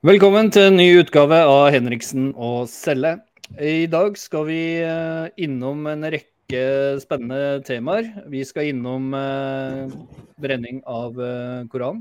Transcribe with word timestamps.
Velkommen 0.00 0.46
til 0.48 0.64
en 0.64 0.78
ny 0.80 0.86
utgave 0.96 1.36
av 1.44 1.66
Henriksen 1.74 2.30
og 2.32 2.62
Selle. 2.72 3.18
I 3.60 3.84
dag 3.92 4.14
skal 4.16 4.46
vi 4.48 4.60
eh, 4.80 5.26
innom 5.44 5.82
en 5.90 6.06
rekke 6.14 6.62
spennende 7.02 7.58
temaer. 7.66 8.06
Vi 8.32 8.40
skal 8.48 8.70
innom 8.70 9.10
eh, 9.12 9.90
brenning 10.40 10.78
av 10.88 11.18
eh, 11.20 11.66
Koran, 11.68 11.98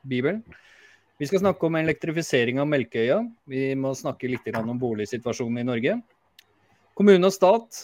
Bibelen. 0.00 0.38
Vi 1.20 1.28
skal 1.28 1.42
snakke 1.42 1.68
om 1.68 1.76
elektrifisering 1.76 2.62
av 2.64 2.70
Melkeøya. 2.72 3.18
Vi 3.44 3.66
må 3.76 3.92
snakke 4.00 4.30
litt 4.32 4.48
om 4.56 4.72
boligsituasjonen 4.80 5.60
i 5.60 5.66
Norge. 5.68 5.98
Kommune 6.96 7.28
og 7.28 7.36
stat. 7.36 7.82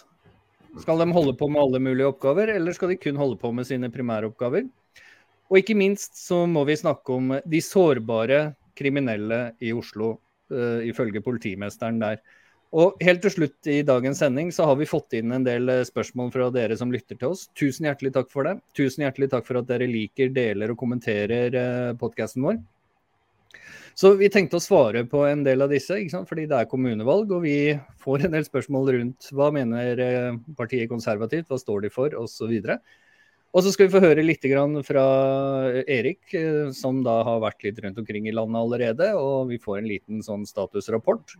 Skal 0.80 1.04
de 1.04 1.12
holde 1.12 1.34
på 1.36 1.50
med 1.52 1.60
alle 1.60 1.82
mulige 1.90 2.08
oppgaver, 2.08 2.54
eller 2.54 2.72
skal 2.72 2.94
de 2.94 3.02
kun 3.04 3.20
holde 3.20 3.36
på 3.36 3.52
med 3.52 3.68
sine 3.68 3.92
primæroppgaver? 3.92 4.64
Og 5.52 5.60
ikke 5.60 5.76
minst 5.76 6.16
så 6.24 6.46
må 6.48 6.64
vi 6.64 6.80
snakke 6.80 7.20
om 7.20 7.36
de 7.44 7.60
sårbare 7.60 8.46
kriminelle 8.78 9.40
i 9.60 9.74
Oslo, 9.74 10.14
uh, 10.54 10.80
ifølge 10.86 11.22
politimesteren 11.24 11.98
der. 12.02 12.22
Og 12.76 13.00
helt 13.00 13.22
til 13.24 13.32
slutt 13.32 13.68
i 13.70 13.80
dagens 13.86 14.20
sending 14.20 14.50
så 14.52 14.66
har 14.68 14.76
vi 14.76 14.88
fått 14.88 15.14
inn 15.16 15.32
en 15.32 15.44
del 15.44 15.70
eh, 15.72 15.86
spørsmål 15.88 16.32
fra 16.34 16.48
dere 16.52 16.76
som 16.76 16.90
lytter 16.92 17.16
til 17.16 17.32
oss. 17.32 17.46
Tusen 17.56 17.88
hjertelig 17.88 18.12
takk 18.12 18.28
for 18.32 18.44
det. 18.44 18.58
Tusen 18.76 19.06
hjertelig 19.06 19.30
takk 19.32 19.46
for 19.48 19.60
at 19.60 19.70
dere 19.70 19.88
liker, 19.88 20.28
deler 20.36 20.74
og 20.74 20.80
kommenterer 20.80 21.56
eh, 21.56 21.94
podkasten 22.00 22.44
vår. 22.44 22.60
Så 23.98 24.12
vi 24.20 24.28
tenkte 24.30 24.60
å 24.60 24.62
svare 24.62 25.00
på 25.08 25.24
en 25.26 25.40
del 25.46 25.64
av 25.64 25.72
disse, 25.72 25.96
fordi 26.28 26.44
det 26.46 26.58
er 26.60 26.68
kommunevalg. 26.70 27.32
Og 27.34 27.42
vi 27.48 27.56
får 28.04 28.26
en 28.26 28.36
del 28.36 28.44
spørsmål 28.46 28.92
rundt 28.94 29.32
hva 29.34 29.48
mener 29.54 30.04
partiet 30.60 30.92
konservativt, 30.92 31.48
hva 31.48 31.58
står 31.58 31.86
de 31.86 31.90
for, 31.90 32.12
osv. 32.20 32.52
Og 32.52 32.60
så 32.60 32.76
skal 33.72 33.88
vi 33.88 33.94
få 33.94 34.02
høre 34.04 34.24
litt 34.24 34.44
fra 34.84 35.04
Erik, 35.88 36.34
eh, 36.36 36.68
som 36.76 37.00
da 37.02 37.22
har 37.24 37.40
vært 37.40 37.64
litt 37.64 37.78
rundt 37.80 37.98
omkring 37.98 38.28
i 38.28 38.34
landet 38.34 38.60
allerede. 38.60 39.14
Og 39.16 39.48
vi 39.48 39.58
får 39.58 39.78
en 39.78 39.88
liten 39.88 40.22
sånn 40.22 40.44
statusrapport. 40.44 41.36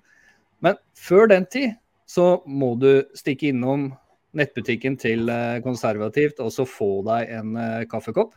Men 0.65 0.77
før 0.97 1.29
den 1.29 1.45
tid 1.47 1.77
så 2.09 2.43
må 2.47 2.75
du 2.81 3.05
stikke 3.15 3.51
innom 3.53 3.93
nettbutikken 4.33 4.97
til 4.97 5.29
eh, 5.29 5.61
Konservativt 5.61 6.41
og 6.41 6.51
så 6.55 6.65
få 6.65 7.03
deg 7.05 7.29
en 7.29 7.55
eh, 7.61 7.85
kaffekopp. 7.91 8.33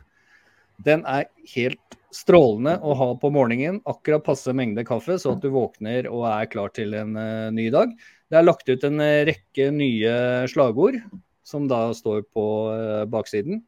Den 0.84 1.06
er 1.08 1.30
helt 1.54 1.98
strålende 2.12 2.76
å 2.84 2.92
ha 2.92 3.10
på 3.16 3.32
morgenen. 3.32 3.80
Akkurat 3.88 4.24
passe 4.24 4.52
mengde 4.52 4.84
kaffe, 4.84 5.16
så 5.16 5.32
at 5.32 5.40
du 5.40 5.48
våkner 5.54 6.10
og 6.12 6.26
er 6.28 6.48
klar 6.52 6.72
til 6.76 6.92
en 6.98 7.16
ny 7.56 7.70
dag. 7.72 7.92
Det 8.28 8.36
er 8.36 8.44
lagt 8.44 8.68
ut 8.68 8.84
en 8.84 9.00
rekke 9.00 9.70
nye 9.72 10.16
slagord 10.50 10.98
som 11.46 11.68
da 11.70 11.90
står 11.94 12.24
på 12.32 12.46
uh, 12.72 13.04
baksiden. 13.10 13.62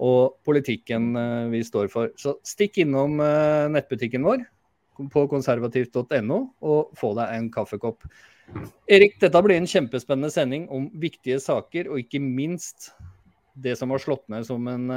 Og 0.00 0.36
politikken 0.46 1.12
uh, 1.16 1.50
vi 1.52 1.62
står 1.64 1.90
for. 1.92 2.12
Så 2.20 2.36
stikk 2.46 2.80
innom 2.84 3.18
uh, 3.20 3.68
nettbutikken 3.72 4.24
vår 4.26 4.44
på 5.12 5.24
konservativt.no 5.32 6.40
og 6.60 6.90
få 6.98 7.14
deg 7.16 7.36
en 7.36 7.48
kaffekopp. 7.52 8.04
Erik, 8.90 9.16
dette 9.22 9.40
blir 9.44 9.56
en 9.56 9.68
kjempespennende 9.70 10.32
sending 10.32 10.66
om 10.74 10.90
viktige 11.00 11.38
saker, 11.40 11.88
og 11.88 12.02
ikke 12.02 12.20
minst 12.20 12.90
det 13.60 13.76
som 13.78 13.92
har 13.94 14.02
slått 14.02 14.26
ned 14.32 14.44
som 14.44 14.66
en 14.68 14.90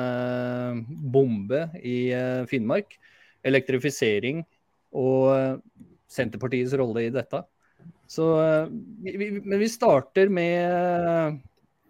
bombe 1.13 1.61
i 1.79 2.11
Finnmark. 2.49 2.97
Elektrifisering 3.45 4.41
og 4.97 5.61
Senterpartiets 6.11 6.75
rolle 6.79 7.05
i 7.05 7.13
dette. 7.13 7.43
Så, 8.09 8.27
men 9.03 9.59
vi 9.61 9.71
starter 9.71 10.31
med 10.33 11.39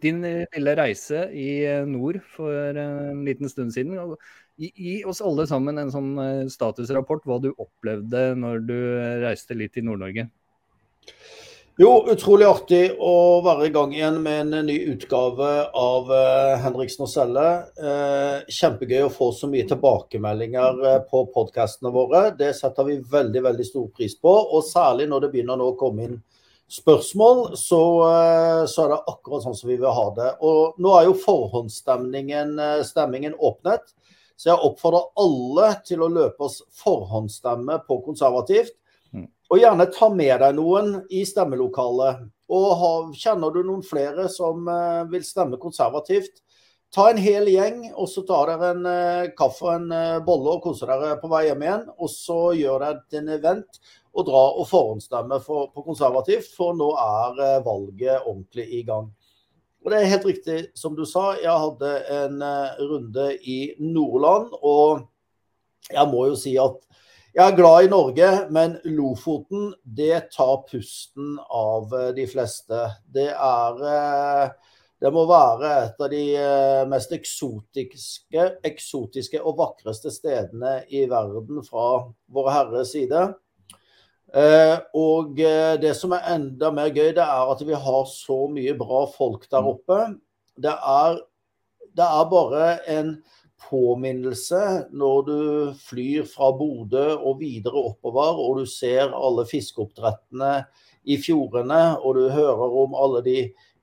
din 0.03 0.23
eh, 0.27 0.45
lille 0.55 0.75
reise 0.77 1.27
i 1.31 1.63
eh, 1.65 1.87
nord 1.87 2.21
for 2.35 2.77
en 2.79 3.23
liten 3.27 3.51
stund 3.51 3.73
siden. 3.75 4.15
Gi, 4.59 4.69
gi 4.75 4.95
oss 5.09 5.23
alle 5.25 5.47
sammen 5.49 5.81
en 5.81 5.91
sånn 5.93 6.13
eh, 6.21 6.45
statusrapport, 6.51 7.25
hva 7.27 7.39
du 7.43 7.51
opplevde 7.53 8.31
når 8.39 8.63
du 8.67 8.79
reiste 9.23 9.57
litt 9.57 9.79
i 9.79 9.85
Nord-Norge. 9.85 10.29
Jo, 11.81 11.89
utrolig 12.13 12.45
artig 12.45 12.83
å 13.01 13.41
være 13.41 13.65
i 13.65 13.71
gang 13.73 13.95
igjen 13.95 14.19
med 14.21 14.51
en 14.53 14.67
ny 14.67 14.75
utgave 14.91 15.47
av 15.73 16.11
Henriksen 16.61 17.07
og 17.07 17.09
Selle. 17.09 17.45
kjempegøy 18.45 19.07
å 19.07 19.09
få 19.09 19.31
så 19.33 19.49
mye 19.49 19.65
tilbakemeldinger 19.71 20.83
på 21.09 21.23
podkastene 21.33 21.89
våre. 21.95 22.27
Det 22.37 22.51
setter 22.53 22.85
vi 22.85 22.99
veldig 23.15 23.41
veldig 23.47 23.65
stor 23.65 23.89
pris 23.89 24.13
på. 24.13 24.35
Og 24.53 24.61
særlig 24.69 25.09
når 25.09 25.25
det 25.25 25.31
begynner 25.33 25.57
nå 25.57 25.71
å 25.71 25.79
komme 25.79 26.05
inn 26.05 26.21
spørsmål, 26.73 27.57
så, 27.57 27.81
eh, 28.09 28.65
så, 28.65 28.83
er 28.83 28.89
det 28.89 29.01
akkurat 29.07 29.43
sånn 29.45 29.57
som 29.57 29.69
vi 29.69 29.77
vil 29.77 29.93
ha 29.93 30.05
det. 30.17 30.29
Og 30.41 30.79
nå 30.81 30.93
er 30.97 31.07
jo 31.07 31.17
forhåndsstemningen 31.21 32.55
eh, 32.59 33.33
åpnet, 33.37 33.93
så 34.35 34.49
jeg 34.49 34.63
oppfordrer 34.65 35.11
alle 35.21 35.67
til 35.85 36.01
å 36.01 36.09
løpe 36.09 36.47
oss 36.47 36.63
forhåndsstemme 36.81 37.77
på 37.87 37.99
konservativt. 38.05 38.73
Mm. 39.13 39.27
Og 39.53 39.61
gjerne 39.61 39.91
ta 39.93 40.09
med 40.09 40.39
deg 40.41 40.55
noen 40.57 40.95
i 41.13 41.21
stemmelokalet. 41.29 42.25
Og 42.49 42.69
ha, 42.79 42.93
kjenner 43.13 43.53
du 43.53 43.61
noen 43.63 43.85
flere 43.85 44.25
som 44.29 44.65
uh, 44.67 45.05
vil 45.09 45.23
stemme 45.25 45.61
konservativt, 45.61 46.41
ta 46.93 47.07
en 47.09 47.21
hel 47.21 47.47
gjeng, 47.49 47.87
og 47.93 48.09
så 48.09 48.21
tar 48.27 48.51
dere 48.51 48.73
en 48.73 49.31
kaffe 49.37 49.65
og 49.65 49.71
en 49.79 50.25
bolle 50.25 50.51
og 50.57 50.65
koser 50.65 50.91
dere 50.91 51.15
på 51.21 51.29
vei 51.31 51.47
hjem 51.47 51.63
igjen. 51.65 51.87
Og 51.97 52.11
så 52.11 52.39
gjør 52.57 52.83
dere 52.83 52.99
et 52.99 53.31
event 53.37 53.79
å 54.13 54.23
dra 54.25 54.43
og 54.59 54.67
forhåndsstemme 54.69 55.39
for, 55.43 55.71
på 55.73 55.83
konservativt, 55.85 56.51
for 56.53 56.77
nå 56.77 56.91
er 57.01 57.39
eh, 57.41 57.61
valget 57.65 58.27
ordentlig 58.27 58.67
i 58.79 58.83
gang. 58.87 59.09
Og 59.83 59.91
Det 59.91 59.99
er 59.99 60.11
helt 60.13 60.27
riktig 60.29 60.59
som 60.79 60.93
du 60.95 61.03
sa, 61.09 61.33
jeg 61.41 61.51
hadde 61.51 61.89
en 62.15 62.37
uh, 62.39 62.77
runde 62.79 63.25
i 63.51 63.73
Nordland. 63.83 64.53
Og 64.63 65.01
jeg 65.91 66.07
må 66.07 66.29
jo 66.29 66.37
si 66.39 66.53
at 66.61 66.77
jeg 67.33 67.43
er 67.43 67.57
glad 67.57 67.83
i 67.83 67.89
Norge, 67.91 68.29
men 68.53 68.77
Lofoten 68.95 69.73
det 69.83 70.29
tar 70.31 70.61
pusten 70.69 71.35
av 71.49 71.91
uh, 71.91 72.13
de 72.15 72.29
fleste. 72.31 72.85
Det 73.11 73.27
er 73.33 74.55
det 75.03 75.11
må 75.11 75.25
være 75.27 75.69
et 75.81 75.97
av 75.99 76.07
de 76.13 76.23
mest 76.87 77.11
eksotiske, 77.11 78.43
eksotiske 78.63 79.41
og 79.43 79.57
vakreste 79.59 80.13
stedene 80.15 80.77
i 80.95 81.01
verden 81.11 81.59
fra 81.67 82.05
Vårherres 82.31 82.93
side. 82.95 83.25
Eh, 84.33 84.79
og 84.97 85.37
eh, 85.37 85.75
det 85.77 85.91
som 85.93 86.15
er 86.17 86.25
enda 86.33 86.71
mer 86.73 86.89
gøy, 86.89 87.11
det 87.13 87.21
er 87.21 87.51
at 87.53 87.59
vi 87.61 87.77
har 87.77 88.03
så 88.09 88.39
mye 88.49 88.73
bra 88.79 89.03
folk 89.13 89.45
der 89.51 89.67
oppe. 89.69 89.99
Det 90.57 90.73
er, 90.73 91.19
det 91.93 92.07
er 92.07 92.31
bare 92.31 92.69
en 92.89 93.11
påminnelse 93.67 94.61
når 94.91 95.19
du 95.27 95.35
flyr 95.85 96.25
fra 96.29 96.49
Bodø 96.57 97.11
og 97.13 97.43
videre 97.43 97.83
oppover, 97.91 98.39
og 98.41 98.63
du 98.63 98.69
ser 98.69 99.13
alle 99.13 99.45
fiskeoppdrettene 99.49 100.63
i 101.05 101.19
fjordene, 101.21 101.83
og 102.01 102.17
du 102.17 102.25
hører 102.33 102.77
om 102.83 102.97
alle 102.97 103.21
de 103.27 103.37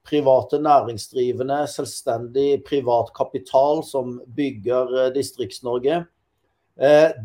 private 0.08 0.58
næringsdrivende, 0.64 1.60
selvstendig 1.70 2.64
privat 2.66 3.12
kapital 3.14 3.84
som 3.86 4.16
bygger 4.34 4.96
eh, 4.96 5.12
Distrikts-Norge. 5.14 6.02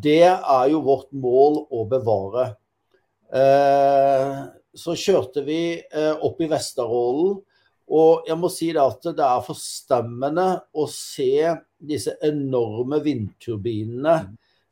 Det 0.03 0.25
er 0.27 0.65
jo 0.67 0.81
vårt 0.83 1.13
mål 1.15 1.61
å 1.71 1.85
bevare. 1.87 2.49
Eh, 3.33 4.39
så 4.75 4.95
kjørte 4.99 5.43
vi 5.45 5.59
eh, 5.79 6.13
opp 6.13 6.41
i 6.43 6.49
Vesterålen. 6.51 7.39
Og 7.85 8.25
jeg 8.25 8.37
må 8.41 8.49
si 8.49 8.71
det 8.73 8.81
at 8.81 9.03
det 9.13 9.25
er 9.25 9.45
forstemmende 9.45 10.47
å 10.73 10.87
se 10.89 11.53
disse 11.77 12.15
enorme 12.25 12.97
vindturbinene 13.05 14.15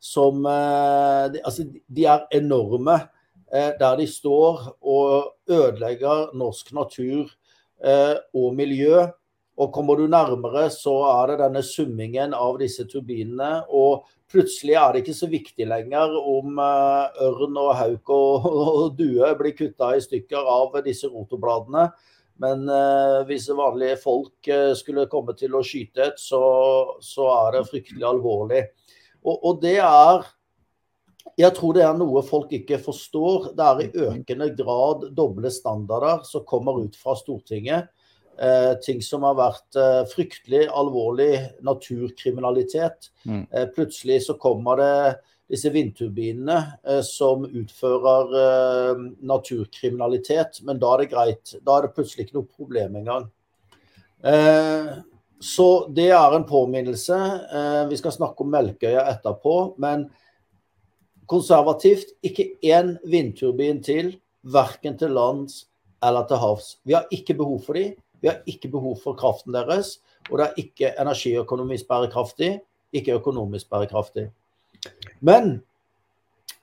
som 0.02 0.42
eh, 0.50 1.38
Altså, 1.38 1.68
de 1.70 2.08
er 2.10 2.26
enorme 2.34 3.04
der 3.54 3.92
de 4.00 4.06
står 4.10 4.64
og 4.82 5.52
ødelegger 5.52 6.32
norsk 6.34 6.72
natur 6.74 7.28
og 8.34 8.56
miljø. 8.56 9.04
Og 9.54 9.70
kommer 9.74 10.00
du 10.00 10.08
nærmere, 10.10 10.66
så 10.74 10.96
er 11.12 11.30
det 11.30 11.42
denne 11.44 11.62
summingen 11.62 12.34
av 12.34 12.58
disse 12.58 12.86
turbinene. 12.90 13.62
Og 13.70 14.08
plutselig 14.30 14.74
er 14.80 14.92
det 14.92 15.04
ikke 15.04 15.14
så 15.14 15.28
viktig 15.30 15.68
lenger 15.70 16.16
om 16.18 16.58
eh, 16.58 17.22
ørn 17.28 17.60
og 17.62 17.70
hauk 17.78 18.10
og, 18.14 18.48
og 18.50 18.98
due 18.98 19.30
blir 19.38 19.54
kutta 19.54 19.92
i 19.94 20.02
stykker 20.02 20.50
av 20.56 20.80
disse 20.86 21.10
rotorbladene. 21.12 21.88
Men 22.42 22.64
uh, 22.66 23.22
hvis 23.28 23.46
vanlige 23.54 23.98
folk 24.02 24.48
uh, 24.50 24.72
skulle 24.74 25.06
komme 25.10 25.36
til 25.38 25.54
å 25.54 25.62
skyte 25.62 26.08
et, 26.08 26.16
så, 26.18 26.40
så 26.98 27.28
er 27.30 27.58
det 27.58 27.68
fryktelig 27.68 28.06
alvorlig. 28.08 28.64
Og, 29.22 29.36
og, 29.36 29.60
det 29.62 29.76
er 29.78 30.24
Jeg 31.38 31.54
tror 31.54 31.76
det 31.76 31.84
er 31.86 31.94
noe 31.98 32.24
folk 32.26 32.50
ikke 32.54 32.80
forstår. 32.82 33.52
Det 33.54 33.68
er 33.68 33.84
i 33.84 34.08
økende 34.08 34.50
grad 34.58 35.06
doble 35.14 35.50
standarder 35.50 36.26
som 36.26 36.44
kommer 36.46 36.82
ut 36.82 36.98
fra 36.98 37.14
Stortinget. 37.18 37.93
Eh, 38.38 38.72
ting 38.82 39.02
som 39.02 39.22
har 39.22 39.36
vært 39.38 39.78
eh, 39.78 40.00
fryktelig 40.10 40.64
alvorlig 40.74 41.36
naturkriminalitet. 41.62 43.10
Mm. 43.22 43.46
Eh, 43.50 43.68
plutselig 43.76 44.24
så 44.26 44.34
kommer 44.40 44.80
det 44.80 44.96
disse 45.50 45.70
vindturbinene 45.70 46.56
eh, 46.82 47.00
som 47.06 47.44
utfører 47.46 48.34
eh, 48.40 49.02
naturkriminalitet, 49.22 50.62
men 50.66 50.80
da 50.82 50.94
er 50.94 51.04
det 51.04 51.10
greit. 51.12 51.54
Da 51.62 51.78
er 51.78 51.86
det 51.86 51.94
plutselig 51.96 52.26
ikke 52.26 52.40
noe 52.40 52.50
problem 52.50 52.98
engang. 53.02 53.28
Eh, 54.24 54.94
så 55.44 55.68
det 55.92 56.08
er 56.16 56.34
en 56.34 56.46
påminnelse. 56.48 57.16
vi 57.90 57.96
skal 58.00 58.14
snakke 58.14 58.40
om 58.40 58.52
Melkøya 58.54 59.02
etterpå. 59.10 59.74
men 59.78 60.06
konservativt 61.26 62.14
ikke 62.24 62.46
én 62.64 62.94
vindturbin 63.04 63.82
til, 63.82 64.14
verken 64.42 64.96
til 64.96 65.12
lands 65.16 65.66
eller 66.04 66.24
til 66.28 66.40
havs. 66.40 66.78
Vi 66.84 66.96
har 66.96 67.04
ikke 67.12 67.36
behov 67.36 67.60
for 67.66 67.76
dem. 67.76 67.92
Vi 68.24 68.30
har 68.30 68.40
ikke 68.48 68.70
behov 68.72 68.96
for 69.02 69.16
kraften 69.20 69.52
deres. 69.52 69.98
Og 70.30 70.38
det 70.40 70.46
er 70.46 70.62
ikke 70.62 70.94
energiøkonomisk 71.02 71.88
bærekraftig, 71.90 72.54
ikke 72.96 73.18
økonomisk 73.18 73.68
bærekraftig. 73.68 74.30
Men 75.20 75.58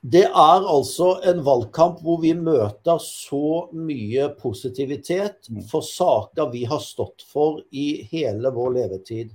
det 0.02 0.24
er 0.26 0.66
altså 0.66 1.12
en 1.30 1.44
valgkamp 1.46 2.00
hvor 2.02 2.18
vi 2.24 2.32
møter 2.34 2.98
så 2.98 3.68
mye 3.70 4.26
positivitet 4.40 5.46
mm. 5.46 5.62
for 5.70 5.86
saker 5.86 6.50
vi 6.50 6.64
har 6.66 6.82
stått 6.82 7.22
for 7.22 7.60
i 7.70 8.02
hele 8.10 8.50
vår 8.50 8.74
levetid. 8.80 9.30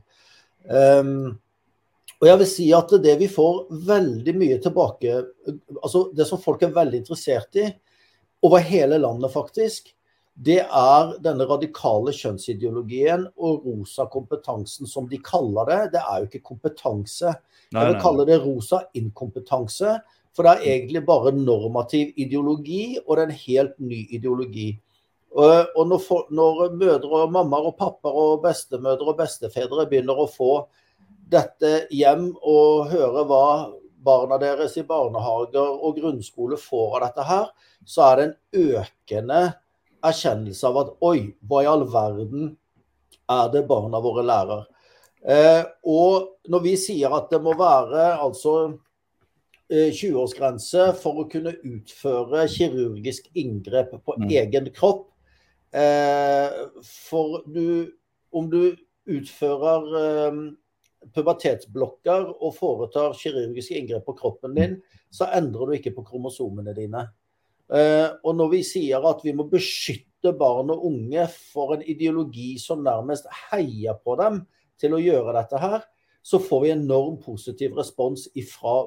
Um, 0.68 1.38
og 2.20 2.28
jeg 2.28 2.42
vil 2.42 2.50
si 2.52 2.68
at 2.76 2.92
det 3.00 3.16
vi 3.22 3.32
får 3.32 3.68
veldig 3.88 4.34
mye 4.36 4.58
tilbake 4.60 5.14
altså 5.78 6.10
Det 6.18 6.26
som 6.28 6.42
folk 6.42 6.66
er 6.66 6.74
veldig 6.76 7.00
interessert 7.00 7.56
i, 7.62 7.70
over 8.44 8.60
hele 8.60 9.00
landet 9.00 9.32
faktisk, 9.32 9.94
det 10.38 10.60
er 10.62 11.16
denne 11.26 11.48
radikale 11.50 12.14
kjønnsideologien 12.14 13.24
og 13.42 13.64
rosa 13.66 14.06
kompetansen, 14.14 14.86
som 14.86 15.08
de 15.10 15.18
kaller 15.26 15.66
det. 15.66 15.80
Det 15.96 16.04
er 16.04 16.20
jo 16.20 16.28
ikke 16.30 16.44
kompetanse. 16.52 17.34
Jeg 17.74 17.90
vil 17.90 17.98
kalle 18.04 18.26
det 18.30 18.38
rosa 18.44 18.84
inkompetanse. 18.94 19.96
For 20.38 20.46
det 20.46 20.54
er 20.54 20.76
egentlig 20.76 21.02
bare 21.08 21.34
normativ 21.34 22.14
ideologi, 22.22 23.00
og 23.02 23.18
det 23.18 23.24
er 23.24 23.32
en 23.32 23.42
helt 23.48 23.80
ny 23.82 24.04
ideologi. 24.14 24.70
Og 25.34 25.82
når, 25.90 26.06
for, 26.06 26.30
når 26.30 26.78
mødre 26.78 27.24
og 27.24 27.34
mammaer 27.34 27.72
og 27.72 27.78
pappaer 27.82 28.22
og 28.22 28.44
bestemødre 28.46 29.10
og 29.10 29.18
bestefedre 29.18 29.90
begynner 29.90 30.22
å 30.22 30.30
få 30.30 30.52
dette 31.34 31.88
hjem 31.92 32.30
og 32.38 32.92
høre 32.94 33.26
hva 33.28 33.46
barna 34.08 34.38
deres 34.40 34.78
i 34.78 34.86
barnehager 34.88 35.82
og 35.82 35.98
grunnskole 35.98 36.62
får 36.62 37.00
av 37.00 37.08
dette 37.10 37.26
her, 37.28 37.50
så 37.86 38.06
er 38.06 38.20
det 38.20 38.28
en 38.28 38.78
økende 38.78 39.42
erkjennelse 40.06 40.68
av 40.70 40.82
at 40.84 40.96
oi, 41.06 41.32
hva 41.48 41.64
i 41.64 41.70
all 41.70 41.86
verden 41.92 42.52
er 43.32 43.54
det 43.54 43.66
barna 43.70 44.02
våre 44.04 44.26
lærer? 44.26 44.66
Eh, 45.28 45.64
og 45.90 46.50
når 46.52 46.64
vi 46.64 46.76
sier 46.80 47.14
at 47.18 47.32
det 47.34 47.42
må 47.44 47.56
være 47.58 48.12
altså 48.22 48.78
20-årsgrense 49.68 50.84
eh, 50.90 50.96
for 50.96 51.24
å 51.24 51.28
kunne 51.32 51.56
utføre 51.68 52.46
kirurgisk 52.52 53.28
inngrep 53.36 53.98
på 54.06 54.16
mm. 54.16 54.28
egen 54.40 54.70
kropp 54.76 55.10
eh, 55.76 56.48
For 56.88 57.42
du, 57.52 57.92
om 58.32 58.48
du 58.52 58.78
utfører 59.08 59.90
eh, 60.04 60.40
pubertetsblokker 61.16 62.32
og 62.38 62.56
foretar 62.56 63.16
kirurgiske 63.20 63.76
inngrep 63.80 64.08
på 64.08 64.16
kroppen 64.18 64.56
din, 64.56 64.80
så 65.12 65.30
endrer 65.36 65.68
du 65.68 65.78
ikke 65.78 65.96
på 65.96 66.06
kromosomene 66.08 66.74
dine. 66.76 67.06
Eh, 67.68 68.08
og 68.24 68.38
når 68.40 68.54
vi 68.54 68.62
sier 68.64 69.04
at 69.10 69.24
vi 69.26 69.34
må 69.36 69.48
beskytte 69.52 70.32
barn 70.38 70.72
og 70.72 70.86
unge 70.88 71.26
for 71.52 71.76
en 71.76 71.84
ideologi 71.84 72.56
som 72.62 72.86
nærmest 72.86 73.28
heier 73.50 74.00
på 74.04 74.16
dem 74.20 74.42
til 74.80 74.96
å 74.96 75.02
gjøre 75.02 75.36
dette 75.36 75.60
her, 75.62 75.84
så 76.24 76.40
får 76.44 76.64
vi 76.64 76.74
enorm 76.76 77.20
positiv 77.24 77.78
respons 77.78 78.28
ifra 78.36 78.82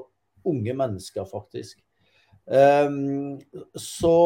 unge 0.48 0.74
mennesker, 0.76 1.24
faktisk. 1.28 1.78
Um, 2.50 3.38
så 3.78 4.16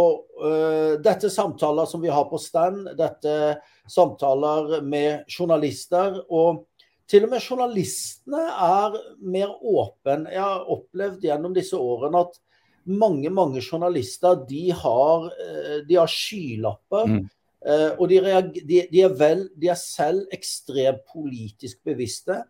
uh, 0.40 0.94
dette 1.02 1.28
samtaler 1.30 1.86
som 1.90 2.00
vi 2.02 2.12
har 2.14 2.24
på 2.30 2.38
stand, 2.40 2.86
dette 2.96 3.58
samtaler 3.90 4.80
med 4.86 5.28
journalister. 5.28 6.22
Og 6.32 6.64
til 7.10 7.26
og 7.26 7.34
med 7.34 7.44
journalistene 7.44 8.46
er 8.48 8.96
mer 9.20 9.52
åpne. 9.60 10.30
Jeg 10.32 10.40
har 10.40 10.70
opplevd 10.72 11.26
gjennom 11.26 11.54
disse 11.56 11.76
årene 11.76 12.24
at 12.24 12.40
mange 12.84 13.30
mange 13.32 13.62
journalister 13.62 14.44
de 14.48 14.70
har, 14.72 15.30
eh, 15.40 15.78
de 15.88 15.98
har 15.98 16.10
skylapper. 16.10 17.06
Mm. 17.08 17.22
Eh, 17.64 17.90
og 17.98 18.08
de, 18.10 18.20
de, 18.60 18.80
de, 18.90 19.04
er 19.06 19.14
vel, 19.16 19.46
de 19.56 19.70
er 19.72 19.80
selv 19.80 20.26
ekstremt 20.34 21.04
politisk 21.12 21.80
bevisste. 21.84 22.42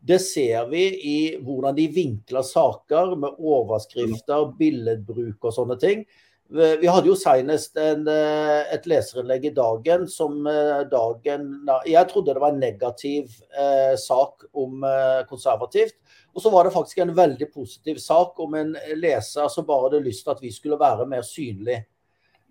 Det 0.00 0.20
ser 0.20 0.68
vi 0.70 0.84
i 1.04 1.18
hvordan 1.44 1.76
de 1.76 1.86
vinkler 1.92 2.44
saker 2.44 3.14
med 3.20 3.40
overskrifter, 3.40 4.48
billedbruk 4.56 5.44
og 5.44 5.56
sånne 5.56 5.76
ting. 5.80 6.04
Vi 6.50 6.88
hadde 6.90 7.06
jo 7.06 7.14
senest 7.14 7.76
en, 7.78 8.08
eh, 8.10 8.72
et 8.74 8.86
leserinnlegg 8.90 9.44
i 9.46 9.52
Dagen 9.54 10.08
som 10.10 10.42
dagen 10.90 11.44
Jeg 11.86 12.08
trodde 12.10 12.34
det 12.34 12.42
var 12.42 12.50
en 12.50 12.58
negativ 12.58 13.36
eh, 13.54 13.94
sak 13.94 14.48
om 14.58 14.82
eh, 14.82 15.22
konservativt. 15.30 15.94
Og 16.34 16.42
så 16.42 16.50
var 16.50 16.64
det 16.64 16.74
faktisk 16.74 16.98
en 16.98 17.14
veldig 17.14 17.52
positiv 17.54 18.00
sak 18.02 18.38
om 18.42 18.54
en 18.58 18.74
leser 18.98 19.48
som 19.48 19.66
bare 19.66 19.88
hadde 19.88 20.02
lyst 20.04 20.24
til 20.26 20.34
at 20.34 20.42
vi 20.42 20.50
skulle 20.54 20.78
være 20.80 21.06
mer 21.06 21.22
synlige. 21.26 21.84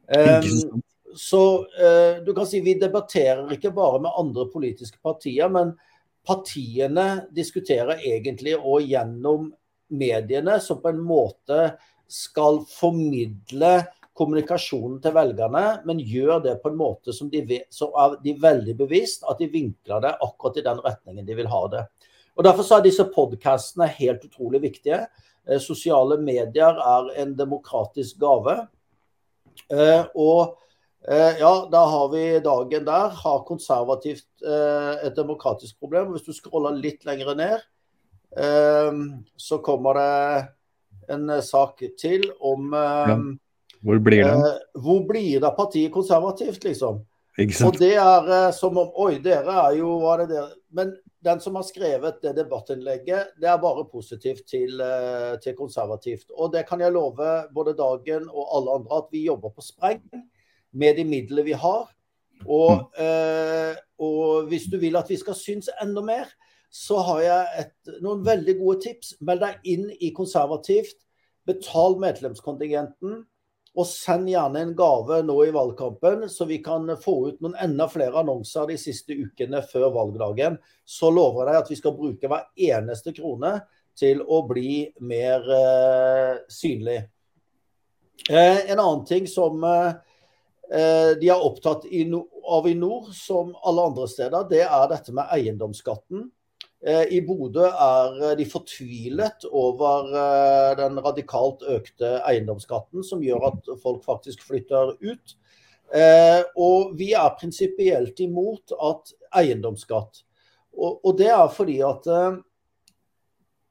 Um, 0.09 0.81
så 1.15 1.43
uh, 1.63 2.23
du 2.25 2.33
kan 2.33 2.47
si 2.49 2.59
vi 2.65 2.73
debatterer 2.81 3.51
ikke 3.53 3.71
bare 3.75 4.01
med 4.01 4.15
andre 4.17 4.47
politiske 4.51 4.97
partier, 5.03 5.47
men 5.53 5.75
partiene 6.27 7.27
diskuterer 7.35 8.01
egentlig 8.01 8.57
og 8.57 8.83
gjennom 8.89 9.51
mediene, 9.89 10.59
som 10.61 10.81
på 10.81 10.91
en 10.91 11.01
måte 11.01 11.69
skal 12.09 12.63
formidle 12.67 13.77
kommunikasjonen 14.19 14.99
til 15.03 15.15
velgerne, 15.15 15.63
men 15.87 16.01
gjør 16.03 16.41
det 16.43 16.57
på 16.63 16.73
en 16.73 16.79
måte 16.79 17.13
som 17.15 17.29
de, 17.31 17.41
vet, 17.47 17.69
er 17.71 18.17
de 18.23 18.35
veldig 18.41 18.75
bevisst 18.81 19.23
at 19.29 19.39
de 19.39 19.47
vinkler 19.51 20.03
det 20.03 20.17
akkurat 20.19 20.59
i 20.59 20.65
den 20.65 20.81
retningen 20.83 21.27
de 21.27 21.37
vil 21.37 21.49
ha 21.51 21.63
det. 21.71 21.85
Og 22.35 22.45
Derfor 22.47 22.63
så 22.63 22.79
er 22.79 22.85
disse 22.85 23.03
podkastene 23.11 23.87
helt 23.99 24.23
utrolig 24.27 24.61
viktige. 24.63 25.05
Eh, 25.47 25.59
sosiale 25.59 26.19
medier 26.21 26.77
er 26.79 27.09
en 27.23 27.33
demokratisk 27.37 28.19
gave. 28.21 28.55
Eh, 29.67 30.05
og 30.15 30.55
eh, 31.03 31.39
ja, 31.41 31.53
da 31.71 31.81
har 31.93 32.07
vi 32.13 32.23
dagen 32.43 32.87
der. 32.87 33.17
Har 33.23 33.43
konservativt 33.47 34.27
et 34.39 35.15
demokratisk 35.17 35.79
problem. 35.79 36.13
Hvis 36.13 36.27
du 36.27 36.31
scroller 36.35 36.79
litt 36.79 37.03
lenger 37.07 37.35
ned, 37.35 37.67
så 39.35 39.57
kommer 39.65 39.97
det 39.97 40.13
en 41.13 41.35
sak 41.45 41.83
til 41.99 42.25
om 42.39 42.73
ja. 42.73 43.19
Hvor 43.79 43.99
blir 44.03 44.25
det? 44.27 44.55
Hvor 44.75 45.05
blir 45.07 45.39
det 45.39 45.53
partiet 45.55 45.93
konservativt, 45.93 46.65
liksom? 46.67 46.97
Og 47.63 47.77
det 47.79 47.93
er 47.95 48.49
som 48.51 48.75
om 48.75 48.89
Oi, 48.99 49.21
dere 49.23 49.53
er 49.61 49.77
jo 49.77 49.93
Hva 50.01 50.17
er 50.17 50.25
det 50.25 50.33
dere 50.33 50.49
Men 50.75 50.91
den 51.23 51.39
som 51.43 51.55
har 51.59 51.65
skrevet 51.67 52.21
det 52.23 52.33
debattinnlegget, 52.37 53.33
det 53.39 53.47
er 53.51 53.59
bare 53.59 53.85
positivt 53.91 54.45
til, 54.47 54.79
eh, 54.79 55.35
til, 55.43 55.55
konservativt. 55.57 56.31
Og 56.31 56.53
det 56.53 56.65
kan 56.67 56.79
jeg 56.79 56.93
love 56.95 57.27
både 57.53 57.75
Dagen 57.75 58.29
og 58.29 58.45
alle 58.55 58.75
andre 58.79 59.01
at 59.03 59.09
vi 59.11 59.25
jobber 59.25 59.51
på 59.51 59.65
spreng 59.65 60.03
med 60.71 60.95
de 60.95 61.03
midlene 61.03 61.43
vi 61.43 61.51
har. 61.51 61.89
Og, 62.45 62.71
mm. 62.71 63.03
eh, 63.03 63.75
og, 63.99 64.47
hvis 64.47 64.69
du 64.71 64.77
vil 64.79 64.95
at 64.95 65.09
vi 65.09 65.17
skal 65.19 65.35
synes 65.35 65.69
enda 65.83 66.01
mer, 66.01 66.31
så 66.69 67.01
har 67.07 67.21
jeg 67.23 67.63
et, 67.63 67.75
noen 68.03 68.21
veldig 68.25 68.55
gode 68.59 68.83
tips. 68.85 69.15
Meld 69.25 69.41
deg 69.41 69.69
inn 69.71 69.89
i 69.97 70.11
konservativt. 70.15 71.01
Betal 71.49 71.97
medlemskontingenten. 72.01 73.23
Og 73.79 73.85
send 73.85 74.29
gjerne 74.29 74.63
en 74.65 74.71
gave 74.77 75.19
nå 75.23 75.35
i 75.45 75.51
valgkampen, 75.53 76.25
så 76.29 76.47
vi 76.49 76.57
kan 76.65 76.89
få 76.99 77.13
ut 77.29 77.43
noen 77.43 77.55
enda 77.61 77.85
flere 77.89 78.17
annonser 78.21 78.65
de 78.67 78.79
siste 78.81 79.13
ukene 79.13 79.61
før 79.65 79.91
valgdagen. 79.95 80.57
Så 80.83 81.11
lover 81.13 81.51
jeg 81.51 81.63
at 81.63 81.69
vi 81.71 81.77
skal 81.77 81.95
bruke 81.97 82.31
hver 82.31 82.47
eneste 82.69 83.13
krone 83.15 83.59
til 83.99 84.23
å 84.25 84.41
bli 84.49 84.89
mer 85.05 85.45
eh, 85.53 86.41
synlig. 86.51 86.97
Eh, 88.29 88.65
en 88.71 88.79
annen 88.79 89.05
ting 89.07 89.29
som 89.29 89.63
eh, 89.63 91.13
de 91.19 91.29
er 91.29 91.45
opptatt 91.45 91.87
no 92.09 92.25
av 92.49 92.67
i 92.67 92.73
nord, 92.73 93.11
som 93.13 93.53
alle 93.63 93.85
andre 93.91 94.09
steder, 94.09 94.47
det 94.49 94.63
er 94.65 94.85
dette 94.89 95.13
med 95.13 95.29
eiendomsskatten. 95.35 96.25
Eh, 96.79 97.05
I 97.11 97.19
Bodø 97.27 97.65
er 97.67 98.19
eh, 98.23 98.35
de 98.39 98.45
fortvilet 98.47 99.43
over 99.51 100.13
eh, 100.15 100.77
den 100.79 100.99
radikalt 101.03 101.65
økte 101.67 102.19
eiendomsskatten, 102.23 103.03
som 103.03 103.23
gjør 103.23 103.49
at 103.51 103.71
folk 103.83 104.05
faktisk 104.07 104.45
flytter 104.47 104.95
ut. 105.03 105.35
Og 106.61 106.91
vi 106.99 107.15
er 107.17 107.31
prinsipielt 107.39 108.19
imot 108.21 108.75
at 108.77 109.09
eiendomsskatt. 109.39 110.19
Og 110.77 111.15
det 111.17 111.31
er 111.33 111.47
fordi 111.49 111.79
at 111.81 112.05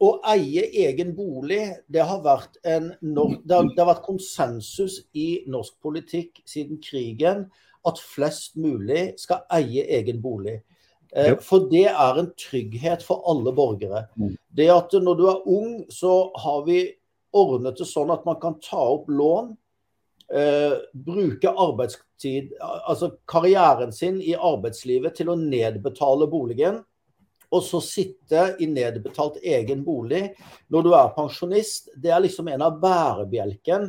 å 0.02 0.08
eie 0.26 0.64
egen 0.82 1.12
bolig, 1.14 1.62
det 1.86 2.02
har 2.10 2.18
vært 2.24 2.58
en 2.66 2.88
det 2.98 3.54
har, 3.54 3.70
det 3.70 3.78
har 3.78 3.90
vært 3.92 4.02
konsensus 4.02 4.98
i 5.14 5.44
norsk 5.46 5.78
politikk 5.78 6.42
siden 6.42 6.82
krigen 6.82 7.46
at 7.86 8.02
flest 8.02 8.58
mulig 8.58 9.12
skal 9.22 9.46
eie 9.54 9.86
egen 10.00 10.18
bolig. 10.18 10.58
Eh, 11.12 11.38
for 11.40 11.68
det 11.70 11.86
er 11.88 12.20
en 12.20 12.32
trygghet 12.36 13.04
for 13.06 13.24
alle 13.30 13.52
borgere. 13.56 14.06
Mm. 14.18 14.34
Det 14.48 14.68
at 14.72 14.98
når 15.02 15.16
du 15.18 15.24
er 15.30 15.48
ung, 15.48 15.72
så 15.92 16.30
har 16.36 16.66
vi 16.66 16.82
ordnet 17.36 17.78
det 17.78 17.88
sånn 17.88 18.12
at 18.12 18.26
man 18.28 18.38
kan 18.40 18.58
ta 18.64 18.80
opp 18.96 19.08
lån, 19.12 19.54
eh, 20.32 20.76
bruke 20.92 21.52
arbeidstid, 21.52 22.54
altså 22.60 23.14
karrieren 23.28 23.92
sin 23.92 24.20
i 24.20 24.34
arbeidslivet 24.34 25.16
til 25.16 25.32
å 25.32 25.40
nedbetale 25.40 26.28
boligen. 26.28 26.84
og 27.50 27.62
så 27.64 27.78
sitte 27.80 28.42
i 28.60 28.66
nedbetalt 28.68 29.38
egen 29.40 29.80
bolig 29.80 30.34
når 30.68 30.82
du 30.84 30.90
er 30.92 31.14
pensjonist, 31.16 31.88
det 31.96 32.10
er 32.12 32.20
liksom 32.20 32.48
en 32.52 32.60
av 32.60 32.74
bærebjelken 32.82 33.88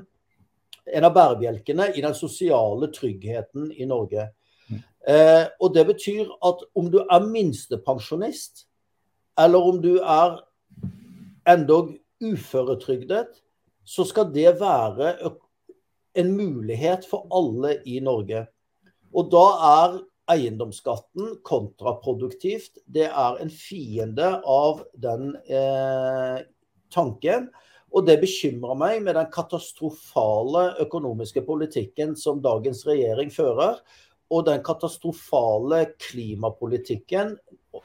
en 0.93 1.05
av 1.05 1.13
bærebjelkene 1.13 1.91
i 1.95 2.01
den 2.01 2.15
sosiale 2.17 2.89
tryggheten 2.93 3.71
i 3.75 3.87
Norge. 3.89 4.29
Eh, 5.09 5.45
og 5.59 5.73
Det 5.73 5.85
betyr 5.87 6.29
at 6.45 6.63
om 6.75 6.89
du 6.91 6.99
er 7.01 7.25
minstepensjonist, 7.25 8.67
eller 9.39 9.59
om 9.59 9.81
du 9.81 9.95
er 9.97 10.41
endog 11.49 11.95
uføretrygdet, 12.21 13.39
så 13.85 14.05
skal 14.05 14.29
det 14.33 14.59
være 14.59 15.15
en 16.19 16.33
mulighet 16.35 17.07
for 17.09 17.25
alle 17.33 17.79
i 17.85 17.99
Norge. 18.03 18.45
Og 19.15 19.31
da 19.31 19.45
er 19.69 19.95
eiendomsskatten 20.29 21.39
kontraproduktivt. 21.47 22.83
Det 22.85 23.07
er 23.07 23.39
en 23.41 23.49
fiende 23.49 24.35
av 24.45 24.83
den 24.93 25.33
eh, 25.49 26.43
tanken. 26.93 27.49
Og 27.89 28.05
det 28.05 28.19
bekymrer 28.21 28.77
meg 28.77 28.99
med 29.01 29.17
den 29.17 29.31
katastrofale 29.33 30.75
økonomiske 30.83 31.41
politikken 31.47 32.13
som 32.19 32.43
dagens 32.43 32.83
regjering 32.85 33.33
fører, 33.33 33.81
og 34.29 34.45
den 34.47 34.61
katastrofale 34.65 35.83
klimapolitikken 36.01 37.35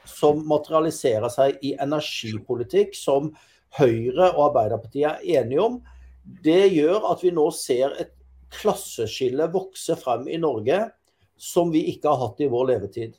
som 0.09 0.43
materialiserer 0.47 1.31
seg 1.33 1.59
i 1.65 1.73
energipolitikk, 1.81 2.95
som 2.97 3.31
Høyre 3.75 4.29
og 4.31 4.51
Arbeiderpartiet 4.51 5.09
er 5.09 5.41
enige 5.41 5.63
om. 5.63 5.79
Det 6.45 6.69
gjør 6.71 7.09
at 7.11 7.23
vi 7.25 7.33
nå 7.35 7.49
ser 7.53 7.97
et 7.99 8.13
klasseskille 8.55 9.49
vokse 9.51 9.97
frem 9.99 10.29
i 10.31 10.39
Norge 10.39 10.85
som 11.35 11.71
vi 11.73 11.83
ikke 11.91 12.11
har 12.11 12.21
hatt 12.21 12.41
i 12.41 12.49
vår 12.51 12.69
levetid. 12.71 13.17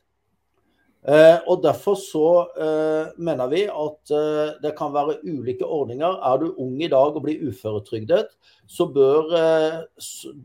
Eh, 1.07 1.37
og 1.47 1.61
Derfor 1.63 1.95
så 2.03 2.29
eh, 2.59 3.13
mener 3.23 3.47
vi 3.53 3.61
at 3.71 4.11
eh, 4.11 4.57
det 4.59 4.73
kan 4.79 4.91
være 4.95 5.21
ulike 5.23 5.63
ordninger. 5.63 6.17
Er 6.19 6.41
du 6.43 6.49
ung 6.59 6.81
i 6.83 6.89
dag 6.91 7.15
og 7.15 7.23
blir 7.23 7.45
uføretrygdet, 7.47 8.33
så 8.67 8.89
bør, 8.91 9.31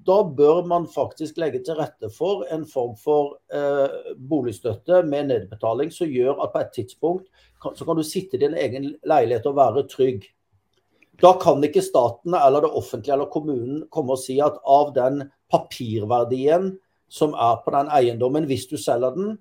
da 0.06 0.18
bør 0.38 0.60
man 0.70 0.86
faktisk 0.86 1.40
legge 1.42 1.64
til 1.66 1.80
rette 1.80 2.12
for 2.14 2.44
en 2.54 2.68
form 2.70 2.94
for 2.94 3.40
boligstøtte 4.30 5.00
med 5.10 5.32
nedbetaling 5.32 5.90
som 5.90 6.12
gjør 6.12 6.44
at 6.46 6.54
på 6.54 6.62
et 6.62 6.70
tidspunkt 6.76 7.48
så 7.58 7.88
kan 7.88 7.98
du 7.98 8.06
sitte 8.06 8.38
i 8.38 8.44
din 8.44 8.54
egen 8.54 8.92
leilighet 9.10 9.50
og 9.50 9.58
være 9.58 9.88
trygg. 9.90 10.30
Da 11.22 11.34
kan 11.42 11.66
ikke 11.66 11.82
staten 11.82 12.38
eller 12.38 12.68
det 12.68 12.76
offentlige 12.78 13.18
eller 13.18 13.34
kommunen 13.34 13.88
komme 13.90 14.14
og 14.14 14.22
si 14.22 14.38
at 14.38 14.62
av 14.62 14.94
den 14.94 15.24
papirverdien 15.50 16.76
som 17.10 17.34
er 17.34 17.58
på 17.66 17.74
den 17.74 17.90
eiendommen, 17.90 18.46
hvis 18.46 18.70
du 18.70 18.78
selger 18.78 19.18
den, 19.18 19.34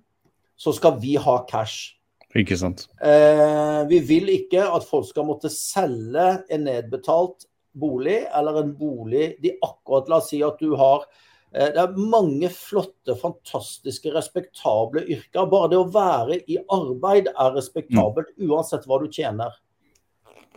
så 0.61 0.75
skal 0.76 0.99
vi 1.00 1.17
ha 1.17 1.38
cash. 1.49 1.97
Ikke 2.37 2.59
sant. 2.59 2.85
Eh, 3.02 3.81
vi 3.90 3.99
vil 4.07 4.29
ikke 4.35 4.62
at 4.62 4.85
folk 4.87 5.09
skal 5.09 5.26
måtte 5.26 5.50
selge 5.50 6.26
en 6.52 6.67
nedbetalt 6.69 7.49
bolig, 7.73 8.21
eller 8.37 8.61
en 8.61 8.75
bolig 8.76 9.33
de 9.43 9.55
akkurat 9.62 10.11
La 10.11 10.21
oss 10.21 10.31
si 10.31 10.43
at 10.45 10.61
du 10.61 10.75
har 10.79 11.07
eh, 11.55 11.73
Det 11.73 11.81
er 11.81 11.99
mange 11.99 12.50
flotte, 12.55 13.17
fantastiske, 13.19 14.12
respektable 14.14 15.02
yrker. 15.09 15.49
Bare 15.50 15.73
det 15.73 15.81
å 15.81 15.88
være 15.90 16.38
i 16.45 16.61
arbeid 16.76 17.33
er 17.33 17.57
respektabelt, 17.57 18.31
mm. 18.37 18.47
uansett 18.50 18.87
hva 18.87 19.00
du 19.02 19.09
tjener. 19.11 19.57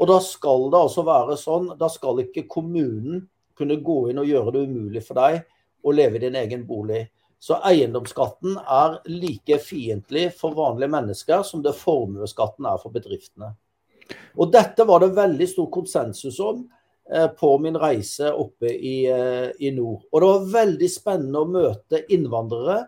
Og 0.01 0.09
da 0.09 0.19
skal 0.25 0.69
det 0.73 0.83
altså 0.83 1.05
være 1.05 1.37
sånn, 1.37 1.73
da 1.79 1.89
skal 1.89 2.21
ikke 2.25 2.47
kommunen 2.49 3.27
kunne 3.57 3.77
gå 3.85 3.99
inn 4.09 4.21
og 4.21 4.29
gjøre 4.29 4.55
det 4.55 4.67
umulig 4.67 5.03
for 5.05 5.21
deg 5.21 5.43
å 5.85 5.93
leve 5.93 6.17
i 6.17 6.23
din 6.25 6.37
egen 6.39 6.63
bolig. 6.65 7.05
Så 7.43 7.57
eiendomsskatten 7.67 8.55
er 8.55 9.01
like 9.11 9.57
fiendtlig 9.59 10.29
for 10.37 10.55
vanlige 10.55 10.93
mennesker 10.93 11.41
som 11.43 11.63
det 11.63 11.73
formuesskatten 11.75 12.69
er 12.69 12.79
for 12.79 12.93
bedriftene. 12.93 13.49
Og 14.39 14.51
dette 14.53 14.85
var 14.87 15.03
det 15.03 15.15
veldig 15.17 15.47
stor 15.51 15.67
konsensus 15.73 16.39
om 16.43 16.61
eh, 17.11 17.27
på 17.35 17.49
min 17.59 17.75
reise 17.79 18.31
oppe 18.31 18.71
i, 18.71 18.95
eh, 19.11 19.49
i, 19.59 19.73
nord. 19.75 20.05
Og 20.11 20.23
det 20.23 20.29
var 20.29 20.47
veldig 20.53 20.89
spennende 20.91 21.43
å 21.43 21.51
møte 21.51 22.03
innvandrere, 22.15 22.85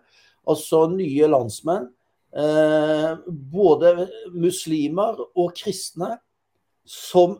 altså 0.48 0.86
nye 0.94 1.28
landsmenn. 1.28 1.90
Eh, 2.36 3.12
både 3.28 4.08
muslimer 4.32 5.20
og 5.26 5.52
kristne, 5.56 6.14
som 6.86 7.36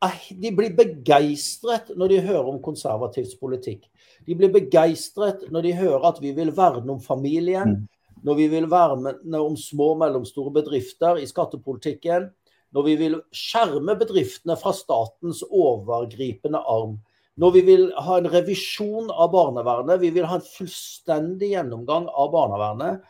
de 0.00 0.50
blir 0.56 0.72
begeistret 0.76 1.90
når 1.98 2.12
de 2.12 2.20
hører 2.24 2.48
om 2.54 2.60
konservativs 2.64 3.34
politikk. 3.40 3.84
De 4.24 4.36
blir 4.36 4.52
begeistret 4.52 5.44
når 5.52 5.66
de 5.66 5.76
hører 5.76 6.06
at 6.08 6.20
vi 6.22 6.32
vil 6.36 6.52
verne 6.56 6.94
om 6.94 7.00
familien, 7.04 7.74
mm. 7.74 8.22
når 8.24 8.38
vi 8.38 8.48
vil 8.52 8.68
verne 8.72 9.40
om 9.40 9.58
små 9.60 9.92
og 9.94 10.00
mellomstore 10.00 10.54
bedrifter 10.56 11.20
i 11.20 11.28
skattepolitikken, 11.28 12.30
når 12.70 12.86
vi 12.86 12.96
vil 13.00 13.20
skjerme 13.34 13.96
bedriftene 13.98 14.56
fra 14.58 14.72
statens 14.76 15.42
overgripende 15.46 16.60
arm. 16.62 16.98
Når 17.40 17.54
vi 17.54 17.62
vil 17.66 17.86
ha 17.96 18.18
en 18.20 18.28
revisjon 18.30 19.10
av 19.10 19.30
barnevernet, 19.32 20.00
vi 20.02 20.10
vil 20.14 20.28
ha 20.28 20.38
en 20.38 20.44
fullstendig 20.44 21.54
gjennomgang 21.54 22.08
av 22.08 22.32
barnevernet. 22.34 23.04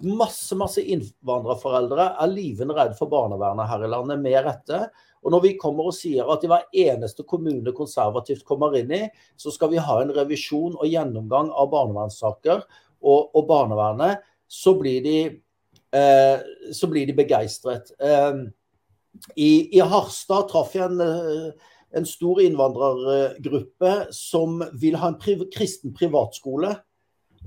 Masse 0.00 0.56
masse 0.56 0.80
innvandrerforeldre 0.80 2.10
er 2.22 2.32
livende 2.32 2.76
redd 2.76 2.96
for 2.98 3.12
barnevernet 3.12 3.68
her 3.68 3.84
i 3.84 3.90
landet, 3.92 4.20
med 4.22 4.38
rette. 4.46 4.82
Og 5.20 5.34
når 5.34 5.42
vi 5.44 5.56
kommer 5.60 5.90
og 5.90 5.96
sier 5.96 6.28
at 6.32 6.44
i 6.44 6.50
hver 6.50 6.68
eneste 6.86 7.26
kommune 7.28 7.74
konservativt 7.76 8.46
kommer 8.48 8.76
inn 8.78 8.92
i, 8.96 9.02
så 9.36 9.52
skal 9.52 9.72
vi 9.74 9.82
ha 9.82 9.98
en 10.00 10.12
revisjon 10.16 10.78
og 10.78 10.88
gjennomgang 10.88 11.50
av 11.52 11.68
barnevernssaker 11.74 12.62
og, 12.64 13.28
og 13.36 13.44
barnevernet, 13.48 14.24
så 14.50 14.74
blir 14.78 15.04
de, 15.04 15.18
eh, 15.96 16.46
så 16.74 16.88
blir 16.90 17.06
de 17.08 17.16
begeistret. 17.16 17.92
Eh, 18.00 18.40
i, 19.36 19.50
I 19.76 19.84
Harstad 19.84 20.48
traff 20.50 20.74
jeg 20.76 20.88
en, 20.88 21.00
eh, 21.04 21.76
en 22.00 22.06
stor 22.06 22.40
innvandrergruppe 22.42 23.94
som 24.14 24.60
vil 24.80 24.96
ha 25.00 25.12
en 25.12 25.18
priv, 25.20 25.44
kristen 25.54 25.94
privatskole. 25.96 26.74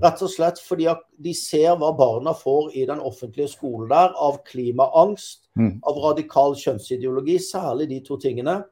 Rett 0.02 0.22
og 0.26 0.30
slett 0.32 0.58
fordi 0.58 0.88
de 1.22 1.32
ser 1.38 1.76
hva 1.78 1.92
barna 1.94 2.32
får 2.34 2.72
i 2.74 2.84
den 2.88 2.98
offentlige 2.98 3.52
skolen 3.52 3.92
der 3.92 4.14
av 4.18 4.40
klimaangst, 4.48 5.44
mm. 5.54 5.76
av 5.86 6.00
radikal 6.02 6.56
kjønnsideologi, 6.58 7.38
særlig 7.38 7.88
de 7.92 8.00
to 8.06 8.18
tingene. 8.22 8.62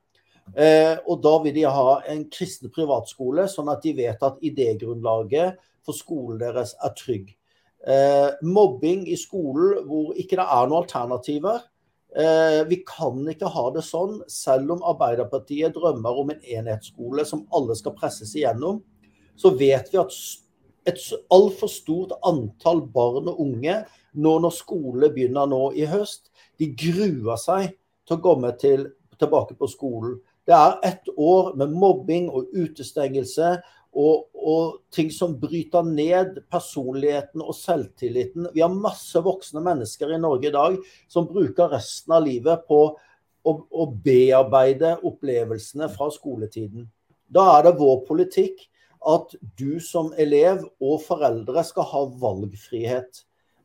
Eh, 0.58 0.96
og 1.06 1.22
da 1.22 1.36
vil 1.44 1.54
de 1.54 1.68
ha 1.70 2.00
en 2.10 2.24
kristen 2.32 2.72
privatskole, 2.74 3.46
sånn 3.48 3.70
at 3.70 3.84
de 3.86 3.94
vet 4.02 4.26
at 4.26 4.42
idégrunnlaget 4.42 5.60
for 5.86 5.96
skolen 5.96 6.40
deres 6.42 6.74
er 6.82 6.94
trygg. 6.98 7.30
Eh, 7.86 8.30
mobbing 8.42 9.06
i 9.10 9.18
skolen 9.18 9.86
hvor 9.86 10.12
ikke 10.18 10.38
det 10.38 10.46
er 10.46 10.66
noen 10.66 10.82
alternativer. 10.82 11.62
Eh, 12.12 12.60
vi 12.68 12.82
kan 12.86 13.22
ikke 13.30 13.50
ha 13.50 13.68
det 13.74 13.86
sånn, 13.86 14.18
selv 14.30 14.74
om 14.74 14.84
Arbeiderpartiet 14.90 15.74
drømmer 15.78 16.18
om 16.20 16.34
en 16.34 16.42
enhetsskole 16.58 17.24
som 17.26 17.46
alle 17.54 17.78
skal 17.78 17.94
presses 17.96 18.34
igjennom. 18.36 18.82
Så 19.38 19.54
vet 19.56 19.88
vi 19.90 20.02
at 20.02 20.12
et 20.88 20.98
altfor 21.30 21.70
stort 21.70 22.14
antall 22.26 22.82
barn 22.94 23.30
og 23.30 23.40
unge 23.44 23.76
nå 24.12 24.32
når 24.42 24.54
skole 24.56 25.10
begynner 25.14 25.48
nå 25.50 25.62
i 25.78 25.86
høst. 25.88 26.30
De 26.58 26.68
gruer 26.78 27.38
seg 27.40 27.72
til 28.08 28.18
å 28.18 28.22
komme 28.22 28.52
til, 28.60 28.88
tilbake 29.20 29.56
på 29.58 29.68
skolen. 29.70 30.18
Det 30.46 30.54
er 30.56 30.80
ett 30.88 31.06
år 31.16 31.52
med 31.58 31.74
mobbing 31.78 32.26
og 32.30 32.50
utestengelse 32.50 33.54
og, 33.92 34.26
og, 34.32 34.80
ting 34.92 35.10
som 35.12 35.36
bryter 35.40 35.84
ned 35.84 36.40
personligheten 36.50 37.44
og 37.44 37.54
selvtilliten. 37.56 38.48
Vi 38.54 38.64
har 38.64 38.72
masse 38.72 39.20
voksne 39.22 39.62
mennesker 39.64 40.14
i 40.14 40.20
Norge 40.20 40.48
i 40.48 40.54
dag 40.54 40.78
som 41.12 41.28
bruker 41.28 41.70
resten 41.76 42.16
av 42.16 42.24
livet 42.26 42.64
på 42.68 42.80
å, 42.88 43.52
å 43.52 43.86
bearbeide 44.04 44.96
opplevelsene 45.06 45.90
fra 45.92 46.08
skoletiden. 46.12 46.88
Da 47.32 47.46
er 47.58 47.68
det 47.68 47.78
vår 47.78 48.02
politikk 48.08 48.64
at 49.08 49.34
du 49.58 49.80
som 49.82 50.12
elev 50.20 50.64
og 50.80 51.02
foreldre 51.06 51.64
skal 51.66 51.88
ha 51.90 52.02
valgfrihet. 52.22 53.22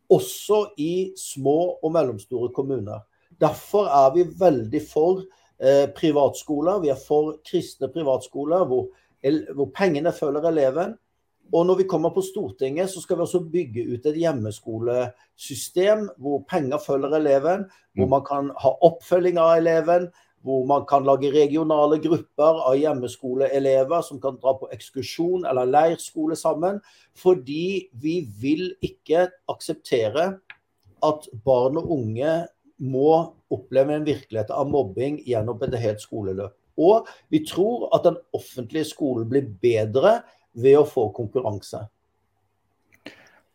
Også 0.09 0.63
i 0.79 1.13
små 1.19 1.77
og 1.83 1.91
mellomstore 1.93 2.51
kommuner. 2.55 3.03
Derfor 3.39 3.89
er 3.91 4.13
vi 4.15 4.23
veldig 4.39 4.81
for 4.87 5.25
eh, 5.59 5.89
privatskoler. 5.95 6.79
Vi 6.83 6.93
er 6.93 7.01
for 7.01 7.37
kristne 7.45 7.89
privatskoler 7.93 8.65
hvor, 8.65 8.87
hvor, 9.53 9.69
pengene 9.75 10.13
følger 10.15 10.47
eleven. 10.49 10.95
Og 11.53 11.65
når 11.65 11.75
vi 11.79 11.87
kommer 11.87 12.11
på 12.11 12.21
Stortinget, 12.21 12.89
så 12.89 13.01
skal 13.01 13.17
vi 13.17 13.23
også 13.23 13.43
bygge 13.51 13.85
ut 13.93 14.05
et 14.05 14.17
hjemmeskolesystem 14.19 16.09
hvor 16.19 16.41
penger 16.49 16.81
følger 16.83 17.15
eleven, 17.15 17.67
hvor 17.95 18.05
mm. 18.05 18.15
man 18.15 18.25
kan 18.27 18.49
ha 18.63 18.73
oppfølging 18.83 19.39
av 19.39 19.53
eleven, 19.61 20.09
hvor 20.45 20.65
man 20.69 20.85
kan 20.87 21.05
lage 21.07 21.31
regionale 21.33 21.97
grupper 22.01 22.61
av 22.69 22.77
hjemmeskoleelever 22.79 24.03
som 24.05 24.19
kan 24.21 24.37
dra 24.41 24.53
på 24.59 24.69
ekskursjon 24.75 25.47
eller 25.49 25.69
leirskole 25.69 26.37
sammen. 26.39 26.79
Fordi 27.17 27.87
vi 27.91 28.19
vil 28.41 28.69
ikke 28.85 29.27
akseptere 29.51 30.29
at 31.05 31.27
barn 31.45 31.79
og 31.81 31.91
unge 31.97 32.37
må 32.77 33.11
oppleve 33.53 33.97
en 33.97 34.07
virkelighet 34.07 34.53
av 34.53 34.69
mobbing 34.69 35.19
gjennom 35.25 35.61
et 35.65 35.77
helt 35.81 36.01
skoleløp. 36.03 36.53
Og 36.77 37.07
vi 37.33 37.41
tror 37.45 37.87
at 37.95 38.05
den 38.05 38.17
offentlige 38.37 38.85
skolen 38.91 39.29
blir 39.29 39.47
bedre 39.61 40.19
ved 40.57 40.77
å 40.77 40.87
få 40.87 41.09
konkurranse. 41.15 41.87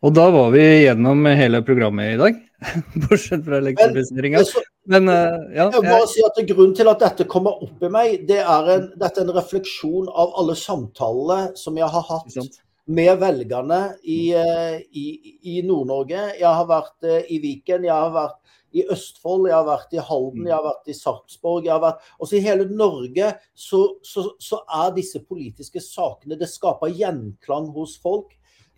Og 0.03 0.11
da 0.11 0.27
var 0.35 0.49
vi 0.51 0.63
gjennom 0.83 1.23
hele 1.31 1.63
programmet 1.63 2.17
i 2.17 2.19
dag. 2.19 2.39
Bortsett 3.05 3.45
fra 3.45 3.61
elektrifiseringa. 3.63 4.43
Men 4.89 5.07
uh, 5.07 5.39
ja. 5.55 5.69
Jeg 5.71 5.79
må 5.79 5.87
bare 5.87 6.09
si 6.11 6.23
at 6.27 6.39
Grunnen 6.49 6.75
til 6.75 6.89
at 6.91 6.99
dette 7.03 7.27
kommer 7.31 7.61
opp 7.63 7.83
i 7.83 7.91
meg, 7.91 8.25
det 8.27 8.41
er 8.41 8.69
en, 8.75 8.89
dette 8.99 9.21
er 9.21 9.27
en 9.27 9.37
refleksjon 9.37 10.09
av 10.11 10.35
alle 10.41 10.57
samtalene 10.59 11.53
som 11.59 11.79
jeg 11.79 11.87
har 11.93 12.05
hatt 12.09 12.59
med 12.91 13.15
velgerne 13.21 13.79
i, 14.03 14.33
eh, 14.35 14.81
i, 14.91 15.05
i 15.53 15.61
Nord-Norge. 15.63 16.25
Jeg 16.35 16.49
har 16.49 16.67
vært 16.67 17.07
uh, 17.07 17.21
i 17.31 17.39
Viken, 17.39 17.87
jeg 17.87 17.95
har 17.95 18.11
vært 18.11 18.41
i 18.73 18.83
Østfold, 18.91 19.47
jeg 19.47 19.55
har 19.55 19.67
vært 19.67 19.93
i 19.93 20.03
Halden, 20.03 20.47
jeg 20.49 20.55
har 20.57 20.65
vært 20.65 20.89
i 20.89 20.95
Sarpsborg. 20.97 21.67
jeg 21.67 21.75
har 21.75 21.83
vært, 21.83 22.07
Også 22.19 22.37
i 22.39 22.43
hele 22.43 22.65
Norge 22.67 23.29
så, 23.53 23.83
så, 24.03 24.25
så 24.41 24.63
er 24.81 24.95
disse 24.95 25.21
politiske 25.23 25.81
sakene 25.83 26.39
Det 26.39 26.49
skaper 26.49 26.91
gjenklang 26.91 27.69
hos 27.75 27.95
folk. 28.01 28.33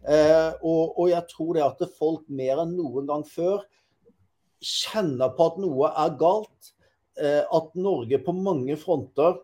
Eh, 0.05 0.51
og, 0.62 1.00
og, 1.00 1.07
jeg 1.09 1.24
tror 1.31 1.55
det 1.55 1.63
at 1.65 1.95
folk 1.97 2.27
mer 2.29 2.62
enn 2.62 2.75
noen 2.77 3.07
gang 3.09 3.24
før 3.25 3.63
kjenner 4.65 5.34
på 5.36 5.50
at 5.51 5.60
noe 5.62 5.91
er 6.05 6.15
galt. 6.19 6.72
Eh, 7.15 7.43
at 7.43 7.75
Norge 7.79 8.19
på 8.25 8.34
mange 8.36 8.75
fronter 8.79 9.38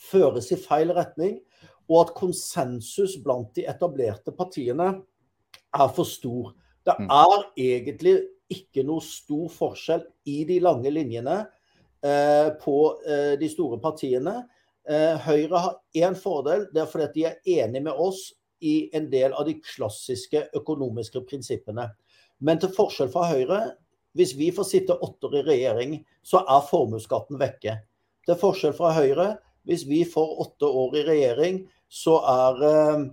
føres 0.00 0.50
i 0.54 0.60
feil 0.60 0.94
retning. 0.96 1.40
Og 1.90 2.06
at 2.06 2.14
konsensus 2.16 3.18
blant 3.24 3.50
de 3.56 3.66
etablerte 3.68 4.32
partiene 4.36 4.92
er 5.74 5.90
for 5.96 6.08
stor. 6.08 6.54
Det 6.84 6.94
mm. 7.00 7.10
er 7.10 7.36
egentlig 7.60 8.14
ikke 8.54 8.84
noe 8.86 9.02
stor 9.04 9.50
forskjell 9.52 10.04
i 10.30 10.42
de 10.48 10.60
lange 10.62 10.92
linjene 10.92 11.42
eh, 12.04 12.48
på 12.60 12.78
eh, 13.08 13.34
de 13.40 13.50
store 13.52 13.80
partiene. 13.82 14.42
Høyre 14.84 15.60
har 15.64 15.76
én 15.96 16.12
fordel, 16.12 16.66
det 16.68 16.82
er 16.82 16.88
fordi 16.90 17.04
at 17.06 17.14
de 17.14 17.22
er 17.24 17.62
enige 17.62 17.86
med 17.86 18.00
oss 18.04 18.26
i 18.60 18.90
en 18.92 19.06
del 19.08 19.32
av 19.32 19.46
de 19.48 19.54
klassiske 19.64 20.42
økonomiske 20.60 21.22
prinsippene. 21.24 21.86
Men 22.44 22.60
til 22.60 22.72
forskjell 22.74 23.08
fra 23.12 23.30
Høyre, 23.30 23.60
hvis 24.14 24.34
vi 24.38 24.50
får 24.54 24.68
sitte 24.68 24.94
åtte 24.94 25.26
år 25.26 25.40
i 25.40 25.44
regjering, 25.48 25.96
så 26.22 26.44
er 26.46 26.66
formuesskatten 26.68 27.38
vekke. 27.40 27.78
Til 28.24 28.38
forskjell 28.40 28.74
fra 28.76 28.92
Høyre, 28.96 29.28
hvis 29.68 29.86
vi 29.88 30.02
får 30.08 30.36
åtte 30.44 30.68
år 30.68 30.98
i 31.00 31.06
regjering, 31.08 31.62
så 31.88 32.18
er 32.30 32.62
eh, 32.68 33.04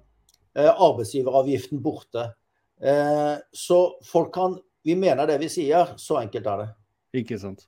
eh, 0.62 0.72
arbeidsgiveravgiften 0.72 1.81
borte. 1.84 2.29
Eh, 2.81 3.38
så 3.51 3.79
folk 4.05 4.34
kan 4.36 4.60
Vi 4.84 4.96
mener 4.98 5.27
det 5.29 5.36
vi 5.38 5.46
sier. 5.46 5.91
Så 6.01 6.15
enkelt 6.17 6.48
er 6.50 6.58
det. 6.58 6.70
Ikke 7.22 7.38
sant. 7.38 7.67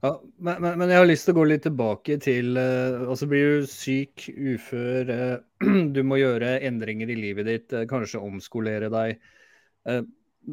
Ja, 0.00 0.22
men, 0.38 0.60
men, 0.62 0.78
men, 0.78 0.88
jeg 0.88 1.00
har 1.02 1.08
lyst 1.08 1.26
til 1.28 1.34
å 1.34 1.38
gå 1.40 1.44
litt 1.50 1.64
tilbake 1.66 2.18
til 2.22 2.56
eh, 2.60 3.02
Altså 3.04 3.28
blir 3.28 3.60
du 3.60 3.66
syk, 3.68 4.26
ufør, 4.32 5.10
eh, 5.12 5.66
du 5.96 6.00
må 6.06 6.16
gjøre 6.20 6.58
endringer 6.68 7.12
i 7.12 7.18
livet 7.18 7.48
ditt, 7.48 7.74
eh, 7.76 7.84
kanskje 7.90 8.22
omskolere 8.24 8.88
deg. 8.92 9.20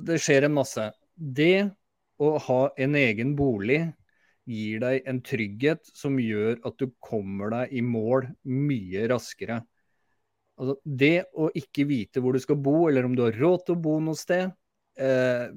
det 0.08 0.20
skjer 0.22 0.48
en 0.48 0.56
masse. 0.56 0.84
Det 1.16 1.70
å 2.22 2.36
ha 2.46 2.62
en 2.78 2.98
egen 3.00 3.36
bolig 3.38 3.82
gir 4.50 4.82
deg 4.84 5.08
en 5.08 5.22
trygghet 5.24 5.88
som 5.96 6.20
gjør 6.20 6.60
at 6.68 6.76
du 6.82 6.90
kommer 7.04 7.54
deg 7.54 7.78
i 7.80 7.84
mål 7.86 8.28
mye 8.44 9.08
raskere. 9.12 9.62
Altså, 10.60 10.76
det 10.84 11.26
å 11.34 11.48
ikke 11.58 11.88
vite 11.90 12.22
hvor 12.22 12.36
du 12.36 12.44
skal 12.44 12.60
bo, 12.62 12.90
eller 12.90 13.08
om 13.08 13.16
du 13.16 13.24
har 13.26 13.40
råd 13.40 13.66
til 13.66 13.78
å 13.78 13.84
bo 13.88 13.98
noe 14.04 14.20
sted, 14.20 14.52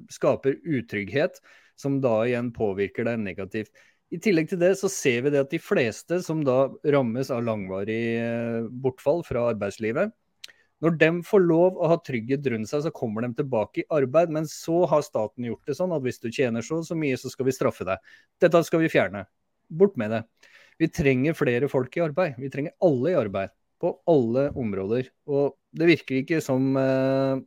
skaper 0.09 0.57
utrygghet 0.65 1.37
som 1.77 1.99
da 2.01 2.23
igjen 2.25 2.49
påvirker 2.55 3.05
deg 3.05 3.21
negativt. 3.21 3.71
I 4.09 4.19
tillegg 4.23 4.49
til 4.49 4.61
det 4.61 4.71
så 4.79 4.89
ser 4.91 5.25
vi 5.25 5.33
det 5.33 5.43
at 5.43 5.51
de 5.51 5.59
fleste 5.61 6.21
som 6.23 6.43
da 6.47 6.69
rammes 6.95 7.29
av 7.33 7.43
langvarig 7.43 8.03
eh, 8.21 8.67
bortfall 8.71 9.19
fra 9.27 9.49
arbeidslivet, 9.51 10.13
når 10.83 10.97
de 11.01 11.09
får 11.25 11.41
lov 11.41 11.79
å 11.81 11.89
ha 11.89 11.97
trygghet 12.05 12.45
rundt 12.53 12.69
seg, 12.69 12.83
så 12.85 12.93
kommer 12.93 13.25
de 13.25 13.31
tilbake 13.39 13.81
i 13.81 13.87
arbeid. 13.97 14.29
Men 14.33 14.45
så 14.49 14.83
har 14.89 15.05
staten 15.05 15.47
gjort 15.47 15.65
det 15.65 15.77
sånn 15.79 15.95
at 15.95 16.03
hvis 16.05 16.21
du 16.21 16.29
tjener 16.29 16.65
så 16.65 16.83
så 16.85 16.97
mye, 16.97 17.17
så 17.17 17.31
skal 17.33 17.49
vi 17.49 17.55
straffe 17.55 17.87
deg. 17.87 18.13
Dette 18.43 18.61
skal 18.67 18.83
vi 18.83 18.91
fjerne. 18.93 19.25
Bort 19.67 19.97
med 19.97 20.13
det. 20.13 20.21
Vi 20.77 20.91
trenger 20.93 21.37
flere 21.37 21.69
folk 21.71 21.97
i 21.97 22.03
arbeid. 22.05 22.37
Vi 22.37 22.51
trenger 22.53 22.77
alle 22.85 23.13
i 23.13 23.17
arbeid. 23.17 23.53
På 23.81 23.95
alle 24.09 24.47
områder. 24.57 25.09
Og 25.29 25.57
det 25.77 25.89
virker 25.89 26.21
ikke 26.21 26.41
som 26.45 26.69
eh, 26.81 27.41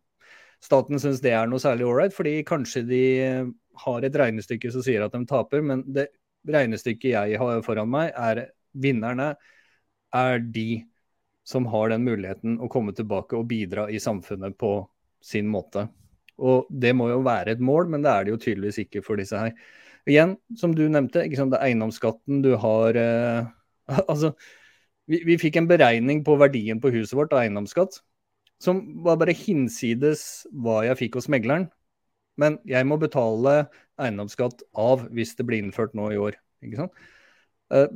staten 0.63 1.01
syns 1.03 1.23
det 1.23 1.35
er 1.35 1.51
noe 1.51 1.63
særlig 1.63 1.87
ålreit, 1.87 2.15
fordi 2.15 2.41
kanskje 2.47 2.85
de 2.87 3.05
har 3.85 4.07
et 4.07 4.19
regnestykke 4.19 4.71
som 4.75 4.85
sier 4.85 5.07
at 5.07 5.15
de 5.15 5.23
taper, 5.31 5.63
men 5.65 5.83
det 5.87 6.11
regnestykket 6.51 7.13
jeg 7.15 7.41
har 7.41 7.63
foran 7.65 7.91
meg, 7.91 8.13
er 8.17 8.49
vinnerne 8.75 9.35
er 10.15 10.39
de 10.43 10.85
som 11.51 11.67
har 11.73 11.91
den 11.91 12.05
muligheten 12.07 12.59
å 12.63 12.69
komme 12.71 12.95
tilbake 12.97 13.39
og 13.39 13.49
bidra 13.51 13.89
i 13.91 14.01
samfunnet 14.03 14.57
på 14.61 14.75
sin 15.25 15.49
måte. 15.51 15.89
Og 16.41 16.71
Det 16.71 16.95
må 16.97 17.11
jo 17.11 17.21
være 17.27 17.57
et 17.57 17.61
mål, 17.61 17.91
men 17.93 18.05
det 18.05 18.11
er 18.13 18.25
det 18.25 18.35
jo 18.35 18.43
tydeligvis 18.45 18.85
ikke 18.87 19.03
for 19.05 19.21
disse 19.21 19.37
her. 19.37 19.53
Igjen, 20.09 20.37
som 20.57 20.73
du 20.77 20.87
nevnte, 20.89 21.27
sant, 21.37 21.53
det 21.53 21.61
er 21.61 21.71
eiendomsskatten 21.71 22.41
du 22.45 22.55
har 22.57 22.97
eh, 22.97 23.51
Altså, 24.11 24.33
vi, 25.11 25.21
vi, 25.27 25.37
fikk 25.43 25.59
en 25.59 25.69
beregning 25.69 26.23
på 26.25 26.39
verdien 26.41 26.81
på 26.81 26.93
huset 26.95 27.19
vårt 27.19 27.35
av 27.35 27.43
eiendomsskatt 27.43 27.99
som 28.61 28.81
var 29.05 29.19
bare 29.21 29.35
hinsides 29.37 30.45
hva 30.53 30.83
jeg 30.85 30.99
fikk 31.01 31.17
hos 31.19 31.31
megleren. 31.33 31.67
Men 32.41 32.59
jeg 32.69 32.87
må 32.89 32.99
betale 33.01 33.65
eiendomsskatt 34.01 34.63
av 34.79 35.07
hvis 35.17 35.33
det 35.39 35.47
blir 35.49 35.65
innført 35.65 35.97
nå 35.97 36.11
i 36.13 36.21
år. 36.21 36.37
ikke 36.65 36.85
sant? 36.85 37.09
Eh, 37.75 37.89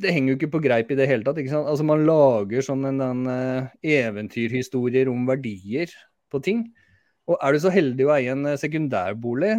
det 0.00 0.14
henger 0.14 0.32
jo 0.32 0.38
ikke 0.38 0.52
på 0.54 0.62
greip 0.64 0.92
i 0.92 0.98
det 0.98 1.08
hele 1.10 1.26
tatt. 1.26 1.40
Altså 1.60 1.86
Man 1.86 2.06
lager 2.08 2.64
sånn 2.64 2.86
en, 2.88 3.02
en 3.04 3.22
uh, 3.28 3.72
eventyrhistorier 3.84 5.10
om 5.12 5.26
verdier 5.28 5.92
på 6.32 6.40
ting. 6.44 6.64
Og 7.28 7.36
er 7.36 7.52
du 7.52 7.60
så 7.60 7.72
heldig 7.74 8.06
å 8.08 8.14
eie 8.14 8.32
en 8.32 8.48
uh, 8.48 8.56
sekundærbolig, 8.60 9.58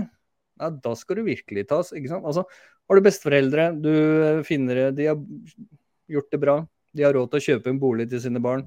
ja, 0.62 0.70
da 0.74 0.96
skal 0.98 1.20
du 1.20 1.28
virkelig 1.30 1.68
tas. 1.70 1.94
ikke 1.94 2.10
sant? 2.10 2.26
Altså, 2.26 2.48
Har 2.90 2.98
du 2.98 3.06
besteforeldre, 3.06 3.68
du 3.78 3.94
finner 4.48 4.88
de 4.98 5.12
har 5.12 5.22
gjort 6.12 6.34
det 6.34 6.42
bra, 6.42 6.58
de 6.98 7.06
har 7.06 7.14
råd 7.16 7.30
til 7.32 7.40
å 7.40 7.46
kjøpe 7.46 7.72
en 7.72 7.80
bolig 7.80 8.10
til 8.10 8.24
sine 8.24 8.42
barn 8.44 8.66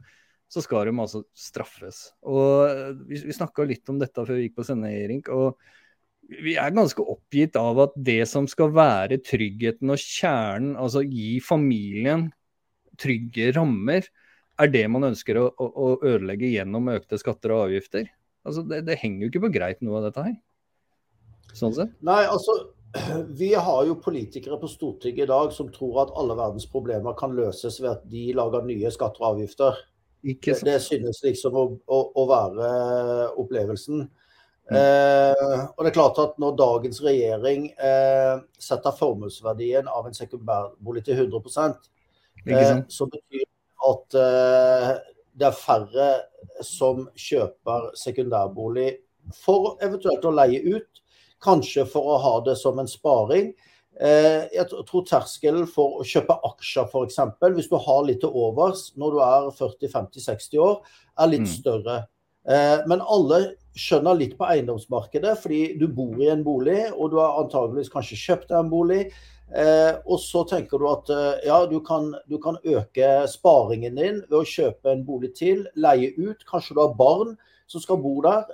så 0.55 0.62
skal 0.62 0.88
de 0.88 0.94
altså 1.01 1.25
straffes. 1.37 2.11
Og 2.23 2.68
eh, 2.68 2.92
Vi, 3.09 3.23
vi 3.29 3.37
snakka 3.37 3.66
litt 3.68 3.88
om 3.90 3.99
dette 4.01 4.25
før 4.25 4.38
vi 4.38 4.49
gikk 4.49 4.59
på 4.61 4.66
sending, 4.68 5.25
og 5.35 5.59
vi 6.28 6.56
er 6.60 6.74
ganske 6.74 7.02
oppgitt 7.02 7.56
av 7.60 7.80
at 7.84 7.96
det 8.06 8.22
som 8.30 8.46
skal 8.50 8.72
være 8.74 9.20
tryggheten 9.24 9.92
og 9.92 10.00
kjernen, 10.00 10.74
altså 10.80 11.04
gi 11.04 11.38
familien 11.44 12.30
trygge 13.00 13.50
rammer, 13.56 14.06
er 14.60 14.70
det 14.70 14.84
man 14.92 15.08
ønsker 15.10 15.40
å, 15.40 15.48
å, 15.50 15.66
å 15.66 15.88
ødelegge 16.06 16.52
gjennom 16.52 16.92
økte 16.94 17.18
skatter 17.20 17.54
og 17.54 17.66
avgifter. 17.68 18.06
Altså 18.46 18.62
det, 18.68 18.84
det, 18.87 19.00
henger 19.00 19.24
jo 19.24 19.32
ikke 19.32 19.46
på 19.46 19.52
greip 19.56 19.82
noe 19.82 19.98
av 19.98 20.08
dette 20.08 20.26
her. 20.28 20.37
Sånn 21.54 21.74
sett. 21.74 21.94
Nei, 22.06 22.22
altså 22.28 22.54
vi 23.40 23.50
har 23.54 23.88
jo 23.88 23.98
politikere 24.02 24.58
på 24.60 24.70
Stortinget 24.70 25.26
i 25.26 25.32
dag 25.32 25.50
som 25.54 25.72
tror 25.74 26.04
at 26.04 26.14
alle 26.18 26.37
verdens 26.38 26.68
problemer 26.70 27.16
kan 27.18 27.34
løses 27.37 27.80
ved 27.82 27.96
at 27.96 28.06
de 28.10 28.28
lager 28.37 28.66
nye 28.68 28.92
skatter 28.94 29.24
og 29.24 29.34
avgifter. 29.34 29.82
Det, 30.24 30.54
det, 30.64 30.78
synes 30.80 31.18
liksom 31.20 31.56
å, 31.60 31.64
å, 31.84 31.98
å 32.16 32.22
være 32.30 32.68
opplevelsen. 33.42 34.06
Mm. 34.70 34.77
Eh, 34.81 35.64
og 35.77 35.85
det 35.85 35.90
er 35.90 35.96
klart 35.98 36.18
at 36.22 36.38
Når 36.40 36.55
dagens 36.57 37.03
regjering 37.05 37.66
eh, 37.77 38.38
setter 38.57 38.94
formuesverdien 38.96 39.90
av 39.92 40.07
en 40.09 40.16
sekundærbolig 40.16 41.03
til 41.05 41.20
100 41.27 41.74
eh, 42.48 42.79
så 42.88 43.09
betyr 43.12 43.44
det 43.44 43.50
at 43.85 44.16
eh, 44.22 44.88
det 45.37 45.48
er 45.50 45.59
færre 45.59 46.09
som 46.64 47.05
kjøper 47.18 47.90
sekundærbolig 47.98 48.88
for 49.37 49.77
eventuelt 49.85 50.24
å 50.24 50.33
leie 50.33 50.62
ut. 50.64 51.03
Kanskje 51.44 51.85
for 51.90 52.14
å 52.14 52.18
ha 52.22 52.35
det 52.46 52.57
som 52.57 52.79
en 52.81 52.88
sparing. 52.88 53.53
Eh, 54.00 54.46
jeg 54.55 54.66
tror 54.88 55.05
terskelen 55.07 55.68
for 55.70 56.00
å 56.00 56.07
kjøpe 56.09 56.37
aksjer 56.48 56.88
f.eks., 56.88 57.20
hvis 57.55 57.70
du 57.70 57.77
har 57.79 58.03
litt 58.07 58.22
til 58.24 58.33
overs 58.35 58.88
når 58.98 59.14
du 59.14 59.20
er 59.27 59.50
40-50-60 59.59 60.62
år, 60.62 60.81
er 61.20 61.31
litt 61.31 61.46
mm. 61.46 61.53
større. 61.53 61.98
Eh, 62.48 62.80
men 62.90 63.02
alle 63.02 63.40
skjønner 63.78 64.18
litt 64.18 64.35
på 64.38 64.46
eiendomsmarkedet, 64.46 65.37
fordi 65.42 65.62
du 65.80 65.87
bor 65.90 66.18
i 66.22 66.30
en 66.33 66.44
bolig, 66.46 66.80
og 66.92 67.12
du 67.12 67.18
har 67.20 67.40
antageligvis 67.42 67.92
kanskje 67.92 68.20
kjøpt 68.20 68.50
deg 68.50 68.59
en 68.61 68.72
bolig. 68.72 69.00
Eh, 69.54 69.92
og 70.04 70.20
så 70.22 70.44
tenker 70.48 70.80
du 70.80 70.87
at 70.88 71.11
ja, 71.46 71.59
du 71.68 71.78
kan, 71.85 72.12
du 72.30 72.38
kan 72.42 72.57
øke 72.64 73.11
sparingen 73.30 73.98
din 73.98 74.22
ved 74.28 74.38
å 74.40 74.46
kjøpe 74.48 74.92
en 74.92 75.04
bolig 75.07 75.35
til, 75.38 75.66
leie 75.76 76.12
ut. 76.16 76.46
Kanskje 76.48 76.76
du 76.76 76.85
har 76.85 76.94
barn 76.98 77.35
som 77.70 77.83
skal 77.83 78.00
bo 78.00 78.18
der. 78.24 78.46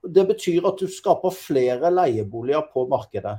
Det 0.00 0.24
betyr 0.28 0.64
at 0.68 0.80
du 0.80 0.88
skaper 0.88 1.34
flere 1.36 1.92
leieboliger 1.92 2.68
på 2.72 2.86
markedet. 2.88 3.36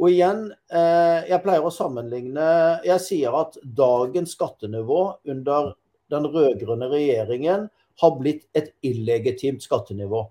Og 0.00 0.10
igjen, 0.10 0.48
eh, 0.70 1.22
jeg 1.28 1.42
pleier 1.44 1.62
å 1.62 1.70
sammenligne 1.70 2.80
Jeg 2.84 3.00
sier 3.02 3.34
at 3.38 3.58
dagens 3.62 4.34
skattenivå 4.34 5.20
under 5.30 5.74
den 6.10 6.26
rød-grønne 6.26 6.88
regjeringen 6.90 7.68
har 8.00 8.16
blitt 8.18 8.46
et 8.56 8.72
illegitimt 8.82 9.62
skattenivå. 9.62 10.24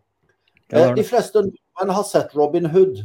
Eh, 0.73 0.93
de 0.95 1.03
fleste 1.05 1.41
nordmenn 1.45 1.95
har 1.95 2.07
sett 2.07 2.35
Robin 2.35 2.65
Hood. 2.73 3.03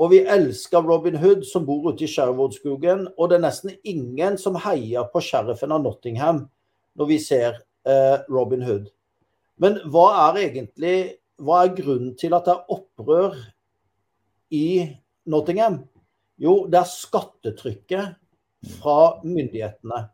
Og 0.00 0.10
vi 0.10 0.22
elsker 0.24 0.82
Robin 0.86 1.18
Hood 1.20 1.44
som 1.46 1.66
bor 1.66 1.84
ute 1.90 2.06
i 2.06 2.10
Sherwoodskogen. 2.10 3.06
Og 3.18 3.30
det 3.30 3.38
er 3.38 3.44
nesten 3.46 3.76
ingen 3.84 4.38
som 4.40 4.56
heier 4.58 5.06
på 5.12 5.22
sheriffen 5.22 5.74
av 5.74 5.84
Nottingham 5.84 6.46
når 6.98 7.08
vi 7.08 7.18
ser 7.22 7.60
eh, 7.88 8.18
Robin 8.32 8.64
Hood. 8.66 8.90
Men 9.62 9.78
hva 9.92 10.08
er 10.28 10.42
egentlig 10.46 10.96
hva 11.42 11.64
er 11.64 11.74
grunnen 11.76 12.14
til 12.18 12.34
at 12.36 12.46
det 12.46 12.54
er 12.54 12.74
opprør 12.74 13.38
i 14.54 14.66
Nottingham? 15.30 15.80
Jo, 16.38 16.66
det 16.70 16.80
er 16.80 16.90
skattetrykket 16.90 18.14
fra 18.78 18.98
myndighetene. 19.24 20.04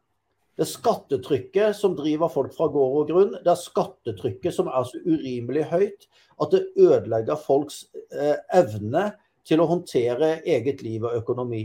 Det 0.58 0.64
er 0.64 0.72
skattetrykket 0.72 1.76
som 1.78 1.92
driver 1.94 2.30
folk 2.32 2.54
fra 2.56 2.66
gård 2.74 2.96
og 2.98 3.10
grunn. 3.12 3.34
Det 3.44 3.52
er 3.52 3.60
skattetrykket 3.60 4.56
som 4.56 4.66
er 4.66 4.88
så 4.88 4.98
urimelig 5.06 5.68
høyt 5.70 6.08
at 6.42 6.50
det 6.50 6.64
ødelegger 6.74 7.38
folks 7.38 7.84
eh, 8.10 8.34
evne 8.58 9.04
til 9.46 9.62
å 9.62 9.68
håndtere 9.70 10.40
eget 10.42 10.82
liv 10.82 11.06
og 11.06 11.14
økonomi. 11.20 11.62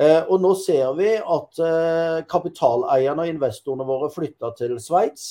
Eh, 0.00 0.22
og 0.24 0.40
nå 0.40 0.54
ser 0.56 0.94
vi 0.96 1.10
at 1.20 1.60
eh, 1.60 2.24
kapitaleierne 2.32 3.26
og 3.26 3.34
investorene 3.34 3.88
våre 3.88 4.08
flytter 4.14 4.56
til 4.56 4.78
Sveits. 4.80 5.28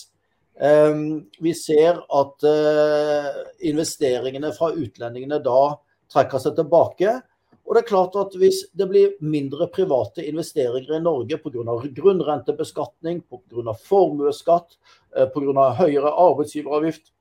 Eh, 0.62 0.94
vi 1.42 1.56
ser 1.58 2.04
at 2.06 2.48
eh, 2.54 3.32
investeringene 3.72 4.54
fra 4.54 4.70
utlendingene 4.78 5.42
da 5.42 5.62
trekker 6.14 6.46
seg 6.46 6.54
tilbake. 6.62 7.18
Og 7.66 7.76
det 7.76 7.84
er 7.84 7.90
klart 7.92 8.16
at 8.20 8.36
Hvis 8.36 8.66
det 8.76 8.88
blir 8.90 9.16
mindre 9.22 9.68
private 9.72 10.26
investeringer 10.28 10.98
i 10.98 11.04
Norge 11.04 11.38
pga. 11.38 11.78
grunnrentebeskatning, 11.96 13.22
pga. 13.30 13.74
formuesskatt, 13.74 14.78
eh, 15.16 15.28
pga. 15.28 15.74
høyere 15.78 16.12
arbeidsgiveravgift 16.12 17.12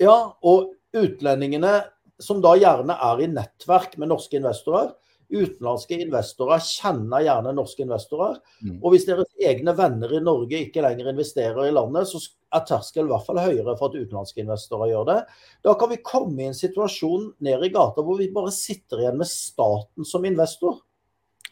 Ja, 0.00 0.32
og 0.42 0.72
utlendingene, 0.92 1.84
som 2.18 2.40
da 2.40 2.56
gjerne 2.56 2.96
er 2.96 3.20
i 3.22 3.26
nettverk 3.26 3.96
med 3.98 4.08
norske 4.08 4.36
investorer, 4.36 4.94
Utenlandske 5.32 5.96
investorer 6.04 6.60
kjenner 6.64 7.24
gjerne 7.24 7.54
norske 7.56 7.84
investorer. 7.84 8.38
Mm. 8.60 8.78
Og 8.82 8.92
hvis 8.92 9.06
deres 9.08 9.30
egne 9.40 9.74
venner 9.78 10.12
i 10.12 10.22
Norge 10.22 10.60
ikke 10.66 10.84
lenger 10.84 11.10
investerer 11.12 11.68
i 11.68 11.74
landet, 11.74 12.10
så 12.10 12.20
er 12.52 12.64
terskelen 12.68 13.08
i 13.08 13.14
hvert 13.14 13.28
fall 13.28 13.40
høyere 13.40 13.76
for 13.78 13.88
at 13.88 13.96
utenlandske 13.96 14.44
investorer 14.44 14.92
gjør 14.92 15.06
det. 15.08 15.18
Da 15.64 15.76
kan 15.80 15.92
vi 15.92 16.02
komme 16.04 16.42
i 16.42 16.50
en 16.50 16.58
situasjon 16.58 17.30
ned 17.44 17.64
i 17.64 17.72
gata 17.72 18.04
hvor 18.04 18.20
vi 18.20 18.32
bare 18.34 18.52
sitter 18.54 19.04
igjen 19.04 19.20
med 19.22 19.30
staten 19.30 20.08
som 20.08 20.28
investor. 20.28 20.82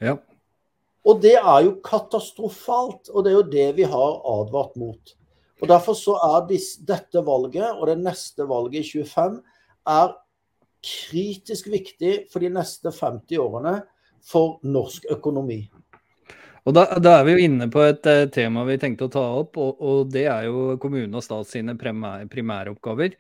Ja. 0.01 0.19
Og 1.09 1.23
det 1.25 1.39
er 1.39 1.63
jo 1.65 1.79
katastrofalt, 1.85 3.09
og 3.09 3.25
det 3.25 3.33
er 3.33 3.39
jo 3.39 3.49
det 3.55 3.69
vi 3.79 3.89
har 3.89 4.21
advart 4.29 4.77
mot. 4.81 5.17
Og 5.61 5.69
Derfor 5.69 5.97
så 5.97 6.17
er 6.25 6.47
dette 6.49 7.23
valget 7.25 7.69
og 7.77 7.87
det 7.89 7.99
neste 8.01 8.47
valget 8.49 8.85
i 8.85 9.03
25 9.05 9.41
er 9.89 10.13
kritisk 10.85 11.69
viktig 11.73 12.15
for 12.33 12.43
de 12.43 12.51
neste 12.55 12.93
50 12.93 13.41
årene 13.43 13.75
for 14.25 14.59
norsk 14.67 15.07
økonomi. 15.13 15.63
Og 16.69 16.75
da, 16.77 16.85
da, 17.01 17.19
er 17.19 17.27
vi 17.27 17.35
jo 17.35 17.45
inne 17.47 17.69
på 17.73 17.83
et 17.87 18.07
uh, 18.09 18.27
tema 18.33 18.67
vi 18.69 18.79
tenkte 18.81 19.09
å 19.09 19.13
ta 19.13 19.23
opp, 19.41 19.57
og, 19.61 19.81
og 19.81 20.11
det 20.13 20.27
er 20.29 20.49
jo 20.51 20.77
kommune 20.81 21.17
og 21.17 21.25
stat 21.25 21.49
sine 21.49 21.77
primære, 21.81 22.29
primæroppgaver. 22.31 23.17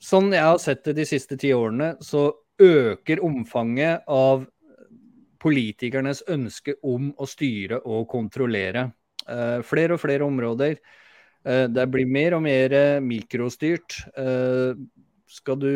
Sånn 0.00 0.32
jeg 0.32 0.46
har 0.46 0.60
sett 0.62 0.86
det 0.88 0.96
de 1.02 1.06
siste 1.08 1.36
ti 1.40 1.52
årene, 1.52 1.92
så 2.00 2.30
øker 2.60 3.20
omfanget 3.24 4.08
av 4.08 4.46
politikernes 5.40 6.24
ønske 6.32 6.76
om 6.84 7.12
å 7.16 7.28
styre 7.28 7.82
og 7.84 8.08
kontrollere. 8.08 8.88
Uh, 9.28 9.60
flere 9.66 9.96
og 9.96 10.02
flere 10.02 10.24
områder. 10.24 10.80
Uh, 11.44 11.66
det 11.68 11.86
blir 11.92 12.08
mer 12.08 12.38
og 12.38 12.44
mer 12.48 12.76
mikrostyrt. 13.04 14.00
Skal 15.30 15.60
du 15.62 15.72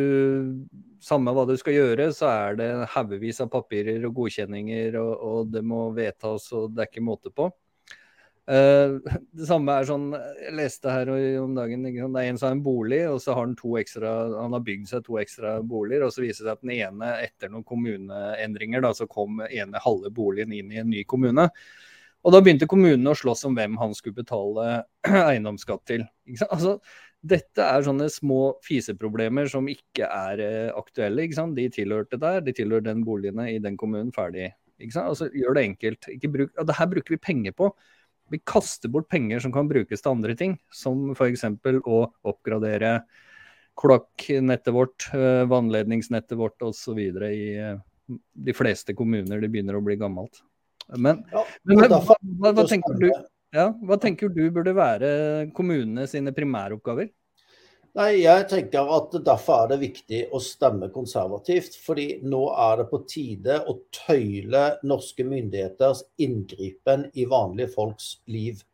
Samme 1.05 1.35
hva 1.37 1.45
du 1.47 1.53
skal 1.61 1.77
gjøre, 1.77 2.09
så 2.17 2.31
er 2.31 2.57
det 2.57 2.69
haugevis 2.95 3.43
av 3.45 3.51
papirer 3.53 4.07
og 4.09 4.15
godkjenninger, 4.17 4.97
og, 4.97 5.13
og, 5.21 5.51
det 5.53 5.61
må 5.61 5.91
vedtas, 5.93 6.47
og 6.57 6.73
det 6.73 6.81
er 6.81 6.89
ikke 6.89 7.05
måte 7.05 7.33
på. 7.35 7.51
Uh, 8.49 9.01
det 9.37 9.47
samme 9.49 9.73
er 9.73 9.87
sånn 9.89 10.11
Jeg 10.13 10.51
leste 10.53 10.93
her 10.93 11.09
om 11.41 11.55
dagen 11.57 11.87
Det 11.87 11.95
er 11.97 12.27
en 12.29 12.37
som 12.37 12.51
har 12.51 12.57
en 12.59 12.65
bolig, 12.65 12.99
og 13.09 13.17
så 13.25 13.33
har 13.33 13.47
han 13.47 13.55
to 13.57 13.79
ekstra 13.81 14.11
Han 14.35 14.53
har 14.53 14.61
bygd 14.67 14.91
seg 14.91 15.07
to 15.07 15.17
ekstra 15.17 15.55
boliger, 15.65 16.05
og 16.05 16.13
så 16.13 16.21
viser 16.21 16.45
det 16.45 16.51
seg 16.51 16.59
at 16.59 16.67
den 16.67 16.75
ene, 16.75 17.15
etter 17.25 17.53
noen 17.53 17.65
kommuneendringer, 17.69 18.85
da, 18.85 18.93
så 18.97 19.09
kom 19.09 19.41
ene 19.49 19.85
halve 19.87 20.13
boligen 20.13 20.53
inn 20.53 20.73
i 20.73 20.81
en 20.83 20.93
ny 20.93 21.07
kommune. 21.09 21.49
Og 22.25 22.33
da 22.33 22.41
begynte 22.41 22.69
kommunene 22.69 23.13
å 23.13 23.17
slåss 23.17 23.45
om 23.49 23.57
hvem 23.57 23.77
han 23.81 23.93
skulle 23.97 24.23
betale 24.23 24.83
eiendomsskatt 25.29 25.85
til. 25.89 26.07
Altså, 26.49 26.79
dette 27.25 27.65
er 27.65 27.85
sånne 27.87 28.11
små 28.13 28.41
fiseproblemer 28.65 29.49
som 29.49 29.69
ikke 29.71 30.05
er 30.05 30.43
eh, 30.45 30.71
aktuelle. 30.77 31.25
Ikke 31.25 31.39
sant? 31.39 31.57
De 31.57 31.67
tilhørte 31.73 32.19
der, 32.21 32.43
de 32.45 32.53
tilhører 32.57 32.85
den 32.91 33.05
boligene 33.07 33.49
i 33.55 33.59
den 33.65 33.79
kommunen, 33.81 34.13
ferdig. 34.15 34.51
Ikke 34.77 34.99
sant? 34.99 35.09
Altså, 35.15 35.31
gjør 35.33 35.57
det 35.57 35.67
enkelt. 35.71 36.09
Bruk, 36.35 36.53
og 36.61 36.69
det 36.69 36.77
her 36.77 36.91
bruker 36.91 37.17
vi 37.17 37.23
penger 37.31 37.57
på. 37.57 37.71
Vi 38.33 38.41
kaster 38.49 38.93
bort 38.93 39.09
penger 39.13 39.41
som 39.41 39.53
kan 39.55 39.69
brukes 39.71 40.05
til 40.05 40.13
andre 40.13 40.37
ting, 40.37 40.59
som 40.73 41.13
f.eks. 41.15 41.47
å 41.81 42.01
oppgradere 42.29 42.99
kloakknettet 43.81 44.73
vårt, 44.75 45.09
eh, 45.17 45.45
vannledningsnettet 45.51 46.37
vårt 46.39 46.61
osv. 46.63 47.01
i 47.01 47.45
eh, 47.57 47.79
de 48.49 48.57
fleste 48.57 48.97
kommuner. 48.97 49.41
Det 49.41 49.49
begynner 49.53 49.81
å 49.81 49.85
bli 49.85 49.97
gammelt. 50.01 50.45
Men, 51.01 51.25
ja, 51.33 51.47
men 51.65 51.81
hva, 51.89 52.03
hva, 52.05 52.53
hva 52.53 52.67
tenker 52.69 53.01
du? 53.01 53.09
Ja, 53.55 53.69
hva 53.87 53.95
tenker 54.03 54.33
du 54.35 54.49
burde 54.51 54.73
være 54.75 55.09
kommunene 55.55 56.09
sine 56.11 56.33
primæroppgaver? 56.35 57.13
Nei, 57.95 58.25
Jeg 58.25 58.49
tenker 58.51 58.89
at 58.91 59.13
derfor 59.23 59.63
er 59.63 59.69
det 59.71 59.77
viktig 59.85 60.21
å 60.35 60.41
stemme 60.43 60.89
konservativt. 60.91 61.77
fordi 61.79 62.19
nå 62.27 62.49
er 62.51 62.81
det 62.81 62.91
på 62.91 63.05
tide 63.07 63.61
å 63.71 63.77
tøyle 63.95 64.65
norske 64.83 65.23
myndigheters 65.23 66.03
inngripen 66.19 67.11
i 67.15 67.25
vanlige 67.31 67.71
folks 67.77 68.17
liv. 68.27 68.65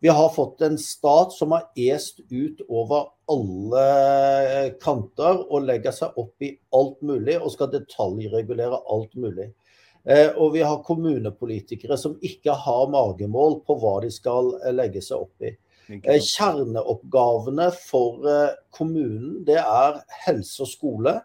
Vi 0.00 0.08
har 0.08 0.30
fått 0.30 0.62
en 0.62 0.78
stat 0.78 1.32
som 1.32 1.50
har 1.50 1.66
est 1.76 2.22
ut 2.30 2.62
over 2.68 3.10
alle 3.28 4.70
kanter 4.80 5.42
og 5.50 5.66
legger 5.66 5.90
seg 5.90 6.14
opp 6.16 6.40
i 6.40 6.54
alt 6.72 7.02
mulig 7.02 7.36
og 7.40 7.50
skal 7.50 7.72
detaljregulere 7.74 8.78
alt 8.86 9.18
mulig. 9.18 9.50
Eh, 10.04 10.30
og 10.32 10.54
vi 10.54 10.62
har 10.64 10.84
kommunepolitikere 10.84 11.98
som 12.00 12.16
ikke 12.24 12.54
har 12.56 12.88
magemål 12.92 13.58
på 13.66 13.76
hva 13.82 13.98
de 14.04 14.12
skal 14.12 14.54
eh, 14.62 14.72
legge 14.72 15.02
seg 15.04 15.26
opp 15.26 15.44
i. 15.44 15.52
Eh, 15.90 16.22
kjerneoppgavene 16.22 17.68
for 17.76 18.24
kommunen 18.72 19.42
det 19.46 19.58
er 19.60 20.00
helse 20.24 20.64
og 20.64 20.70
skole. 20.70 21.18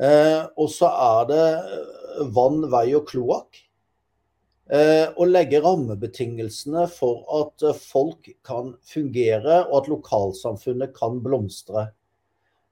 Og 0.00 0.68
så 0.70 0.88
er 0.88 1.24
det 1.28 1.46
vann, 2.32 2.62
vei 2.72 2.86
og 2.96 3.08
kloakk. 3.10 3.58
Å 4.70 5.26
legge 5.26 5.58
rammebetingelsene 5.60 6.84
for 6.94 7.24
at 7.36 7.64
folk 7.82 8.30
kan 8.46 8.70
fungere 8.86 9.64
og 9.66 9.74
at 9.80 9.90
lokalsamfunnet 9.90 10.94
kan 10.96 11.18
blomstre. 11.24 11.88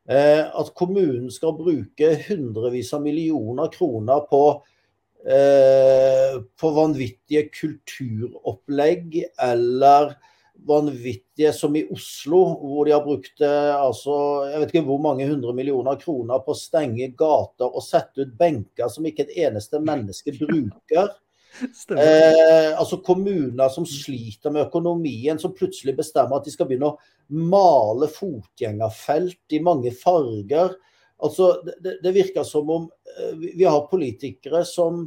At 0.09 0.73
kommunen 0.79 1.27
skal 1.35 1.59
bruke 1.59 2.14
hundrevis 2.31 2.94
av 2.97 3.03
millioner 3.05 3.68
kroner 3.75 4.25
på 4.31 4.42
på 5.24 6.68
eh, 6.68 6.74
vanvittige 6.74 7.48
kulturopplegg 7.50 9.20
eller 9.42 10.14
vanvittige 10.66 11.52
som 11.52 11.76
i 11.76 11.85
Oslo, 11.90 12.40
hvor 12.59 12.87
de 12.87 12.94
har 12.94 13.04
brukt 13.04 13.42
eh, 13.44 13.74
altså, 13.74 14.14
jeg 14.50 14.61
vet 14.62 14.74
ikke 14.74 14.87
hvor 14.88 15.00
mange 15.02 15.28
hundre 15.28 15.54
millioner 15.57 15.98
kroner 16.00 16.42
på 16.44 16.54
å 16.54 16.59
stenge 16.59 17.11
gater 17.18 17.68
og 17.68 17.85
sette 17.85 18.24
ut 18.24 18.35
benker 18.38 18.90
som 18.92 19.07
ikke 19.07 19.26
et 19.28 19.40
eneste 19.48 19.83
menneske 19.83 20.37
bruker. 20.38 21.14
Eh, 21.59 22.68
altså 22.78 23.00
Kommuner 23.02 23.70
som 23.72 23.83
sliter 23.88 24.52
med 24.54 24.68
økonomien, 24.68 25.40
som 25.42 25.50
plutselig 25.57 25.96
bestemmer 25.96 26.38
at 26.38 26.44
de 26.46 26.52
skal 26.54 26.68
begynne 26.68 26.92
å 26.92 27.40
male 27.50 28.07
fotgjengerfelt 28.12 29.57
i 29.57 29.59
mange 29.66 29.90
farger. 29.96 30.76
Altså, 31.18 31.50
det, 31.64 31.98
det 32.02 32.14
virker 32.14 32.46
som 32.46 32.70
om 32.70 32.90
eh, 33.18 33.35
vi 33.38 33.64
har 33.64 33.88
politikere 33.90 34.64
som 34.68 35.07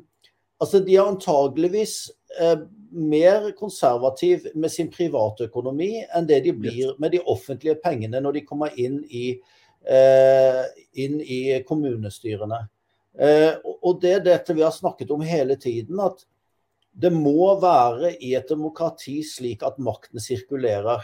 Altså, 0.62 0.78
de 0.86 0.94
er 0.94 1.08
antageligvis 1.10 1.96
eh, 2.38 2.60
mer 2.94 3.48
konservativ 3.58 4.44
med 4.54 4.70
sin 4.70 4.92
privatøkonomi 4.94 6.04
enn 6.14 6.28
det 6.30 6.44
de 6.46 6.54
blir 6.54 6.92
med 7.02 7.16
de 7.16 7.22
offentlige 7.34 7.80
pengene 7.82 8.22
når 8.22 8.36
de 8.36 8.44
kommer 8.46 8.76
inn 8.78 9.00
i, 9.10 9.40
eh, 9.90 10.62
inn 11.02 11.18
i 11.22 11.40
kommunestyrene. 11.66 12.62
Eh, 13.18 13.58
og 13.82 14.04
det 14.04 14.14
er 14.20 14.28
dette 14.28 14.54
vi 14.54 14.62
har 14.62 14.76
snakket 14.76 15.10
om 15.12 15.26
hele 15.26 15.58
tiden, 15.58 15.98
at 16.00 16.22
det 16.92 17.10
må 17.16 17.56
være 17.58 18.14
i 18.22 18.36
et 18.38 18.52
demokrati 18.52 19.18
slik 19.26 19.66
at 19.66 19.82
makten 19.82 20.22
sirkulerer. 20.22 21.02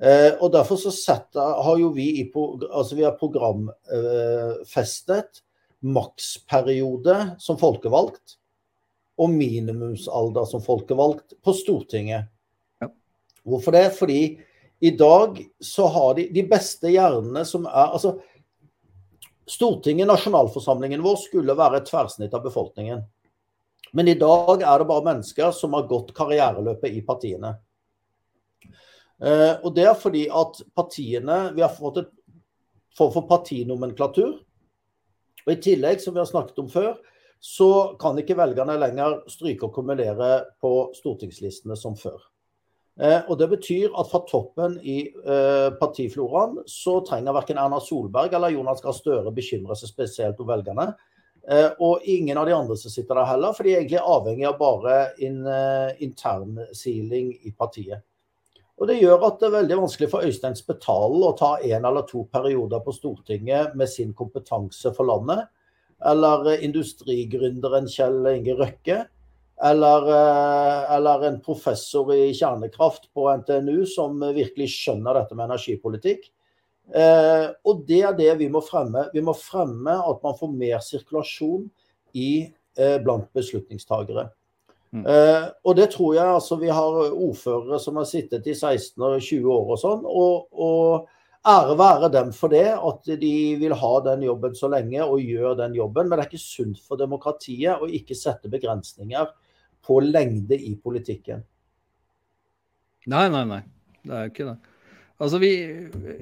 Eh, 0.00 0.32
og 0.40 0.52
Derfor 0.52 0.76
så 0.80 0.90
setter, 0.94 1.62
har 1.62 1.78
jo 1.78 1.88
vi, 1.92 2.20
i, 2.22 2.32
altså 2.70 2.94
vi 2.96 3.04
har 3.04 3.18
programfestet 3.20 5.42
maksperiode 5.80 7.36
som 7.40 7.58
folkevalgt 7.60 8.36
og 9.20 9.30
minimumsalder 9.32 10.44
som 10.48 10.62
folkevalgt 10.64 11.32
på 11.44 11.52
Stortinget. 11.56 12.24
Ja. 12.80 12.88
Hvorfor 13.44 13.72
det? 13.76 13.90
Fordi 13.96 14.38
i 14.80 14.90
dag 14.96 15.48
så 15.60 15.86
har 15.92 16.14
de 16.16 16.28
de 16.32 16.42
beste 16.48 16.88
hjernene 16.88 17.44
som 17.44 17.66
er 17.68 17.92
Altså, 17.92 18.16
Stortinget, 19.50 20.06
nasjonalforsamlingen 20.06 21.02
vår, 21.02 21.16
skulle 21.18 21.56
være 21.58 21.80
et 21.80 21.88
tverrsnitt 21.90 22.34
av 22.36 22.44
befolkningen. 22.44 23.00
Men 23.92 24.08
i 24.08 24.14
dag 24.14 24.62
er 24.62 24.78
det 24.78 24.86
bare 24.86 25.04
mennesker 25.08 25.50
som 25.50 25.72
har 25.74 25.88
gått 25.90 26.14
karriereløpet 26.14 26.94
i 26.94 27.00
partiene. 27.02 27.56
Uh, 29.20 29.60
og 29.66 29.74
det 29.76 29.84
er 29.84 29.98
fordi 30.00 30.22
at 30.32 30.62
partiene 30.72 31.50
Vi 31.52 31.60
har 31.60 31.74
fått 31.74 31.98
et 32.00 32.12
form 32.96 33.12
for 33.12 33.28
partinomenklatur. 33.28 34.38
Og 35.46 35.52
I 35.52 35.60
tillegg, 35.60 36.00
som 36.00 36.14
vi 36.16 36.22
har 36.22 36.28
snakket 36.28 36.58
om 36.62 36.68
før, 36.72 36.94
så 37.40 37.96
kan 38.00 38.18
ikke 38.20 38.36
velgerne 38.36 38.76
lenger 38.80 39.22
stryke 39.32 39.68
og 39.68 39.74
kumulere 39.78 40.32
på 40.60 40.90
stortingslistene 40.96 41.76
som 41.78 41.96
før. 41.96 42.20
Eh, 43.00 43.22
og 43.28 43.38
Det 43.38 43.48
betyr 43.48 43.94
at 43.96 44.10
fra 44.10 44.20
toppen 44.28 44.76
i 44.84 44.98
eh, 45.08 45.68
partifloraen 45.80 46.58
så 46.68 46.98
trenger 47.06 47.32
verken 47.32 47.60
Erna 47.60 47.78
Solberg 47.80 48.34
eller 48.36 48.52
Jonas 48.52 48.82
Gahr 48.84 48.96
Støre 48.96 49.32
bekymre 49.32 49.76
seg 49.78 49.88
spesielt 49.88 50.42
om 50.42 50.50
velgerne. 50.50 50.90
Eh, 51.48 51.70
og 51.80 52.04
ingen 52.04 52.36
av 52.36 52.44
de 52.44 52.52
andre 52.52 52.76
som 52.76 52.92
sitter 52.92 53.16
der 53.16 53.30
heller, 53.30 53.56
for 53.56 53.64
de 53.64 53.72
er 53.72 53.80
egentlig 53.80 54.02
avhengig 54.04 54.48
av 54.50 54.58
bare 54.60 54.98
in, 55.24 55.40
internsiling 56.04 57.32
i 57.40 57.54
partiet. 57.56 58.04
Og 58.80 58.88
Det 58.88 58.96
gjør 58.96 59.26
at 59.26 59.40
det 59.40 59.48
er 59.50 59.56
veldig 59.58 59.76
vanskelig 59.82 60.08
for 60.08 60.24
Øystein 60.24 60.56
Spetalen 60.56 61.24
å 61.26 61.36
ta 61.36 61.58
en 61.60 61.84
eller 61.84 62.06
to 62.08 62.24
perioder 62.32 62.80
på 62.80 62.94
Stortinget 62.96 63.74
med 63.76 63.90
sin 63.92 64.14
kompetanse 64.16 64.94
for 64.96 65.04
landet. 65.04 65.50
Eller 66.00 66.62
industrigründeren 66.64 67.90
Kjell 67.92 68.24
Inge 68.32 68.56
Røkke 68.56 69.02
eller, 69.62 70.06
eh, 70.08 70.92
eller, 70.96 71.26
en 71.28 71.40
professor 71.40 72.14
i 72.14 72.32
kjernekraft 72.32 73.10
på 73.14 73.26
NTNU 73.42 73.84
som 73.86 74.20
virkelig 74.20 74.70
skjønner 74.72 75.18
dette 75.18 75.36
med 75.36 75.50
energipolitikk. 75.50 76.30
Eh, 76.94 77.46
og 77.68 77.84
det 77.86 78.00
er 78.08 78.16
det 78.16 78.32
vi 78.40 78.48
må 78.48 78.62
fremme. 78.64 79.10
Vi 79.12 79.20
må 79.20 79.36
fremme 79.36 79.98
at 80.00 80.24
man 80.24 80.38
får 80.38 80.54
mer 80.56 80.80
sirkulasjon 80.84 81.68
i, 82.16 82.52
eh, 82.76 82.96
blant 83.04 83.28
beslutningstagere. 83.36 84.30
Mm. 84.90 85.04
Eh, 85.06 85.44
og 85.62 85.76
det 85.78 85.92
tror 85.92 86.16
jeg 86.16 86.26
altså 86.26 86.56
vi 86.58 86.70
har 86.74 86.96
ordførere 87.14 87.78
som 87.78 88.00
har 88.00 88.08
sittet 88.10 88.48
i 88.50 88.56
16 88.56 88.98
og 89.06 89.20
20 89.22 89.52
år 89.54 89.74
og 89.76 89.80
sånn. 89.80 90.06
Og, 90.06 90.48
og 90.50 91.46
ære 91.46 91.76
være 91.78 92.10
dem 92.12 92.32
for 92.36 92.52
det, 92.52 92.66
at 92.74 93.12
de 93.20 93.34
vil 93.60 93.76
ha 93.82 93.92
den 94.08 94.26
jobben 94.26 94.56
så 94.58 94.70
lenge 94.72 95.04
og 95.04 95.22
gjør 95.22 95.54
den 95.62 95.76
jobben. 95.78 96.08
Men 96.08 96.18
det 96.18 96.26
er 96.26 96.32
ikke 96.32 96.42
sunt 96.42 96.82
for 96.82 97.00
demokratiet 97.00 97.80
å 97.80 97.88
ikke 97.88 98.18
sette 98.18 98.50
begrensninger 98.52 99.30
på 99.86 100.00
lengde 100.04 100.58
i 100.58 100.74
politikken. 100.76 101.46
Nei, 103.08 103.28
nei, 103.32 103.46
nei. 103.48 103.62
Det 104.04 104.16
er 104.16 104.26
jo 104.26 104.32
ikke 104.34 104.50
det. 104.50 104.58
Altså 105.20 105.36
vi, 105.36 105.50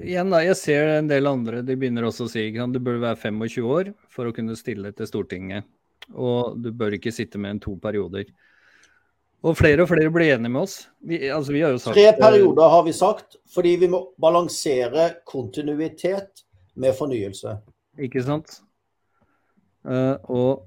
igjen 0.03 0.31
da, 0.33 0.41
Jeg 0.43 0.57
ser 0.59 0.89
en 0.97 1.07
del 1.07 1.27
andre 1.29 1.61
de 1.63 1.75
begynner 1.79 2.03
også 2.07 2.25
å 2.27 2.31
si 2.31 2.49
at 2.51 2.73
du 2.73 2.81
bør 2.83 2.99
være 2.99 3.19
25 3.21 3.67
år 3.71 3.93
for 4.11 4.27
å 4.27 4.33
kunne 4.35 4.57
stille 4.59 4.91
til 4.95 5.07
Stortinget. 5.07 5.67
Og 6.09 6.57
du 6.59 6.71
bør 6.75 6.97
ikke 6.97 7.13
sitte 7.15 7.39
med 7.39 7.55
en 7.55 7.61
to 7.63 7.75
perioder. 7.79 8.27
Og 9.39 9.55
flere 9.55 9.85
og 9.85 9.87
flere 9.87 10.11
blir 10.11 10.33
enige 10.33 10.51
med 10.51 10.65
oss. 10.65 10.81
Vi, 10.99 11.21
altså 11.31 11.53
vi 11.55 11.61
har 11.63 11.71
jo 11.71 11.79
sagt, 11.79 11.95
Tre 11.95 12.11
perioder 12.19 12.71
har 12.73 12.83
vi 12.83 12.93
sagt, 12.95 13.37
fordi 13.53 13.75
vi 13.79 13.87
må 13.91 14.01
balansere 14.19 15.13
kontinuitet 15.27 16.43
med 16.75 16.95
fornyelse. 16.97 17.55
Ikke 17.99 18.23
sant. 18.23 18.59
Uh, 19.87 20.19
og 20.27 20.65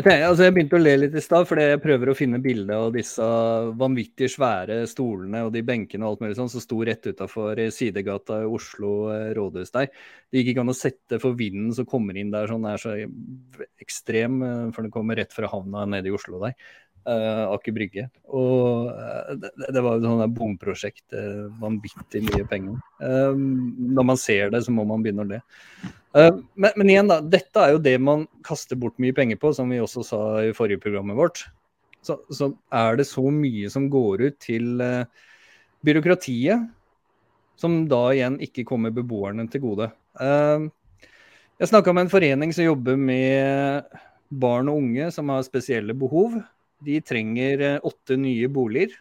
Altså, 0.00 0.44
jeg 0.46 0.54
begynte 0.54 0.78
å 0.78 0.80
le 0.80 0.92
litt 1.02 1.14
i 1.18 1.22
stad, 1.22 1.46
fordi 1.48 1.64
jeg 1.66 1.80
prøver 1.82 2.10
å 2.10 2.16
finne 2.16 2.40
bilde 2.42 2.76
av 2.76 2.92
disse 2.94 3.24
vanvittig 3.80 4.30
svære 4.32 4.78
stolene 4.90 5.42
og 5.46 5.52
de 5.54 5.62
benkene 5.66 6.06
og 6.06 6.14
alt 6.14 6.24
mulig 6.24 6.38
sånn 6.38 6.52
som 6.52 6.62
sto 6.64 6.78
rett 6.86 7.08
utafor 7.10 7.58
sidegata 7.74 8.40
i 8.44 8.48
Oslo 8.48 8.92
eh, 9.14 9.30
rådhus 9.36 9.74
der. 9.74 9.90
Det 10.30 10.40
gikk 10.40 10.52
ikke 10.52 10.64
an 10.64 10.72
å 10.72 10.76
sette 10.78 11.20
for 11.22 11.38
vinden 11.38 11.74
som 11.76 11.88
kommer 11.88 12.16
inn 12.16 12.32
der 12.32 12.48
sånn 12.50 12.68
er 12.70 12.80
så 12.80 12.94
ekstrem, 13.82 14.40
eh, 14.46 14.68
for 14.76 14.86
den 14.86 14.94
kommer 14.94 15.18
rett 15.20 15.34
fra 15.36 15.50
havna 15.50 15.84
nede 15.90 16.12
i 16.12 16.14
Oslo 16.16 16.42
der. 16.44 16.56
Uh, 17.08 17.46
Aker 17.54 17.72
Brygge. 17.72 18.02
Og 18.28 18.90
uh, 18.92 19.30
det, 19.40 19.48
det, 19.56 19.80
var 19.80 19.96
jo 19.96 20.04
sånn 20.04 20.34
bomprosjekt, 20.36 21.06
uh, 21.16 21.46
vanvittig 21.62 22.20
mye 22.26 22.44
penger. 22.48 22.76
Uh, 23.00 23.32
når 23.96 24.06
man 24.12 24.20
ser 24.20 24.52
det, 24.52 24.60
så 24.66 24.74
må 24.76 24.84
man 24.88 25.00
begynne 25.00 25.24
å 25.24 25.30
le. 25.30 25.40
Men, 26.12 26.72
men, 26.74 26.90
igjen, 26.90 27.10
da. 27.10 27.20
Dette 27.22 27.62
er 27.62 27.76
jo 27.76 27.82
det 27.84 27.94
man 28.02 28.24
kaster 28.46 28.78
bort 28.80 28.96
mye 28.98 29.14
penger 29.14 29.38
på, 29.38 29.52
som 29.54 29.70
vi 29.70 29.78
også 29.78 30.02
sa 30.06 30.20
i 30.42 30.54
forrige 30.56 30.82
programmet 30.82 31.18
vårt. 31.18 31.44
Så, 32.02 32.16
så 32.34 32.48
er 32.74 32.98
det 32.98 33.06
så 33.06 33.22
mye 33.30 33.70
som 33.70 33.86
går 33.92 34.24
ut 34.26 34.38
til 34.42 34.82
byråkratiet, 35.86 36.66
som 37.60 37.84
da 37.90 38.02
igjen 38.14 38.40
ikke 38.42 38.66
kommer 38.66 38.90
beboerne 38.94 39.46
til 39.52 39.62
gode. 39.62 39.90
jeg 41.60 41.70
snakka 41.70 41.94
med 41.94 42.08
en 42.08 42.14
forening 42.16 42.54
som 42.56 42.66
jobber 42.66 42.98
med 42.98 43.86
barn 44.30 44.70
og 44.70 44.80
unge 44.80 45.10
som 45.14 45.30
har 45.32 45.44
spesielle 45.46 45.94
behov. 45.98 46.38
De 46.86 47.00
trenger 47.04 47.64
eh, 47.66 47.80
åtte 47.84 48.16
nye 48.16 48.48
boliger. 48.48 48.94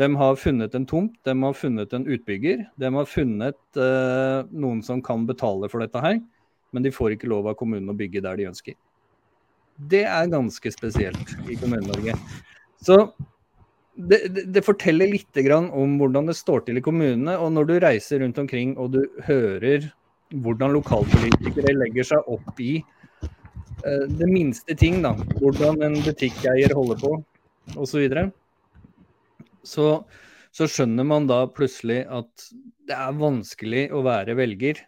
De 0.00 0.08
har 0.16 0.38
funnet 0.40 0.74
en 0.74 0.86
tomt, 0.88 1.14
de 1.24 1.34
har 1.42 1.56
funnet 1.56 1.92
en 1.92 2.06
utbygger. 2.06 2.64
De 2.80 2.90
har 2.94 3.08
funnet 3.08 3.58
uh, 3.76 4.44
noen 4.48 4.80
som 4.84 5.02
kan 5.04 5.26
betale 5.28 5.68
for 5.72 5.84
dette 5.84 6.00
her, 6.00 6.20
men 6.72 6.86
de 6.86 6.94
får 6.94 7.16
ikke 7.16 7.30
lov 7.30 7.50
av 7.50 7.58
kommunen 7.60 7.92
å 7.92 7.96
bygge 7.96 8.22
der 8.24 8.40
de 8.40 8.48
ønsker. 8.50 8.78
Det 9.92 10.04
er 10.08 10.32
ganske 10.32 10.72
spesielt 10.72 11.36
i 11.50 11.58
Kommune-Norge. 11.60 12.16
Så 12.82 12.98
det, 13.96 14.22
det, 14.32 14.46
det, 14.54 14.64
forteller 14.64 15.10
litt 15.10 15.38
om 15.52 15.98
hvordan 16.00 16.28
det 16.28 16.36
står 16.38 16.64
til 16.66 16.80
i 16.80 16.84
kommunene. 16.84 17.36
Og 17.36 17.52
når 17.52 17.68
du 17.68 17.74
reiser 17.84 18.22
rundt 18.24 18.40
omkring 18.40 18.76
og 18.80 18.92
du 18.96 19.02
hører 19.26 19.90
hvordan 20.32 20.72
lokalpolitikere 20.72 21.74
legger 21.76 22.08
seg 22.14 22.30
opp 22.32 22.60
i 22.60 22.78
Eh, 23.84 24.08
det 24.08 24.26
minste 24.26 24.74
ting, 24.74 25.00
da. 25.02 25.14
Hvordan 25.40 25.82
en 25.82 25.98
butikkeier 26.04 26.74
holder 26.76 27.00
på, 27.00 27.16
osv. 27.74 28.04
Så, 29.66 29.86
så 30.54 30.68
skjønner 30.70 31.06
man 31.06 31.28
da 31.30 31.44
plutselig 31.50 32.02
at 32.10 32.48
det 32.88 32.96
er 32.96 33.20
vanskelig 33.20 33.86
å 33.94 34.02
være 34.06 34.36
velger. 34.38 34.82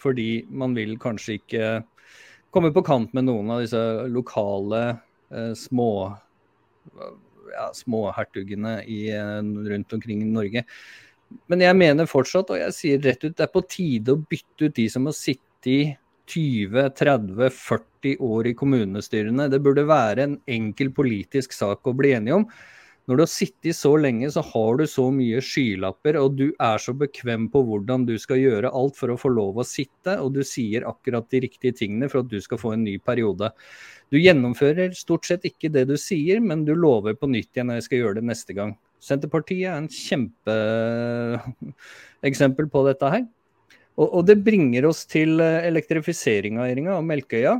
Fordi 0.00 0.44
man 0.48 0.76
vil 0.76 0.96
kanskje 1.00 1.38
ikke 1.40 1.70
komme 2.52 2.72
på 2.72 2.84
kant 2.84 3.12
med 3.16 3.28
noen 3.28 3.50
av 3.52 3.62
disse 3.64 3.80
lokale 4.12 4.82
eh, 5.32 5.52
små 5.58 5.92
ja, 7.52 7.70
småhertugene 7.76 8.78
eh, 8.82 9.40
rundt 9.72 9.92
omkring 9.92 10.22
i 10.24 10.28
Norge. 10.28 10.64
Men 11.48 11.64
jeg 11.64 11.76
mener 11.78 12.08
fortsatt, 12.08 12.50
og 12.52 12.60
jeg 12.60 12.76
sier 12.76 13.02
rett 13.04 13.24
ut, 13.24 13.36
det 13.36 13.44
er 13.46 13.52
på 13.52 13.64
tide 13.68 14.12
å 14.14 14.20
bytte 14.20 14.68
ut 14.68 14.76
de 14.76 14.86
som 14.92 15.06
har 15.08 15.16
sittet 15.16 15.70
i 15.70 15.80
20-30-40 16.32 18.20
år 18.24 18.46
i 18.50 18.54
kommunestyrene. 18.58 19.48
Det 19.52 19.60
burde 19.64 19.84
være 19.88 20.22
en 20.26 20.36
enkel 20.50 20.92
politisk 20.94 21.52
sak 21.56 21.86
å 21.86 21.96
bli 21.96 22.12
enige 22.16 22.38
om. 22.40 22.46
Når 23.10 23.18
du 23.18 23.22
har 23.24 23.30
sittet 23.30 23.74
så 23.74 23.96
lenge, 23.98 24.28
så 24.30 24.44
har 24.46 24.76
du 24.78 24.84
så 24.86 25.08
mye 25.10 25.40
skylapper, 25.42 26.14
og 26.20 26.36
du 26.38 26.52
er 26.54 26.78
så 26.78 26.92
bekvem 26.94 27.48
på 27.50 27.58
hvordan 27.66 28.06
du 28.06 28.14
skal 28.22 28.38
gjøre 28.38 28.70
alt 28.78 28.94
for 28.98 29.10
å 29.10 29.16
få 29.18 29.28
lov 29.34 29.58
å 29.58 29.64
sitte, 29.66 30.14
og 30.22 30.30
du 30.36 30.42
sier 30.46 30.86
akkurat 30.86 31.26
de 31.34 31.40
riktige 31.42 31.74
tingene 31.80 32.06
for 32.12 32.22
at 32.22 32.30
du 32.30 32.38
skal 32.44 32.60
få 32.62 32.72
en 32.76 32.84
ny 32.86 32.94
periode. 33.02 33.50
Du 34.14 34.18
gjennomfører 34.22 34.94
stort 34.94 35.26
sett 35.26 35.42
ikke 35.48 35.72
det 35.74 35.84
du 35.90 35.96
sier, 35.98 36.38
men 36.44 36.62
du 36.68 36.74
lover 36.78 37.18
på 37.18 37.26
nytt 37.32 37.50
igjen 37.56 37.66
når 37.72 37.80
jeg 37.80 37.86
skal 37.88 38.00
gjøre 38.04 38.18
det 38.20 38.28
neste 38.30 38.52
gang. 38.54 38.70
Senterpartiet 39.02 39.66
er 39.66 39.74
en 39.80 39.90
kjempeeksempel 39.90 42.66
på 42.74 42.80
dette 42.86 43.06
her. 43.16 43.24
Og, 43.98 44.06
og, 44.06 44.22
det 44.28 44.44
bringer 44.46 44.86
oss 44.88 45.00
til 45.10 45.40
eh, 45.42 45.66
elektrifiseringa 45.68 46.92
av 46.94 47.04
Melkøya. 47.04 47.54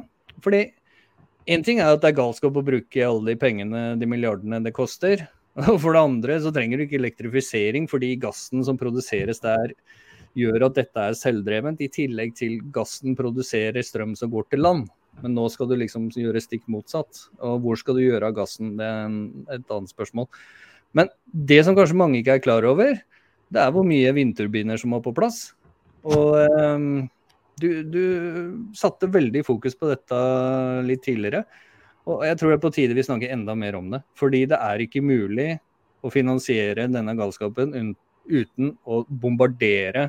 Fordi 0.44 0.60
én 1.46 1.64
ting 1.64 1.80
er 1.82 1.92
at 1.92 2.02
det 2.02 2.12
er 2.12 2.18
galskap 2.20 2.56
å 2.56 2.64
bruke 2.64 3.06
alle 3.06 3.32
de 3.32 3.38
pengene, 3.40 3.82
de 3.98 4.08
milliardene 4.08 4.62
det 4.64 4.74
koster. 4.76 5.26
Og 5.60 5.76
for 5.82 5.92
det 5.92 6.00
andre 6.02 6.38
så 6.40 6.52
trenger 6.54 6.80
du 6.80 6.86
ikke 6.86 7.00
elektrifisering 7.00 7.88
fordi 7.90 8.14
gassen 8.20 8.64
som 8.64 8.78
produseres 8.80 9.42
der 9.42 9.74
gjør 10.38 10.68
at 10.70 10.78
dette 10.78 11.06
er 11.10 11.16
selvdrevent, 11.18 11.82
i 11.84 11.90
tillegg 11.92 12.32
til 12.38 12.56
gassen 12.72 13.16
produserer 13.18 13.84
strøm 13.84 14.14
som 14.16 14.32
går 14.32 14.48
til 14.48 14.64
land. 14.64 14.86
Men 15.20 15.34
nå 15.36 15.44
skal 15.52 15.68
du 15.68 15.76
liksom 15.76 16.08
gjøre 16.16 16.40
stikk 16.40 16.64
motsatt. 16.72 17.26
Og 17.44 17.58
hvor 17.64 17.76
skal 17.76 17.98
du 17.98 18.06
gjøre 18.06 18.30
av 18.30 18.36
gassen, 18.38 18.76
det 18.78 18.88
er 18.88 19.58
et 19.58 19.74
annet 19.74 19.92
spørsmål. 19.92 20.30
Men 20.96 21.12
det 21.32 21.60
som 21.66 21.76
kanskje 21.76 21.98
mange 22.00 22.20
ikke 22.20 22.38
er 22.38 22.44
klar 22.44 22.64
over, 22.68 22.96
det 23.52 23.60
er 23.60 23.74
hvor 23.74 23.84
mye 23.84 24.14
vindturbiner 24.16 24.80
som 24.80 24.94
må 24.94 25.02
på 25.04 25.12
plass. 25.16 25.50
Og 26.08 26.38
um, 26.56 26.88
du, 27.60 27.82
du, 27.82 28.04
satte 28.76 29.10
veldig 29.12 29.44
fokus 29.46 29.76
på 29.78 29.90
dette 29.90 30.18
litt 30.86 31.02
tidligere. 31.04 31.44
Og 32.08 32.24
jeg 32.26 32.38
tror 32.38 32.50
det 32.50 32.56
er 32.56 32.62
på 32.64 32.72
tide 32.74 32.96
vi 32.98 33.04
snakker 33.06 33.34
enda 33.34 33.54
mer 33.58 33.76
om 33.78 33.90
det. 33.92 34.02
Fordi 34.18 34.44
det 34.50 34.58
er 34.58 34.82
ikke 34.82 35.04
mulig 35.04 35.50
å 36.02 36.10
finansiere 36.10 36.88
denne 36.90 37.14
galskapen 37.18 37.94
uten 38.26 38.72
å 38.84 39.02
bombardere 39.06 40.08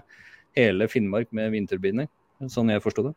hele 0.57 0.87
Finnmark 0.89 1.31
med 1.33 1.51
vindturbiner, 1.53 2.09
sånn 2.49 2.71
jeg 2.73 2.81
forsto 2.83 3.09
det. 3.09 3.13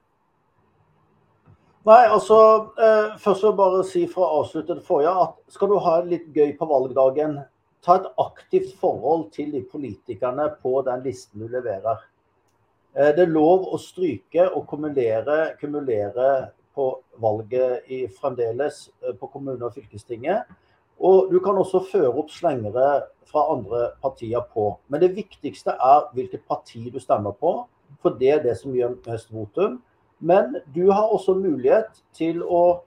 Nei, 1.87 2.03
altså 2.11 2.37
eh, 2.83 3.13
Først 3.23 3.45
vil 3.45 3.53
jeg 3.53 3.59
bare 3.61 3.83
si 3.87 4.01
for 4.11 4.25
å 4.25 4.41
avslutte 4.41 4.75
det 4.75 4.87
forrige 4.87 5.13
at 5.23 5.37
skal 5.55 5.71
du 5.71 5.77
ha 5.85 6.01
litt 6.03 6.27
gøy 6.35 6.57
på 6.59 6.67
valgdagen, 6.67 7.39
ta 7.87 8.01
et 8.01 8.09
aktivt 8.19 8.73
forhold 8.81 9.29
til 9.37 9.53
de 9.55 9.63
politikerne 9.71 10.49
på 10.63 10.81
den 10.89 11.05
listen 11.05 11.45
du 11.45 11.47
leverer. 11.53 12.01
Eh, 12.97 13.13
det 13.13 13.27
er 13.27 13.33
lov 13.33 13.67
å 13.69 13.79
stryke 13.81 14.47
og 14.49 14.65
kumulere, 14.71 15.57
kumulere 15.61 16.31
på 16.77 16.89
valget 17.21 17.91
i 17.93 18.07
fremdeles 18.09 18.87
eh, 19.05 19.13
på 19.13 19.29
kommune- 19.33 19.69
og 19.69 19.75
fylkestinget. 19.77 20.49
Og 20.97 21.29
du 21.29 21.37
kan 21.45 21.59
også 21.61 21.83
føre 21.91 22.15
opp 22.17 22.33
slengere 22.33 23.03
fra 23.29 23.43
andre 23.53 23.91
partier 24.01 24.41
på. 24.55 24.71
Men 24.89 25.03
det 25.03 25.13
viktigste 25.17 25.77
er 25.77 26.09
hvilket 26.17 26.47
parti 26.49 26.87
du 26.93 26.97
stemmer 27.03 27.37
på, 27.37 27.59
for 28.01 28.17
det 28.17 28.31
er 28.33 28.43
det 28.45 28.57
som 28.57 28.73
gjør 28.73 28.97
mest 29.05 29.29
votum. 29.33 29.83
Men 30.21 30.57
du 30.73 30.87
har 30.89 31.13
også 31.13 31.37
mulighet 31.37 32.01
til 32.17 32.41
å 32.41 32.81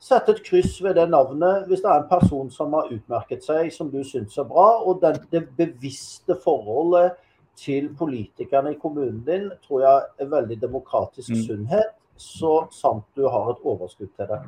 sette 0.00 0.32
et 0.32 0.44
kryss 0.46 0.78
ved 0.80 0.96
det 0.96 1.10
navnet 1.12 1.66
hvis 1.68 1.82
det 1.84 1.90
er 1.92 2.00
en 2.00 2.08
person 2.08 2.48
som 2.48 2.72
har 2.72 2.88
utmerket 2.88 3.44
seg, 3.44 3.68
som 3.74 3.90
du 3.92 4.00
syns 4.08 4.38
er 4.40 4.48
bra. 4.48 4.80
Og 4.80 5.04
det, 5.04 5.44
bevisste 5.58 6.38
forholdet 6.40 7.20
til 7.58 7.90
politikerne 7.98 8.74
i 8.74 8.78
kommunen 8.80 9.22
din 9.26 9.50
tror 9.64 9.82
jeg 9.84 10.04
er 10.18 10.30
veldig 10.30 10.60
demokratisk 10.62 11.32
mm. 11.34 11.42
sunnhet, 11.46 11.96
så 12.16 12.66
sant 12.74 13.06
du 13.16 13.26
har 13.28 13.50
et 13.50 13.64
overskudd 13.64 14.12
til 14.16 14.28
det. 14.30 14.40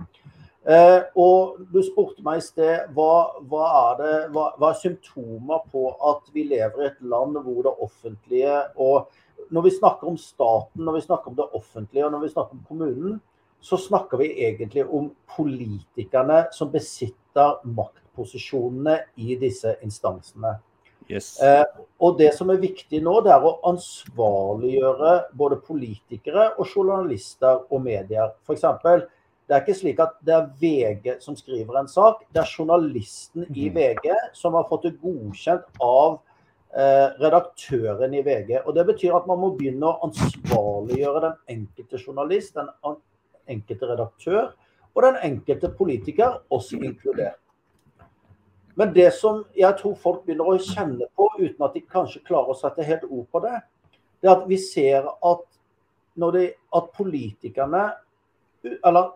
Eh, 0.62 1.01
og 1.19 1.57
du 1.75 1.81
spurte 1.83 2.23
meg 2.23 2.38
i 2.38 2.45
sted 2.45 2.93
hva, 2.95 3.35
hva, 3.51 3.62
er 3.79 3.97
det, 3.99 4.12
hva, 4.35 4.45
hva, 4.61 4.69
er 4.71 4.79
symptomer 4.79 5.65
på 5.73 5.88
at 6.12 6.29
vi 6.35 6.45
lever 6.53 6.85
i 6.85 6.87
et 6.93 7.01
land 7.03 7.35
hvor 7.43 7.67
det 7.67 7.75
offentlige 7.83 8.61
og 8.77 9.11
Når 9.53 9.62
vi 9.62 9.71
snakker 9.75 10.09
om 10.09 10.17
staten, 10.17 10.85
når 10.85 10.95
vi 10.95 11.01
snakker 11.03 11.29
om 11.29 11.35
det 11.37 11.45
offentlige 11.53 12.05
og 12.07 12.12
når 12.12 12.21
vi 12.23 12.29
snakker 12.29 12.55
om 12.55 12.65
kommunen, 12.69 13.17
så 13.61 13.77
snakker 13.77 14.17
vi 14.17 14.29
egentlig 14.47 14.85
om 14.87 15.11
politikerne 15.37 16.47
som 16.55 16.71
besitter 16.73 17.59
maktposisjonene 17.65 18.95
i 19.17 19.37
disse 19.41 19.75
instansene. 19.83 20.55
Yes. 21.11 21.35
Eh, 21.43 21.65
og 22.03 22.19
Det 22.19 22.33
som 22.37 22.51
er 22.51 22.61
viktig 22.62 23.03
nå, 23.03 23.15
det 23.25 23.33
er 23.35 23.45
å 23.47 23.57
ansvarliggjøre 23.73 25.15
både 25.38 25.59
politikere 25.67 26.53
og 26.57 26.67
journalister 26.67 27.65
og 27.71 27.83
medier. 27.85 28.35
F.eks. 28.47 28.65
Det 29.47 29.57
er 29.57 29.65
ikke 29.65 29.77
slik 29.77 30.01
at 30.01 30.15
det 30.25 30.35
er 30.37 30.51
VG 30.61 31.17
som 31.21 31.37
skriver 31.37 31.81
en 31.81 31.91
sak. 31.91 32.23
Det 32.33 32.41
er 32.43 32.53
journalisten 32.59 33.47
i 33.51 33.69
mhm. 33.69 33.79
VG 33.79 34.12
som 34.38 34.59
har 34.59 34.69
fått 34.71 34.87
det 34.88 34.95
godkjent 35.03 35.83
av 35.83 36.21
eh, 36.73 37.09
redaktøren 37.21 38.15
i 38.15 38.25
VG. 38.25 38.62
Og 38.65 38.75
Det 38.79 38.87
betyr 38.95 39.19
at 39.19 39.29
man 39.31 39.43
må 39.43 39.53
begynne 39.59 39.91
å 39.91 40.09
ansvarliggjøre 40.09 41.25
den 41.27 41.59
enkelte 41.59 42.01
journalist, 42.01 42.57
den 42.57 42.71
enkelte 43.51 43.91
redaktør 43.91 44.53
og 44.93 45.07
den 45.07 45.17
enkelte 45.25 45.71
politiker, 45.73 46.43
også 46.53 46.77
inkludert. 46.85 47.42
Men 48.75 48.93
det 48.95 49.11
som 49.15 49.43
jeg 49.57 49.77
tror 49.81 49.97
folk 50.01 50.23
begynner 50.27 50.49
å 50.49 50.61
kjenne 50.61 51.09
på, 51.17 51.29
uten 51.39 51.67
at 51.67 51.75
de 51.77 51.83
kanskje 51.85 52.25
klarer 52.25 52.55
å 52.55 52.59
sette 52.59 52.87
helt 52.87 53.05
ord 53.09 53.27
på 53.33 53.43
det, 53.45 53.59
det 54.23 54.31
er 54.31 54.37
at 54.37 54.47
vi 54.49 54.59
ser 54.63 55.09
at, 55.11 55.43
de, 56.15 56.45
at 56.79 56.93
politikerne 56.97 57.83
Eller 58.63 59.09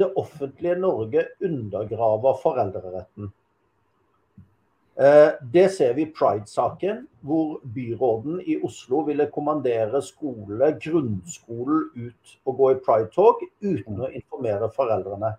det 0.00 0.06
offentlige 0.16 0.78
Norge 0.80 1.26
undergraver 1.44 2.38
foreldreretten. 2.40 3.28
Eh, 4.98 5.32
det 5.52 5.68
ser 5.74 5.92
vi 5.94 6.02
i 6.02 6.12
Pride-saken, 6.12 7.02
hvor 7.20 7.58
byråden 7.74 8.40
i 8.40 8.56
Oslo 8.64 9.02
ville 9.06 9.28
kommandere 9.34 10.00
skole, 10.02 10.72
grunnskolen 10.82 11.84
ut 11.94 12.32
og 12.44 12.56
gå 12.62 12.70
i 12.72 12.78
Pride-tog 12.86 13.44
uten 13.60 14.00
å 14.00 14.08
informere 14.08 14.70
foreldrene. 14.74 15.36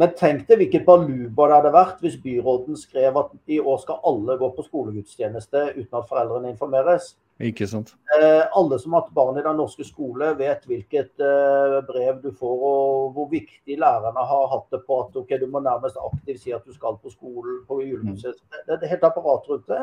Men 0.00 0.14
tenk 0.16 0.46
deg 0.48 0.62
hvilket 0.62 0.86
baluba 0.86 1.46
det 1.50 1.56
hadde 1.58 1.70
vært 1.74 1.98
hvis 2.00 2.14
byråden 2.22 2.78
skrev 2.80 3.18
at 3.20 3.34
i 3.52 3.58
år 3.60 3.82
skal 3.82 3.98
alle 4.08 4.38
gå 4.40 4.48
på 4.56 4.64
skolegudstjeneste 4.64 5.64
uten 5.74 5.98
at 5.98 6.06
foreldrene 6.08 6.54
informeres. 6.54 7.10
Ikke 7.40 7.68
sant. 7.68 7.92
Eh, 8.16 8.42
alle 8.56 8.78
som 8.80 8.96
har 8.96 9.04
hatt 9.04 9.12
barn 9.16 9.36
i 9.36 9.44
den 9.44 9.60
norske 9.60 9.84
skole, 9.84 10.30
vet 10.38 10.64
hvilket 10.68 11.20
eh, 11.24 11.76
brev 11.88 12.22
du 12.24 12.30
får, 12.32 12.64
og 12.70 13.12
hvor 13.16 13.28
viktig 13.32 13.76
lærerne 13.80 14.24
har 14.32 14.48
hatt 14.54 14.72
det 14.72 14.80
på 14.88 15.02
at 15.04 15.16
ok, 15.20 15.34
du 15.40 15.46
må 15.52 15.60
nærmest 15.64 16.00
aktivt 16.00 16.42
si 16.46 16.56
at 16.56 16.64
du 16.64 16.72
skal 16.76 16.96
på 17.00 17.12
skolen 17.12 17.60
på 17.68 17.82
julemuseet. 17.84 18.40
Mm. 18.40 18.56
Det 18.66 18.74
er 18.74 18.78
et 18.78 18.92
helt 18.94 19.08
apparat 19.08 19.48
rundt 19.52 19.68
det. 19.68 19.82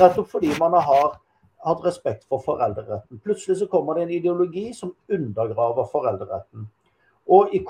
Nettopp 0.00 0.32
fordi 0.38 0.54
man 0.60 0.76
har 0.76 1.18
hatt 1.68 1.84
respekt 1.84 2.24
for 2.28 2.40
foreldreretten. 2.44 3.20
Plutselig 3.24 3.58
så 3.60 3.68
kommer 3.68 3.96
det 3.96 4.06
en 4.06 4.16
ideologi 4.16 4.70
som 4.76 4.94
undergraver 5.12 5.88
foreldreretten. 5.92 6.68
Og 7.28 7.52
i 7.54 7.60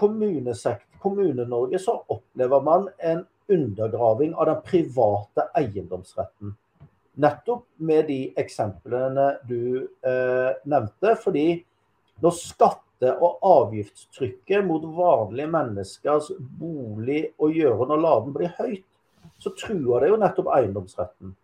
Kommune-Norge 1.03 1.81
så 1.83 1.97
opplever 2.09 2.63
man 2.65 2.89
en 2.99 3.25
undergraving 3.51 4.35
av 4.35 4.47
den 4.47 4.61
private 4.67 5.49
eiendomsretten. 5.59 6.55
Nettopp 7.21 7.67
med 7.77 8.07
de 8.07 8.21
eksemplene 8.39 9.33
du 9.49 9.89
eh, 10.07 10.53
nevnte. 10.65 11.17
Fordi 11.21 11.49
når 12.23 12.37
skatte- 12.37 13.17
og 13.17 13.41
avgiftstrykket 13.49 14.65
mot 14.69 14.85
vanlige 14.97 15.49
menneskers 15.51 16.31
bolig 16.61 17.31
og 17.41 17.57
gjøre 17.57 17.89
når 17.89 18.03
laden 18.05 18.35
blir 18.37 18.53
høyt, 18.59 18.87
så 19.41 19.53
truer 19.57 20.05
det 20.05 20.11
jo 20.13 20.19
nettopp 20.21 20.51
eiendomsretten. 20.53 21.35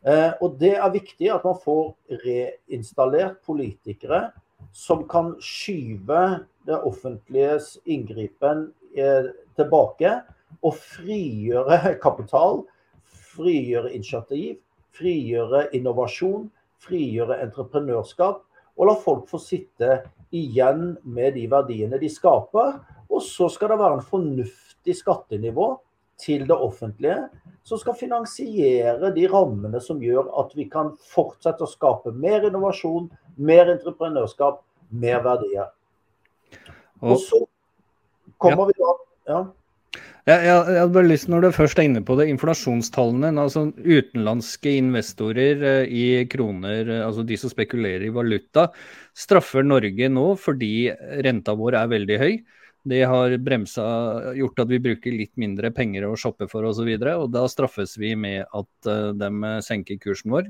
Eh, 0.00 0.32
og 0.40 0.56
det 0.60 0.74
er 0.80 0.94
viktig 0.94 1.28
at 1.32 1.44
man 1.44 1.58
får 1.60 1.92
reinstallert 2.24 3.42
politikere 3.44 4.30
som 4.72 5.04
kan 5.08 5.34
skyve 5.44 6.46
det 6.68 6.80
offentliges 6.86 7.76
inngripen 7.88 8.68
eh, 8.96 9.30
tilbake 9.56 10.16
og 10.66 10.74
frigjøre 10.76 11.94
kapital, 12.04 12.64
frigjøre 13.34 13.94
initiativ 13.94 14.58
frigjøre 14.96 15.68
innovasjon, 15.76 16.48
frigjøre 16.80 17.40
entreprenørskap, 17.44 18.42
og 18.80 18.88
la 18.88 18.96
folk 18.96 19.28
få 19.30 19.40
sitte 19.42 20.00
igjen 20.34 20.94
med 21.04 21.36
de 21.36 21.46
verdiene 21.52 22.00
de 22.00 22.08
skaper. 22.10 22.78
Og 23.10 23.22
så 23.26 23.50
skal 23.52 23.72
det 23.72 23.80
være 23.80 23.98
en 23.98 24.06
fornuftig 24.06 24.96
skattenivå 25.00 25.72
til 26.20 26.46
det 26.48 26.56
offentlige, 26.56 27.18
som 27.64 27.80
skal 27.80 27.96
finansiere 27.96 29.10
de 29.14 29.26
rammene 29.30 29.80
som 29.82 30.00
gjør 30.04 30.28
at 30.40 30.52
vi 30.56 30.66
kan 30.70 30.92
fortsette 31.12 31.64
å 31.64 31.70
skape 31.70 32.12
mer 32.12 32.44
innovasjon, 32.48 33.08
mer 33.40 33.72
entreprenørskap, 33.72 34.60
mer 34.90 35.22
verdier. 35.24 35.70
Og 37.00 37.20
så 37.22 37.40
kommer 38.40 38.66
ja. 38.66 38.70
vi 38.70 38.78
da 38.80 38.92
ja. 39.30 39.40
Jeg, 40.28 40.44
jeg, 40.44 40.52
jeg, 40.52 40.76
hadde 40.76 40.94
bare 40.94 41.08
lyst, 41.08 41.28
Når 41.32 41.42
du 41.42 41.48
først 41.54 41.80
er 41.80 41.88
inne 41.88 42.02
på 42.06 42.14
det, 42.18 42.28
inflasjonstallene. 42.30 43.32
altså 43.40 43.66
Utenlandske 43.72 44.76
investorer 44.78 45.64
eh, 45.66 45.90
i 45.90 46.04
kroner, 46.30 46.84
eh, 46.84 47.04
altså 47.06 47.24
de 47.26 47.38
som 47.40 47.52
spekulerer 47.52 48.06
i 48.06 48.14
valuta, 48.14 48.68
straffer 49.16 49.66
Norge 49.66 50.10
nå 50.12 50.26
fordi 50.38 50.90
renta 51.26 51.56
vår 51.56 51.78
er 51.80 51.92
veldig 51.96 52.20
høy. 52.20 52.32
Det 52.90 53.00
har 53.04 53.34
bremsa, 53.44 53.84
gjort 54.38 54.62
at 54.62 54.70
vi 54.70 54.80
bruker 54.80 55.12
litt 55.12 55.34
mindre 55.40 55.72
penger 55.76 56.06
å 56.08 56.14
shoppe 56.20 56.46
for 56.48 56.68
osv. 56.68 56.86
Og, 56.86 57.02
så 57.02 57.16
og 57.24 57.26
da 57.34 57.42
straffes 57.50 57.98
vi 58.00 58.14
med 58.16 58.46
at 58.46 58.88
uh, 58.88 59.10
de 59.12 59.50
senker 59.60 59.98
kursen 60.00 60.32
vår, 60.32 60.48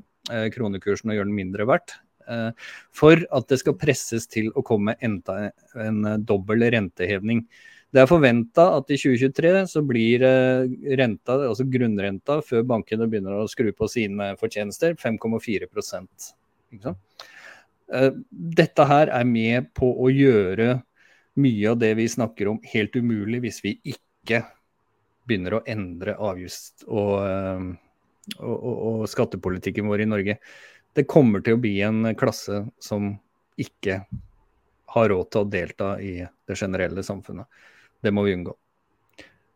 kronekursen, 0.54 1.10
og 1.10 1.18
gjør 1.18 1.26
den 1.26 1.34
mindre 1.40 1.66
verdt. 1.66 1.96
Uh, 2.30 2.52
for 2.94 3.18
at 3.34 3.50
det 3.50 3.58
skal 3.62 3.78
presses 3.80 4.28
til 4.30 4.52
å 4.54 4.62
komme 4.66 4.94
enda 5.02 5.50
en 5.74 6.04
dobbel 6.22 6.68
rentehevning. 6.70 7.42
Det 7.90 8.04
er 8.04 8.06
forventa 8.06 8.68
at 8.76 8.90
i 8.94 8.98
2023 9.00 9.64
så 9.72 9.82
blir 9.82 10.22
eh, 10.22 10.74
renta, 10.98 11.34
altså 11.48 11.66
grunnrenta 11.66 12.38
før 12.46 12.62
bankene 12.70 13.08
begynner 13.10 13.40
å 13.40 13.48
skru 13.50 13.72
på 13.74 13.88
sine 13.90 14.30
fortjenester, 14.38 14.94
5,4 15.00 15.66
eh, 16.86 18.12
Dette 18.30 18.86
her 18.92 19.10
er 19.10 19.26
med 19.26 19.72
på 19.74 19.90
å 19.90 20.06
gjøre 20.06 20.76
mye 21.40 21.72
av 21.72 21.80
det 21.82 21.90
vi 21.98 22.06
snakker 22.10 22.52
om 22.52 22.62
helt 22.70 22.94
umulig 22.94 23.42
hvis 23.42 23.58
vi 23.66 23.74
ikke 23.96 24.44
begynner 25.26 25.58
å 25.58 25.64
endre 25.66 26.14
avgifts- 26.14 26.86
og, 26.86 27.14
eh, 27.26 27.64
og, 28.38 28.54
og, 28.54 28.76
og 28.86 29.08
skattepolitikken 29.10 29.90
vår 29.90 30.06
i 30.06 30.10
Norge. 30.14 30.38
Det 30.96 31.07
kommer 31.11 31.42
til 31.44 31.57
å 31.57 31.62
bli 31.62 31.76
en 31.87 32.03
klasse 32.18 32.64
som 32.83 33.12
ikke 33.61 34.00
har 34.94 35.12
råd 35.12 35.31
til 35.31 35.44
å 35.44 35.50
delta 35.50 35.92
i 36.03 36.16
det 36.24 36.57
generelle 36.59 37.05
samfunnet. 37.07 37.46
Det 38.03 38.11
må 38.14 38.24
vi 38.26 38.35
unngå. 38.35 38.57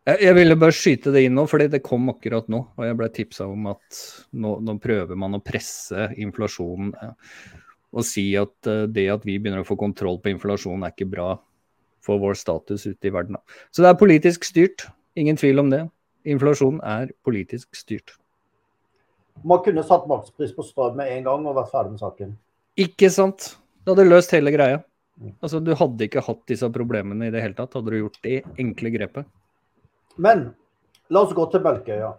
Jeg, 0.05 0.35
ville 0.37 0.53
bare 0.61 0.73
skyte 0.75 1.09
det 1.09 1.23
inn 1.25 1.33
nå, 1.33 1.47
fordi 1.49 1.65
det 1.73 1.81
kom 1.85 2.11
akkurat 2.11 2.45
nå. 2.51 2.59
Og 2.77 2.85
jeg 2.85 2.97
ble 2.99 3.07
tipsa 3.09 3.47
om 3.49 3.71
at 3.71 4.01
nå, 4.37 4.51
nå, 4.61 4.75
prøver 4.81 5.17
man 5.17 5.37
å 5.37 5.41
presse 5.41 6.11
inflasjonen. 6.21 6.91
Og 7.95 8.05
si 8.05 8.27
at 8.37 8.69
uh, 8.69 8.85
det 8.91 9.07
at 9.09 9.25
vi 9.25 9.39
begynner 9.39 9.63
å 9.63 9.67
få 9.67 9.79
kontroll 9.79 10.19
på 10.21 10.29
inflasjonen 10.29 10.85
er 10.85 10.93
ikke 10.93 11.09
bra 11.09 11.31
for 12.05 12.21
vår 12.21 12.37
status 12.37 12.85
ute 12.85 13.09
i 13.09 13.13
verden. 13.15 13.39
Så 13.73 13.81
det 13.81 13.89
er 13.89 13.97
politisk 13.97 14.45
styrt. 14.45 14.85
Ingen 15.17 15.41
tvil 15.41 15.63
om 15.63 15.73
det. 15.73 15.81
Inflasjon 16.29 16.77
er 16.85 17.09
politisk 17.25 17.73
styrt. 17.77 18.13
Man 19.43 19.61
kunne 19.65 19.83
satt 19.83 20.07
makspris 20.07 20.53
på 20.55 20.63
strøm 20.63 20.97
med 20.99 21.11
en 21.11 21.25
gang 21.27 21.47
og 21.47 21.57
vært 21.57 21.71
ferdig 21.73 21.95
med 21.95 22.01
saken. 22.01 22.35
Ikke 22.79 23.09
sant. 23.13 23.55
Det 23.83 23.93
hadde 23.93 24.07
løst 24.07 24.33
hele 24.33 24.53
greia. 24.53 24.83
Altså, 25.43 25.59
Du 25.59 25.73
hadde 25.75 26.07
ikke 26.07 26.23
hatt 26.25 26.43
disse 26.47 26.69
problemene 26.73 27.27
i 27.27 27.33
det 27.33 27.43
hele 27.43 27.55
tatt, 27.57 27.75
hadde 27.77 27.91
du 27.91 27.99
gjort 27.99 28.19
det 28.23 28.41
enkle 28.59 28.91
grepet. 28.95 29.27
Men 30.17 30.49
la 31.11 31.21
oss 31.21 31.35
gå 31.35 31.45
til 31.51 31.63
Bølkeøya. 31.63 32.13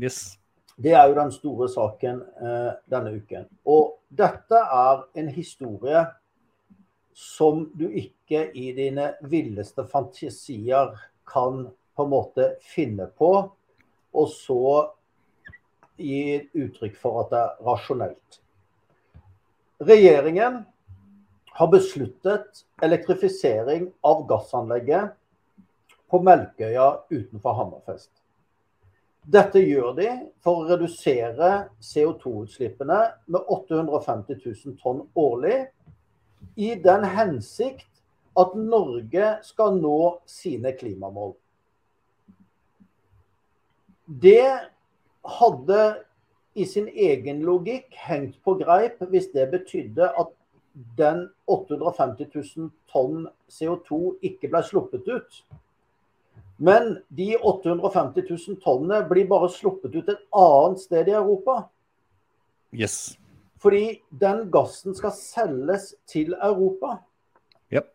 Yes. 0.00 0.36
Det 0.76 0.92
er 0.96 1.06
jo 1.08 1.16
den 1.16 1.30
store 1.30 1.68
saken 1.70 2.20
eh, 2.42 2.70
denne 2.90 3.14
uken. 3.14 3.46
Og 3.70 4.00
dette 4.10 4.58
er 4.58 5.04
en 5.20 5.28
historie 5.30 6.02
som 7.14 7.68
du 7.78 7.86
ikke 7.86 8.48
i 8.58 8.72
dine 8.74 9.12
villeste 9.30 9.84
fantasier 9.86 10.96
kan 11.30 11.68
på 11.94 12.04
en 12.04 12.10
måte 12.10 12.48
finne 12.74 13.06
på 13.06 13.30
og 14.14 14.28
så 14.30 14.64
gi 16.00 16.48
uttrykk 16.52 16.96
for 16.98 17.24
at 17.24 17.32
det 17.32 17.42
er 17.42 17.66
rasjonelt. 17.66 18.40
Regjeringen 19.84 20.62
har 21.54 21.70
besluttet 21.70 22.64
elektrifisering 22.82 23.88
av 24.02 24.24
gassanlegget 24.30 25.14
på 26.10 26.20
Melkøya 26.22 26.88
utenfor 27.10 27.58
Hammerfest. 27.60 28.10
Dette 29.24 29.62
gjør 29.62 29.94
de 29.96 30.08
for 30.44 30.60
å 30.60 30.66
redusere 30.68 31.50
CO2-utslippene 31.80 32.98
med 33.32 33.46
850 33.48 34.42
000 34.44 34.76
tonn 34.82 35.00
årlig, 35.16 35.64
i 36.60 36.74
den 36.76 37.06
hensikt 37.08 37.88
at 38.38 38.52
Norge 38.58 39.30
skal 39.46 39.78
nå 39.78 39.98
sine 40.28 40.74
klimamål. 40.76 41.32
Det 44.04 44.73
hadde 45.24 45.80
i 46.54 46.66
sin 46.66 46.88
egen 46.88 47.42
logikk 47.42 47.94
hengt 48.06 48.36
på 48.44 48.54
greip 48.60 49.02
hvis 49.10 49.30
det 49.34 49.48
betydde 49.50 50.10
at 50.20 50.32
den 50.98 51.28
850 51.46 52.30
000 52.34 52.70
tonn 52.90 53.26
CO2 53.50 54.16
ikke 54.26 54.50
ble 54.50 54.62
sluppet 54.66 55.08
ut. 55.08 55.42
Men 56.56 56.98
de 57.08 57.34
850 57.36 58.26
000 58.30 58.60
tonnene 58.62 59.02
blir 59.08 59.26
bare 59.30 59.50
sluppet 59.50 59.94
ut 59.94 60.08
et 60.08 60.22
annet 60.30 60.82
sted 60.82 61.10
i 61.10 61.16
Europa. 61.18 61.64
Yes. 62.74 63.16
Fordi 63.58 64.00
den 64.10 64.48
gassen 64.54 64.94
skal 64.94 65.14
selges 65.16 65.94
til 66.10 66.34
Europa. 66.34 66.98
Yep. 67.72 67.88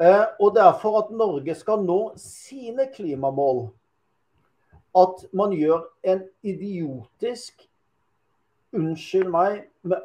Eh, 0.00 0.24
og 0.40 0.54
det 0.54 0.64
er 0.64 0.98
at 1.02 1.10
Norge 1.10 1.54
skal 1.58 1.84
nå 1.84 2.00
sine 2.18 2.88
klimamål 2.94 3.68
at 4.98 5.24
man 5.32 5.54
gjør 5.54 5.84
en 6.04 6.22
idiotisk 6.42 7.68
Unnskyld 8.76 9.30
meg, 9.32 9.62
med 9.88 10.02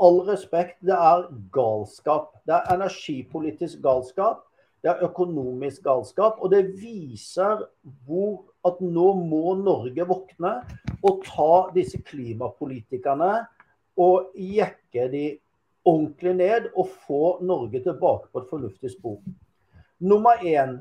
all 0.00 0.22
respekt, 0.24 0.78
det 0.80 0.94
er 0.96 1.26
galskap. 1.52 2.30
Det 2.48 2.54
er 2.56 2.70
energipolitisk 2.72 3.82
galskap. 3.84 4.46
Det 4.82 4.88
er 4.92 5.02
økonomisk 5.04 5.82
galskap. 5.84 6.38
Og 6.40 6.50
det 6.54 6.62
viser 6.80 7.66
hvor 8.06 8.46
at 8.64 8.80
nå 8.80 9.10
må 9.18 9.58
Norge 9.60 10.06
våkne 10.08 10.54
og 11.02 11.20
ta 11.26 11.52
disse 11.74 12.00
klimapolitikerne 12.00 13.32
og 13.98 14.32
jekke 14.38 15.08
de 15.12 15.26
ordentlig 15.88 16.34
ned 16.38 16.70
og 16.76 16.88
få 17.06 17.22
Norge 17.44 17.82
tilbake 17.82 18.32
på 18.32 18.40
et 18.40 18.50
fornuftig 18.50 18.94
spor. 18.94 19.20
Nummer 20.00 20.40
én. 20.40 20.78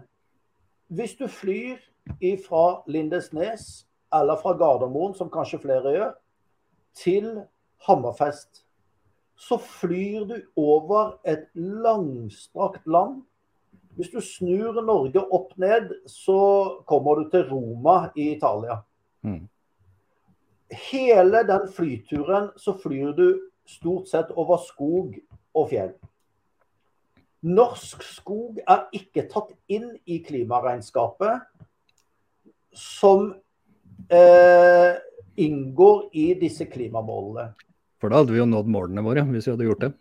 Hvis 0.87 1.15
du 1.19 1.27
flyr 1.27 1.75
fra 2.45 2.83
Lindesnes 2.87 3.87
eller 4.13 4.39
fra 4.41 4.53
Gardermoen, 4.57 5.13
som 5.15 5.29
kanskje 5.31 5.59
flere 5.59 5.93
gjør, 5.95 6.13
til 6.97 7.27
Hammerfest, 7.87 8.63
så 9.37 9.57
flyr 9.61 10.25
du 10.25 10.37
over 10.57 11.19
et 11.27 11.45
langstrakt 11.53 12.87
land. 12.87 13.21
Hvis 13.95 14.09
du 14.09 14.21
snur 14.21 14.81
Norge 14.81 15.21
opp 15.33 15.53
ned, 15.57 15.93
så 16.09 16.39
kommer 16.89 17.15
du 17.15 17.29
til 17.29 17.45
Roma 17.49 18.09
i 18.15 18.31
Italia. 18.35 18.79
Mm. 19.21 19.47
Hele 20.91 21.43
den 21.47 21.69
flyturen 21.73 22.49
så 22.57 22.73
flyr 22.83 23.11
du 23.17 23.27
stort 23.67 24.09
sett 24.09 24.31
over 24.35 24.57
skog 24.57 25.15
og 25.53 25.69
fjell. 25.69 25.93
Norsk 27.41 28.01
skog 28.03 28.57
er 28.67 28.87
ikke 28.97 29.27
tatt 29.29 29.53
inn 29.69 29.91
i 30.09 30.17
klimaregnskapet 30.25 31.45
som 32.77 33.31
eh, 34.09 34.93
inngår 35.35 36.09
i 36.13 36.33
disse 36.39 36.65
klimamålene. 36.69 37.51
For 38.01 38.13
da 38.13 38.21
hadde 38.21 38.35
vi 38.35 38.41
jo 38.41 38.49
nådd 38.49 38.69
målene 38.69 39.03
våre, 39.05 39.25
hvis 39.31 39.47
vi 39.47 39.55
hadde 39.55 39.69
gjort 39.69 39.85
det. 39.87 39.91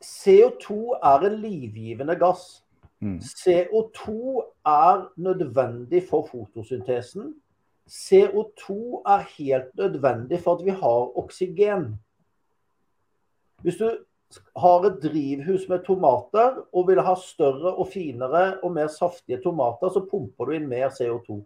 CO2 0.00 0.76
er 1.02 1.26
en 1.28 1.38
livgivende 1.42 2.16
gass. 2.20 2.62
Mm. 3.00 3.18
CO2 3.18 4.42
er 4.68 5.06
nødvendig 5.16 6.04
for 6.08 6.28
fotosyntesen. 6.30 7.34
CO2 7.90 9.02
er 9.08 9.26
helt 9.38 9.74
nødvendig 9.76 10.40
for 10.44 10.60
at 10.60 10.64
vi 10.64 10.70
har 10.70 11.18
oksygen. 11.18 11.94
Hvis 13.62 13.76
du 13.76 13.88
har 14.56 14.84
et 14.86 15.00
drivhus 15.02 15.66
med 15.68 15.82
tomater 15.84 16.60
og 16.72 16.86
vil 16.88 17.00
ha 17.02 17.16
større 17.18 17.74
og 17.74 17.88
finere 17.90 18.60
og 18.62 18.72
mer 18.76 18.86
saftige 18.86 19.40
tomater, 19.42 19.90
så 19.90 20.04
pumper 20.06 20.46
du 20.46 20.54
inn 20.56 20.68
mer 20.70 20.92
CO2. 20.94 21.40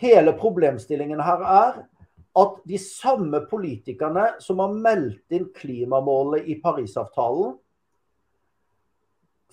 Hele 0.00 0.32
problemstillingen 0.36 1.20
her 1.24 1.44
er 1.48 1.76
at 2.36 2.56
de 2.68 2.78
samme 2.80 3.40
politikerne 3.48 4.26
som 4.44 4.60
har 4.60 4.74
meldt 4.74 5.32
inn 5.32 5.46
klimamålet 5.56 6.48
i 6.52 6.58
Parisavtalen, 6.60 7.54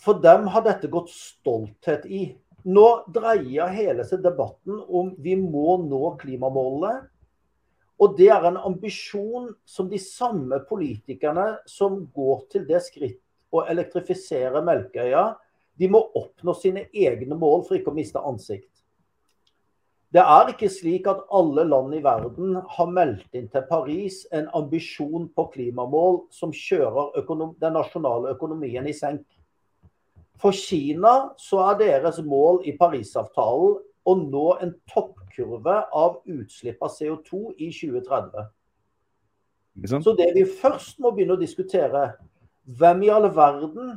for 0.04 0.20
dem 0.20 0.50
har 0.52 0.66
dette 0.66 0.90
gått 0.92 1.14
stolthet 1.14 2.04
i. 2.12 2.26
Nå 2.68 2.88
dreier 3.16 3.72
hele 3.72 4.04
seg 4.08 4.24
debatten 4.24 4.82
om 4.84 5.14
vi 5.24 5.38
må 5.40 5.78
nå 5.84 6.16
klimamålene. 6.20 7.06
Og 8.04 8.18
det 8.18 8.28
er 8.34 8.44
en 8.50 8.60
ambisjon 8.60 9.52
som 9.70 9.88
de 9.88 10.00
samme 10.02 10.60
politikerne 10.68 11.54
som 11.70 12.02
går 12.16 12.44
til 12.52 12.66
det 12.68 12.82
skritt 12.84 13.22
å 13.54 13.64
elektrifisere 13.70 14.64
Melkøya, 14.66 15.28
de 15.80 15.90
må 15.90 16.02
oppnå 16.18 16.56
sine 16.58 16.88
egne 16.92 17.38
mål 17.38 17.64
for 17.68 17.78
ikke 17.78 17.94
å 17.94 17.98
miste 17.98 18.20
ansikt. 18.20 18.73
Det 20.14 20.22
er 20.22 20.50
ikke 20.52 20.70
slik 20.70 21.08
at 21.10 21.24
alle 21.34 21.64
land 21.66 21.96
i 21.98 22.02
verden 22.06 22.58
har 22.76 22.90
meldt 22.94 23.34
inn 23.34 23.48
til 23.50 23.64
Paris 23.66 24.20
en 24.30 24.46
ambisjon 24.54 25.26
på 25.34 25.48
klimamål 25.56 26.20
som 26.34 26.54
kjører 26.54 27.16
den 27.26 27.74
nasjonale 27.74 28.36
økonomien 28.36 28.86
i 28.86 28.94
senk. 28.94 29.26
For 30.38 30.54
Kina 30.54 31.34
så 31.42 31.64
er 31.72 31.80
deres 31.82 32.20
mål 32.22 32.62
i 32.70 32.76
Parisavtalen 32.78 33.80
å 34.04 34.16
nå 34.20 34.48
en 34.62 34.76
toppkurve 34.92 35.80
av 35.96 36.20
utslipp 36.30 36.84
av 36.84 36.94
CO2 36.94 37.56
i 37.58 37.72
2030. 37.74 38.50
Så 40.04 40.14
det 40.20 40.30
vi 40.36 40.46
først 40.46 41.00
må 41.02 41.14
begynne 41.16 41.40
å 41.40 41.42
diskutere, 41.42 42.12
hvem 42.64 43.08
i 43.08 43.10
all 43.12 43.26
verden 43.34 43.96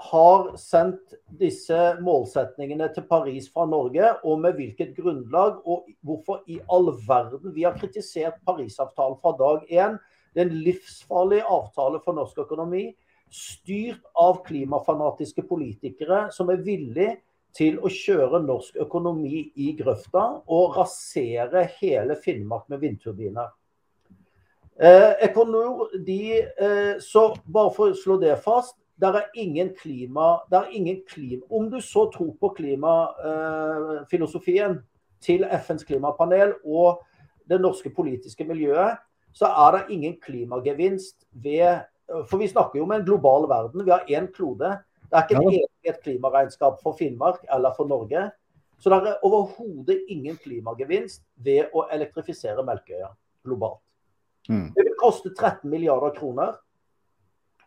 har 0.00 0.46
sendt 0.56 1.14
disse 1.40 1.76
målsetningene 2.00 2.88
til 2.94 3.04
Paris 3.08 3.50
fra 3.52 3.66
Norge, 3.68 4.14
og 4.24 4.40
med 4.40 4.56
hvilket 4.56 4.94
grunnlag, 4.96 5.60
og 5.68 5.88
hvorfor 6.06 6.40
i 6.48 6.60
all 6.72 6.92
verden 7.08 7.54
vi 7.54 7.66
har 7.66 7.76
kritisert 7.78 8.40
Parisavtalen 8.46 9.20
fra 9.20 9.34
dag 9.38 9.68
én. 9.68 9.98
Det 10.34 10.44
er 10.44 10.48
en 10.48 10.62
livsfarlig 10.64 11.42
avtale 11.42 12.00
for 12.04 12.16
norsk 12.16 12.38
økonomi, 12.46 12.88
styrt 13.30 14.02
av 14.18 14.40
klimafanatiske 14.46 15.44
politikere 15.46 16.28
som 16.34 16.50
er 16.50 16.64
villige 16.66 17.20
til 17.54 17.78
å 17.82 17.90
kjøre 17.90 18.42
norsk 18.42 18.78
økonomi 18.82 19.44
i 19.58 19.72
grøfta 19.78 20.24
og 20.50 20.76
rasere 20.78 21.66
hele 21.80 22.16
Finnmark 22.18 22.68
med 22.70 22.82
vindturbiner. 22.82 23.50
Eh, 24.80 25.26
Econor, 25.26 25.90
de, 26.06 26.40
eh, 26.40 26.98
så 27.00 27.34
bare 27.44 27.74
for 27.74 27.90
å 27.90 27.98
slå 27.98 28.16
det 28.22 28.38
fast, 28.42 28.78
det 29.00 29.22
er 29.22 29.26
ingen 29.34 29.74
klima, 29.74 30.36
der 30.50 30.58
er 30.60 30.68
ingen 30.76 31.02
klima 31.08 31.42
Om 31.50 31.70
du 31.70 31.80
så 31.80 32.10
tror 32.12 32.36
på 32.40 32.48
klimafilosofien 32.56 34.78
til 35.20 35.44
FNs 35.64 35.84
klimapanel 35.84 36.52
og 36.64 37.02
det 37.48 37.60
norske 37.60 37.90
politiske 37.90 38.44
miljøet, 38.44 38.96
så 39.32 39.46
er 39.46 39.72
det 39.76 39.90
ingen 39.94 40.20
klimagevinst 40.20 41.16
ved 41.32 41.78
For 42.26 42.36
vi 42.38 42.48
snakker 42.48 42.78
jo 42.78 42.84
om 42.84 42.92
en 42.92 43.04
global 43.06 43.48
verden. 43.48 43.84
Vi 43.84 43.90
har 43.90 44.04
én 44.10 44.26
klode. 44.34 44.78
Det 45.10 45.16
er 45.16 45.22
ikke 45.30 45.66
et 45.84 46.02
klimaregnskap 46.02 46.82
for 46.82 46.92
Finnmark 46.98 47.44
eller 47.54 47.72
for 47.76 47.86
Norge. 47.86 48.30
Så 48.80 48.90
det 48.90 49.08
er 49.08 49.14
overhodet 49.22 50.00
ingen 50.08 50.36
klimagevinst 50.36 51.22
ved 51.36 51.64
å 51.72 51.86
elektrifisere 51.92 52.64
Melkøya 52.66 53.08
globalt. 53.44 53.80
Mm. 54.48 54.72
Det 54.74 54.84
vil 54.86 54.96
koste 54.98 55.34
13 55.34 55.70
milliarder 55.70 56.14
kroner. 56.16 56.56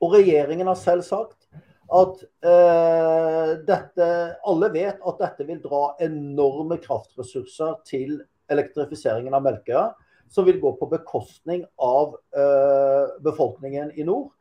Og 0.03 0.17
regjeringen 0.17 0.67
har 0.67 0.79
selv 0.79 1.05
sagt 1.07 1.47
at 1.93 2.23
eh, 2.43 3.49
dette, 3.67 4.07
alle 4.49 4.69
vet 4.73 4.99
at 4.99 5.19
dette 5.21 5.47
vil 5.47 5.61
dra 5.63 5.93
enorme 6.03 6.79
kraftressurser 6.81 7.75
til 7.87 8.17
elektrifiseringen 8.51 9.35
av 9.35 9.43
Melkøya, 9.45 9.91
som 10.33 10.47
vil 10.47 10.59
gå 10.61 10.73
på 10.79 10.89
bekostning 10.91 11.63
av 11.81 12.15
eh, 12.35 13.11
befolkningen 13.23 13.93
i 13.95 14.07
nord. 14.07 14.31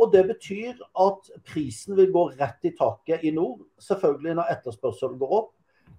Og 0.00 0.12
Det 0.14 0.22
betyr 0.30 0.78
at 1.04 1.28
prisen 1.46 1.98
vil 1.98 2.08
gå 2.14 2.22
rett 2.38 2.64
i 2.64 2.72
taket 2.78 3.26
i 3.28 3.34
nord, 3.34 3.60
selvfølgelig 3.82 4.38
når 4.38 4.54
etterspørselen 4.54 5.18
går 5.20 5.34
opp. 5.42 5.50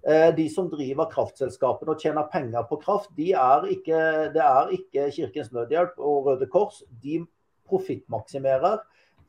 Eh, 0.04 0.32
de 0.36 0.48
som 0.52 0.66
driver 0.68 1.08
kraftselskapene 1.12 1.94
og 1.94 2.02
tjener 2.02 2.26
penger 2.32 2.66
på 2.68 2.80
kraft, 2.82 3.14
de 3.16 3.30
er 3.38 3.70
ikke, 3.70 4.00
det 4.34 4.42
er 4.42 4.74
ikke 4.74 5.06
Kirkens 5.14 5.54
Nødhjelp 5.54 6.02
og 6.02 6.26
Røde 6.26 6.50
Kors. 6.50 6.82
De 7.00 7.22
profittmaksimerer 7.70 8.82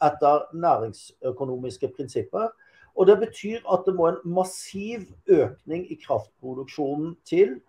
etter 0.03 0.47
næringsøkonomiske 0.53 1.91
prinsipper. 1.95 2.49
Og 2.95 3.07
Det 3.07 3.19
betyr 3.19 3.59
at 3.73 3.83
det 3.85 3.95
må 3.95 4.07
en 4.07 4.21
massiv 4.23 5.03
økning 5.27 5.91
i 5.91 5.99
kraftproduksjonen 5.99 7.15
til. 7.25 7.59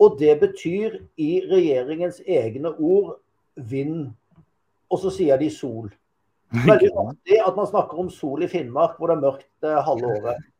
Og 0.00 0.16
det 0.18 0.40
betyr 0.40 0.98
i 1.16 1.42
regjeringens 1.50 2.20
egne 2.26 2.70
ord 2.78 3.16
vind. 3.56 4.12
Og 4.90 4.98
så 5.02 5.10
sier 5.10 5.36
de 5.36 5.50
sol. 5.50 5.90
Veldig 6.70 6.92
vanlig 6.94 7.40
at 7.42 7.56
man 7.56 7.66
snakker 7.66 7.98
om 7.98 8.10
sol 8.10 8.44
i 8.46 8.48
Finnmark 8.50 8.98
hvor 8.98 9.10
det 9.10 9.16
er 9.16 9.24
mørkt 9.24 9.66
eh, 9.66 9.80
halve 9.88 10.12
året. 10.18 10.44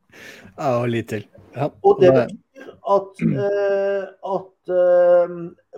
Ja, 0.56 0.78
og 0.80 0.86
litt 0.88 1.10
til. 1.10 1.26
Ja. 1.52 1.66
Og 1.84 1.98
det 2.00 2.08
betyr 2.14 2.68
at, 2.88 3.18
eh, 3.20 4.04
at 4.32 4.70
eh, 4.72 5.34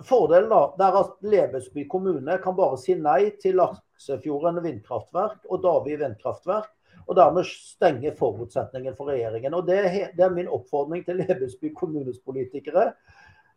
fordelen 0.07 0.47
da, 0.53 0.59
det 0.77 0.85
er 0.85 0.97
at 1.01 1.15
Lebesby 1.27 1.83
kommune 1.91 2.37
kan 2.43 2.55
bare 2.55 2.77
si 2.79 2.95
nei 2.95 3.33
til 3.41 3.59
Laksefjorden 3.99 4.63
vindkraftverk 4.63 5.43
og 5.49 5.63
Davi 5.63 5.97
vindkraftverk. 5.99 6.69
Og 7.07 7.15
dermed 7.15 7.43
stenge 7.45 8.13
forutsetningen 8.15 8.95
for 8.95 9.09
regjeringen. 9.09 9.53
Og 9.53 9.67
det, 9.67 10.11
det 10.15 10.23
er 10.23 10.33
min 10.33 10.47
oppfordring 10.47 11.05
til 11.05 11.15
Lebesby 11.23 11.73
kommunes 11.75 12.19
politikere. 12.19 12.93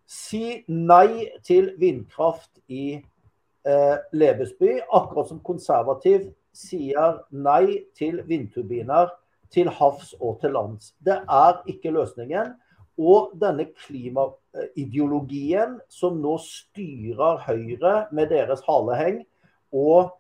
Si 0.09 0.65
nei 0.69 1.29
til 1.45 1.73
vindkraft 1.79 2.51
i 2.69 2.97
eh, 2.97 3.97
Lebesby, 4.13 4.81
akkurat 4.91 5.29
som 5.29 5.43
konservativ 5.45 6.31
sier 6.53 7.21
nei 7.31 7.85
til 7.97 8.23
vindturbiner 8.29 9.13
til 9.53 9.69
havs 9.69 10.15
og 10.21 10.41
til 10.41 10.51
lands. 10.57 10.95
Det 11.05 11.21
er 11.29 11.63
ikke 11.69 11.93
løsningen. 11.93 12.55
Og 12.99 13.33
denne 13.41 13.67
klimaideologien 13.85 15.81
som 15.93 16.17
nå 16.25 16.39
styrer 16.41 17.39
Høyre 17.47 18.07
med 18.13 18.27
deres 18.33 18.61
haleheng, 18.69 19.23
og 19.73 20.13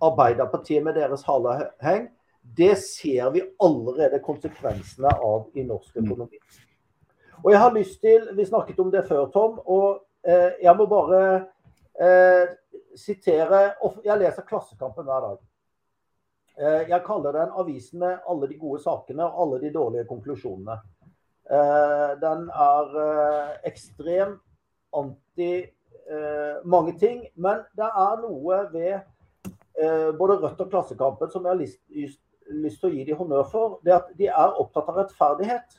Arbeiderpartiet 0.00 0.84
med 0.84 0.94
deres 0.94 1.24
haleheng, 1.24 2.08
det 2.56 2.76
ser 2.78 3.30
vi 3.30 3.42
allerede 3.62 4.20
konsekvensene 4.22 5.10
av 5.10 5.48
i 5.54 5.64
norsk 5.66 5.96
mm. 5.96 6.04
økonomi. 6.04 6.40
Og 7.44 7.50
jeg 7.52 7.60
har 7.60 7.74
lyst 7.74 8.00
til, 8.00 8.28
Vi 8.36 8.44
snakket 8.44 8.80
om 8.80 8.90
det 8.90 9.06
før, 9.08 9.26
Tom. 9.26 9.58
og 9.64 10.02
eh, 10.26 10.52
Jeg 10.62 10.76
må 10.76 10.86
bare 10.86 11.46
eh, 12.00 12.48
sitere 12.96 13.74
Jeg 14.04 14.18
leser 14.18 14.42
Klassekampen 14.42 15.04
hver 15.04 15.20
dag. 15.20 15.38
Eh, 16.58 16.88
jeg 16.90 17.04
kaller 17.06 17.32
den 17.32 17.52
avisen 17.52 17.98
med 17.98 18.18
alle 18.28 18.48
de 18.48 18.58
gode 18.58 18.82
sakene 18.82 19.24
og 19.24 19.42
alle 19.42 19.60
de 19.60 19.72
dårlige 19.72 20.04
konklusjonene. 20.08 20.78
Eh, 21.50 22.12
den 22.20 22.48
er 22.50 23.58
ekstrem 23.64 24.38
anti 24.92 25.66
mange 26.64 26.92
ting, 26.98 27.24
men 27.34 27.64
det 27.74 27.86
er 27.98 28.20
noe 28.20 28.58
ved 28.70 29.00
både 30.18 30.38
Rødt 30.40 30.60
og 30.64 30.70
Klassekampen 30.72 31.30
som 31.30 31.44
jeg 31.44 31.52
har 31.52 31.58
lyst, 31.60 31.80
lyst 32.48 32.80
til 32.80 32.88
å 32.88 32.94
gi 32.94 33.04
dem 33.04 33.18
honnør 33.18 33.48
for. 33.50 33.74
Det 33.84 33.92
at 33.96 34.08
de 34.16 34.30
er 34.30 34.60
opptatt 34.60 34.88
av 34.88 35.02
rettferdighet. 35.02 35.76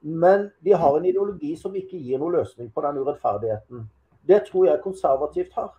Men 0.00 0.50
de 0.64 0.72
har 0.72 0.96
en 0.96 1.04
ideologi 1.04 1.56
som 1.58 1.74
ikke 1.76 1.98
gir 1.98 2.20
noen 2.20 2.38
løsning 2.38 2.70
på 2.72 2.84
den 2.84 3.00
urettferdigheten. 3.02 3.88
Det 4.28 4.44
tror 4.46 4.68
jeg 4.68 4.82
konservativt 4.84 5.54
har. 5.58 5.72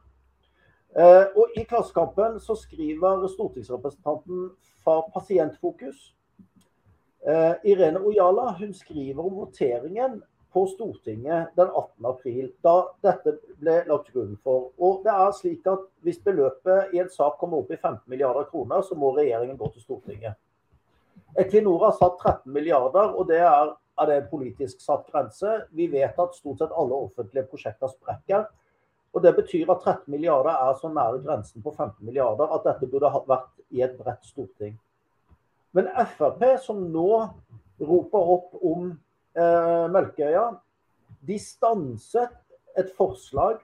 Eh, 0.97 1.25
og 1.37 1.53
I 1.55 1.63
Klassekampen 1.69 2.39
så 2.41 2.55
skriver 2.57 3.27
stortingsrepresentanten 3.29 4.49
fra 4.83 5.01
Pasientfokus, 5.13 6.15
eh, 7.27 7.53
Irene 7.63 8.01
Ojala, 8.01 8.51
hun 8.59 8.73
skriver 8.73 9.23
om 9.23 9.35
voteringen 9.35 10.21
på 10.53 10.65
Stortinget 10.67 11.55
den 11.55 11.67
18. 11.67 12.05
april, 12.05 12.51
da 12.65 12.75
dette 13.05 13.35
ble 13.61 13.75
lagt 13.87 14.07
til 14.09 14.17
grunn 14.17 14.37
for. 14.43 14.69
Og 14.81 15.03
det 15.05 15.13
er 15.13 15.33
slik 15.37 15.67
at 15.69 15.85
Hvis 16.05 16.21
beløpet 16.23 16.93
i 16.95 17.01
en 17.03 17.09
sak 17.11 17.37
kommer 17.39 17.59
opp 17.59 17.71
i 17.71 17.77
15 17.77 18.01
milliarder 18.07 18.47
kroner, 18.49 18.81
så 18.81 18.95
må 18.95 19.11
regjeringen 19.17 19.57
gå 19.57 19.67
til 19.73 19.83
Stortinget. 19.83 20.37
Equinor 21.37 21.83
har 21.85 21.97
satt 21.97 22.17
13 22.17 22.53
milliarder, 22.53 23.13
og 23.13 23.27
det 23.27 23.41
er, 23.43 23.73
er 23.99 24.07
det 24.09 24.15
en 24.15 24.29
politisk 24.31 24.81
satt 24.81 25.05
grense. 25.11 25.51
Vi 25.75 25.87
vet 25.91 26.17
at 26.19 26.35
stort 26.35 26.63
sett 26.63 26.73
alle 26.73 26.97
offentlige 26.97 27.45
prosjekter 27.51 27.91
sprekker. 27.91 28.47
Og 29.13 29.23
Det 29.23 29.35
betyr 29.35 29.69
at 29.71 29.81
13 29.83 30.11
milliarder 30.11 30.53
er 30.53 30.73
så 30.81 30.89
nære 30.89 31.21
grensen 31.25 31.61
på 31.61 31.73
15 31.77 32.05
milliarder 32.05 32.49
at 32.55 32.65
dette 32.65 32.89
burde 32.89 33.11
vært 33.27 33.51
i 33.69 33.81
et 33.81 33.97
bredt 33.97 34.25
storting. 34.25 34.77
Men 35.73 35.89
Frp, 36.15 36.43
som 36.61 36.81
nå 36.93 37.09
roper 37.79 38.31
opp 38.35 38.57
om 38.65 38.91
eh, 39.39 39.85
Melkøya, 39.91 40.45
de 41.27 41.39
stanset 41.39 42.35
et 42.77 42.91
forslag 42.97 43.59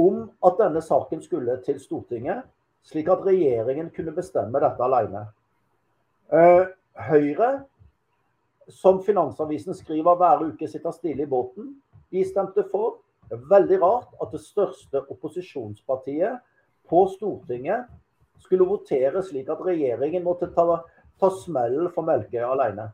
om 0.00 0.24
at 0.44 0.58
denne 0.60 0.82
saken 0.84 1.22
skulle 1.24 1.58
til 1.66 1.80
Stortinget, 1.80 2.44
slik 2.86 3.08
at 3.12 3.24
regjeringen 3.26 3.90
kunne 3.94 4.14
bestemme 4.16 4.60
dette 4.62 4.84
alene. 4.84 5.26
Eh, 6.32 6.64
Høyre, 7.08 7.50
som 8.68 9.02
Finansavisen 9.04 9.74
skriver 9.76 10.16
hver 10.16 10.46
uke 10.48 10.68
sitter 10.68 10.94
stille 10.94 11.24
i 11.24 11.30
båten, 11.30 11.74
de 12.12 12.24
stemte 12.24 12.64
for. 12.70 13.00
Det 13.28 13.38
er 13.38 13.50
veldig 13.50 13.78
rart 13.82 14.16
at 14.20 14.32
det 14.34 14.42
største 14.44 15.04
opposisjonspartiet 15.12 16.40
på 16.88 17.04
Stortinget 17.14 17.88
skulle 18.42 18.66
votere 18.68 19.22
slik 19.24 19.48
at 19.52 19.62
regjeringen 19.64 20.24
måtte 20.24 20.50
ta, 20.52 20.82
ta 21.20 21.30
smellen 21.42 21.88
for 21.94 22.04
Melkøya 22.04 22.50
alene. 22.52 22.90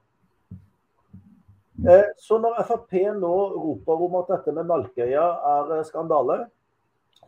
Eh, 1.87 2.05
så 2.19 2.39
når 2.43 2.63
Frp 2.67 2.95
nå 3.21 3.35
roper 3.55 4.01
om 4.07 4.17
at 4.19 4.33
dette 4.33 4.55
med 4.55 4.67
Melkøya 4.67 5.27
er 5.53 5.77
eh, 5.77 5.85
skandale, 5.87 6.39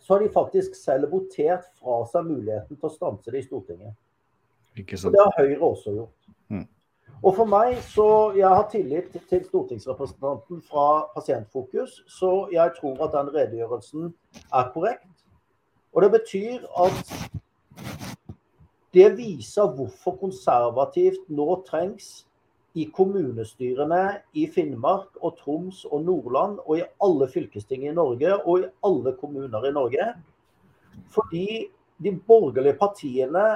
så 0.00 0.14
har 0.16 0.24
de 0.24 0.32
faktisk 0.34 0.74
selv 0.74 1.12
votert 1.12 1.68
fra 1.78 2.00
seg 2.10 2.26
muligheten 2.26 2.74
til 2.76 2.88
å 2.88 2.92
stanse 2.92 3.30
det 3.30 3.44
i 3.44 3.46
Stortinget. 3.46 3.94
Og 4.80 5.12
det 5.14 5.22
har 5.22 5.36
Høyre 5.38 5.60
også 5.66 5.94
gjort. 5.94 6.30
Mm. 6.50 6.66
Og 7.20 7.34
for 7.36 7.44
meg, 7.44 7.76
så 7.84 8.32
Jeg 8.34 8.48
har 8.48 8.68
tillit 8.72 9.16
til 9.28 9.44
stortingsrepresentanten 9.44 10.62
fra 10.62 11.06
Pasientfokus, 11.14 12.02
så 12.08 12.48
jeg 12.52 12.72
tror 12.80 13.04
at 13.04 13.12
den 13.12 13.34
redegjørelsen 13.34 14.14
er 14.54 14.70
korrekt. 14.72 15.06
Og 15.92 16.02
det 16.02 16.10
betyr 16.10 16.64
at 16.80 17.14
det 18.94 19.16
viser 19.18 19.68
hvorfor 19.76 20.16
konservativt 20.18 21.28
nå 21.28 21.62
trengs 21.68 22.26
i 22.78 22.86
kommunestyrene 22.94 24.02
i 24.38 24.46
Finnmark 24.50 25.18
og 25.20 25.38
Troms 25.40 25.82
og 25.90 26.04
Nordland 26.06 26.60
og 26.66 26.78
i 26.78 26.86
alle 27.02 27.26
fylkesting 27.32 27.88
i 27.88 27.94
Norge 27.94 28.36
og 28.44 28.62
i 28.62 28.68
alle 28.86 29.14
kommuner 29.18 29.66
i 29.66 29.72
Norge. 29.74 30.06
Fordi 31.10 31.66
de 32.02 32.12
borgerlige 32.26 32.78
partiene 32.78 33.46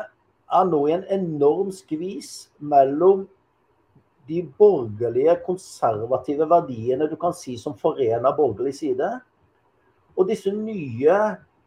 er 0.55 0.67
nå 0.69 0.81
i 0.89 0.97
en 0.97 1.07
enorm 1.15 1.71
skvis 1.73 2.51
mellom 2.59 3.25
de 4.29 4.41
borgerlige, 4.59 5.37
konservative 5.45 6.49
verdiene 6.49 7.09
du 7.11 7.17
kan 7.21 7.35
si 7.37 7.57
som 7.61 7.77
forener 7.79 8.37
borgerlig 8.37 8.75
side. 8.79 9.11
Og 10.17 10.29
disse 10.29 10.53
nye 10.53 11.19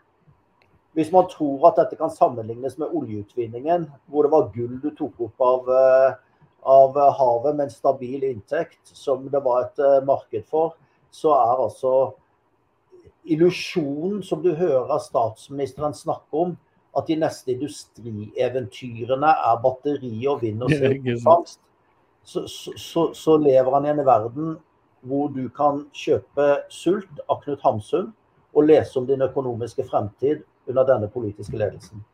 Hvis 0.98 1.12
man 1.14 1.28
tror 1.30 1.68
at 1.68 1.78
dette 1.78 1.98
kan 1.98 2.10
sammenlignes 2.10 2.78
med 2.78 2.90
oljeutvinningen, 2.90 3.86
hvor 4.10 4.26
det 4.26 4.32
var 4.32 4.50
gull 4.54 4.78
du 4.82 4.90
tok 4.98 5.20
opp 5.28 5.44
av, 5.46 5.68
eh, 5.70 6.14
av 6.66 6.98
havet 7.18 7.56
med 7.56 7.68
en 7.68 7.74
stabil 7.74 8.24
inntekt, 8.26 8.80
som 8.84 9.28
det 9.30 9.42
var 9.44 9.68
et 9.68 9.78
eh, 9.78 10.00
marked 10.06 10.48
for, 10.50 10.74
så 11.10 11.34
er 11.36 11.62
altså 11.66 11.94
illusjonen 13.24 14.22
som 14.26 14.42
du 14.42 14.50
hører 14.56 14.98
statsministeren 14.98 15.94
snakke 15.94 16.44
om, 16.46 16.56
at 16.96 17.06
de 17.06 17.16
neste 17.20 17.52
industrieventyrene 17.54 19.30
er 19.30 19.60
batteri 19.62 20.14
og 20.26 20.42
vind 20.42 20.64
og 20.66 20.72
CO2-fangst, 20.78 21.60
så, 22.24 22.46
så, 22.48 23.12
så, 23.14 23.36
lever 23.40 23.72
han 23.74 23.86
i 23.86 23.92
en 23.94 24.06
verden 24.06 24.56
hvor 25.08 25.30
du 25.32 25.46
kan 25.56 25.86
kjøpe 25.96 26.48
sult 26.68 27.22
av 27.30 27.40
Knut 27.44 27.62
Hamsun 27.64 28.10
og 28.52 28.66
lese 28.66 28.98
om 29.00 29.06
din 29.08 29.22
økonomiske 29.24 29.86
fremtid 29.88 30.42
under 30.70 30.86
denne 30.88 31.10
politiske 31.12 31.58
ledelsen. 31.58 32.04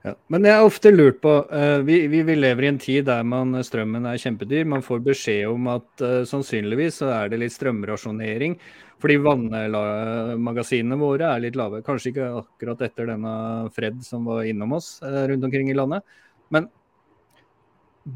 Ja, 0.00 0.14
men 0.32 0.46
jeg 0.48 0.56
har 0.56 0.64
ofte 0.64 0.88
lurt 0.94 1.18
på 1.20 1.32
uh, 1.44 1.82
vi, 1.84 2.06
vi, 2.08 2.22
lever 2.24 2.64
i 2.64 2.70
en 2.70 2.78
tid 2.80 3.04
der 3.04 3.24
man, 3.26 3.52
strømmen 3.64 4.06
er 4.08 4.20
kjempedyr. 4.20 4.64
Man 4.68 4.84
får 4.84 5.02
beskjed 5.04 5.50
om 5.50 5.68
at 5.74 6.04
uh, 6.04 6.22
sannsynligvis 6.28 7.02
så 7.02 7.10
er 7.18 7.28
det 7.28 7.42
litt 7.42 7.56
strømrasjonering 7.56 8.56
fordi 9.00 9.16
vannmagasinene 9.24 10.96
våre 11.00 11.28
er 11.34 11.44
litt 11.44 11.56
lave. 11.56 11.82
Kanskje 11.84 12.10
ikke 12.10 12.30
akkurat 12.42 12.82
etter 12.84 13.08
denne 13.08 13.34
Fred 13.72 14.00
som 14.04 14.26
var 14.28 14.48
innom 14.48 14.74
oss 14.76 14.98
uh, 15.04 15.22
rundt 15.28 15.44
omkring 15.48 15.68
i 15.72 15.76
landet. 15.76 16.04
Men 16.52 16.68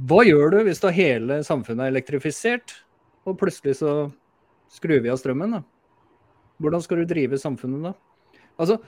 hva 0.09 0.25
gjør 0.25 0.57
du 0.57 0.59
hvis 0.67 0.81
da 0.81 0.93
hele 0.93 1.43
samfunnet 1.45 1.87
er 1.87 1.93
elektrifisert, 1.93 2.79
og 3.29 3.39
plutselig 3.41 3.79
så 3.81 3.95
skrur 4.73 5.05
vi 5.05 5.13
av 5.13 5.21
strømmen? 5.21 5.59
da? 5.59 5.63
Hvordan 6.65 6.85
skal 6.85 7.03
du 7.03 7.09
drive 7.09 7.41
samfunnet 7.41 7.91
da? 7.91 7.95
Altså, 8.61 8.81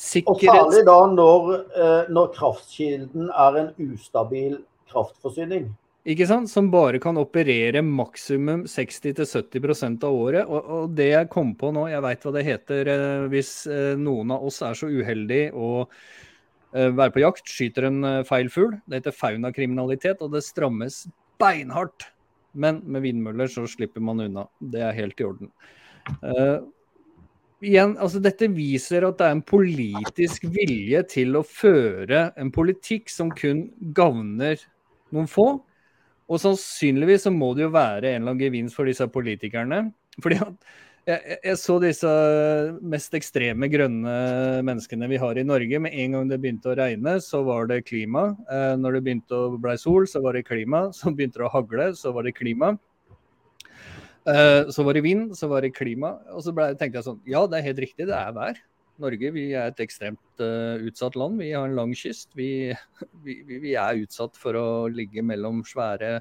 Sikkerhets... 0.00 0.48
Og 0.48 0.72
særlig 0.72 0.86
da 0.88 0.96
når, 1.12 1.50
eh, 1.76 2.10
når 2.12 2.32
kraftkilden 2.32 3.28
er 3.28 3.58
en 3.60 3.70
ustabil 3.90 4.56
kraftforsyning. 4.88 5.66
Ikke 6.08 6.24
sant? 6.24 6.48
Som 6.48 6.70
bare 6.72 6.98
kan 7.02 7.20
operere 7.20 7.82
maksimum 7.84 8.62
60-70% 8.70 10.06
av 10.08 10.16
året. 10.16 10.48
Og, 10.48 10.72
og, 10.72 10.96
det 10.96 11.10
jeg 11.10 11.28
kom 11.32 11.52
på 11.58 11.74
nå, 11.76 11.84
jeg 11.92 12.04
veit 12.06 12.24
hva 12.24 12.34
det 12.38 12.46
heter 12.48 12.92
eh, 12.94 13.26
hvis 13.34 13.52
eh, 13.68 13.92
noen 14.00 14.32
av 14.32 14.48
oss 14.48 14.62
er 14.64 14.80
så 14.80 14.88
uheldig 14.88 15.44
å 15.52 15.70
være 16.70 17.10
på 17.10 17.18
jakt, 17.18 17.48
skyter 17.50 17.88
en 17.88 18.04
feil 18.22 18.46
fugl. 18.46 18.76
Det 18.86 19.00
heter 19.00 19.14
faunakriminalitet, 19.18 20.20
og 20.22 20.36
det 20.36 20.44
strammes 20.46 21.00
beinhardt. 21.42 22.06
Men 22.54 22.78
med 22.86 23.02
vindmøller 23.02 23.50
så 23.50 23.64
slipper 23.66 24.04
man 24.06 24.22
unna. 24.22 24.44
Det 24.62 24.84
er 24.86 24.94
helt 24.94 25.18
i 25.18 25.26
orden 25.26 25.50
igjen, 27.64 27.96
altså 28.00 28.20
dette 28.22 28.48
viser 28.52 29.06
at 29.06 29.18
det 29.20 29.26
er 29.28 29.36
en 29.36 29.46
politisk 29.46 30.46
vilje 30.52 31.02
til 31.12 31.38
å 31.38 31.46
føre 31.46 32.30
en 32.40 32.52
politikk 32.54 33.12
som 33.12 33.32
kun 33.32 33.66
gagner 33.96 34.60
noen 35.14 35.30
få. 35.30 35.48
Og 36.30 36.38
sannsynligvis 36.38 37.26
så 37.26 37.32
må 37.34 37.52
det 37.56 37.66
jo 37.66 37.74
være 37.74 38.12
en 38.12 38.22
eller 38.22 38.34
annen 38.34 38.44
gevinst 38.44 38.78
for 38.78 38.86
disse 38.86 39.06
politikerne. 39.10 39.88
Fordi 40.22 40.38
jeg, 41.08 41.38
jeg, 41.42 41.56
så 41.58 41.78
disse 41.82 42.10
mest 42.92 43.14
ekstreme 43.16 43.70
grønne 43.72 44.14
menneskene 44.66 45.08
vi 45.10 45.18
har 45.20 45.38
i 45.40 45.46
Norge. 45.46 45.80
Med 45.82 45.96
en 45.96 46.16
gang 46.16 46.30
det 46.30 46.38
begynte 46.42 46.70
å 46.70 46.76
regne, 46.78 47.16
så 47.24 47.42
var 47.46 47.66
det 47.70 47.82
klima. 47.88 48.28
Eh, 48.52 48.76
når 48.78 48.98
det 48.98 49.02
begynte 49.08 49.40
å 49.40 49.56
bli 49.58 49.74
sol, 49.80 50.06
så 50.10 50.22
var 50.22 50.38
det 50.38 50.46
klima. 50.46 50.86
Så 50.96 51.10
begynte 51.10 51.42
det 51.42 51.48
å 51.48 51.54
hagle, 51.56 51.90
så 51.98 52.14
var 52.14 52.28
det 52.28 52.36
klima. 52.38 52.76
Uh, 54.28 54.68
så 54.68 54.84
var 54.84 54.96
det 54.96 55.04
vind, 55.06 55.30
så 55.36 55.48
var 55.48 55.64
det 55.64 55.74
klima. 55.76 56.16
Og 56.34 56.44
så 56.44 56.52
ble, 56.56 56.72
tenkte 56.78 57.00
jeg 57.00 57.08
sånn 57.08 57.22
Ja, 57.28 57.46
det 57.48 57.60
er 57.60 57.68
helt 57.70 57.82
riktig, 57.86 58.08
det 58.10 58.16
er 58.16 58.34
vær. 58.36 58.60
Norge 59.00 59.30
vi 59.32 59.46
er 59.56 59.70
et 59.70 59.80
ekstremt 59.80 60.42
uh, 60.44 60.76
utsatt 60.84 61.16
land. 61.16 61.40
Vi 61.40 61.52
har 61.54 61.68
en 61.68 61.78
lang 61.78 61.94
kyst. 61.96 62.32
Vi, 62.40 62.72
vi, 63.24 63.40
vi, 63.48 63.74
er 63.78 64.02
utsatt 64.02 64.36
for 64.40 64.56
å 64.58 64.68
ligge 64.92 65.24
mellom 65.24 65.62
svære 65.66 66.20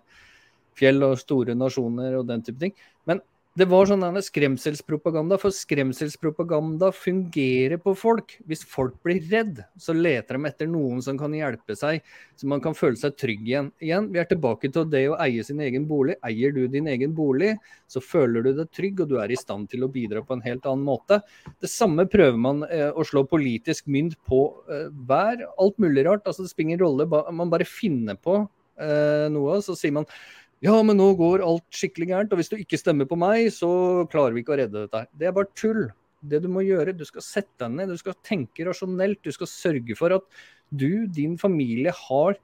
fjell 0.80 1.04
og 1.04 1.18
store 1.20 1.56
nasjoner 1.58 2.16
og 2.20 2.28
den 2.30 2.44
type 2.46 2.62
ting. 2.62 2.76
Men 3.10 3.20
det 3.60 3.66
var 3.68 3.90
sånn 3.90 4.04
skremselspropaganda, 4.24 5.36
for 5.42 5.52
skremselspropaganda 5.52 6.94
fungerer 6.96 7.80
på 7.84 7.92
folk. 7.98 8.38
Hvis 8.48 8.62
folk 8.64 8.96
blir 9.04 9.20
redd, 9.32 9.60
så 9.76 9.96
leter 9.96 10.38
de 10.38 10.48
etter 10.48 10.70
noen 10.72 11.02
som 11.04 11.18
kan 11.20 11.34
hjelpe 11.36 11.76
seg, 11.76 12.00
så 12.40 12.48
man 12.48 12.64
kan 12.64 12.78
føle 12.78 12.96
seg 13.00 13.18
trygg 13.20 13.44
igjen. 13.50 13.72
Igjen, 13.84 14.08
Vi 14.14 14.22
er 14.22 14.30
tilbake 14.30 14.72
til 14.72 14.88
det 14.88 15.04
å 15.10 15.18
eie 15.20 15.44
sin 15.44 15.60
egen 15.60 15.90
bolig. 15.90 16.16
Eier 16.24 16.56
du 16.56 16.68
din 16.72 16.88
egen 16.88 17.12
bolig, 17.16 17.58
så 17.88 18.00
føler 18.00 18.48
du 18.48 18.54
deg 18.62 18.72
trygg, 18.72 19.04
og 19.04 19.12
du 19.12 19.18
er 19.20 19.32
i 19.32 19.40
stand 19.40 19.68
til 19.74 19.84
å 19.84 19.92
bidra 19.92 20.24
på 20.24 20.38
en 20.38 20.46
helt 20.46 20.66
annen 20.66 20.86
måte. 20.88 21.20
Det 21.60 21.70
samme 21.70 22.08
prøver 22.08 22.40
man 22.40 22.64
eh, 22.70 22.90
å 22.96 23.04
slå 23.04 23.26
politisk 23.28 23.92
mynt 23.92 24.16
på 24.30 24.46
eh, 24.72 24.88
hver. 25.10 25.44
Alt 25.60 25.84
mulig 25.84 26.08
rart. 26.08 26.24
altså 26.26 26.48
Det 26.48 26.54
spiller 26.54 26.78
ingen 26.78 26.86
rolle. 26.86 27.10
Man 27.36 27.52
bare 27.52 27.68
finner 27.68 28.16
på 28.16 28.40
eh, 28.80 29.28
noe, 29.34 29.60
så 29.66 29.76
sier 29.76 30.00
man 30.00 30.08
ja, 30.66 30.76
men 30.84 30.98
nå 31.00 31.14
går 31.20 31.44
alt 31.46 31.68
skikkelig 31.76 32.10
gærent, 32.10 32.34
og 32.36 32.42
hvis 32.42 32.52
du 32.52 32.58
ikke 32.60 32.80
stemmer 32.80 33.08
på 33.08 33.18
meg, 33.20 33.48
så 33.56 33.70
klarer 34.12 34.36
vi 34.36 34.44
ikke 34.44 34.58
å 34.58 34.60
redde 34.60 34.84
dette. 34.84 35.06
Det 35.16 35.30
er 35.30 35.36
bare 35.36 35.52
tull. 35.56 35.86
Det 36.20 36.42
du 36.44 36.50
må 36.52 36.66
gjøre, 36.66 36.92
du 37.00 37.06
skal 37.08 37.24
sette 37.24 37.64
deg 37.64 37.78
ned, 37.78 37.94
du 37.94 38.00
skal 38.02 38.18
tenke 38.28 38.66
rasjonelt. 38.68 39.22
Du 39.24 39.32
skal 39.32 39.48
sørge 39.48 39.96
for 39.96 40.18
at 40.18 40.26
du, 40.68 41.08
din 41.08 41.38
familie, 41.40 41.94
har 41.96 42.36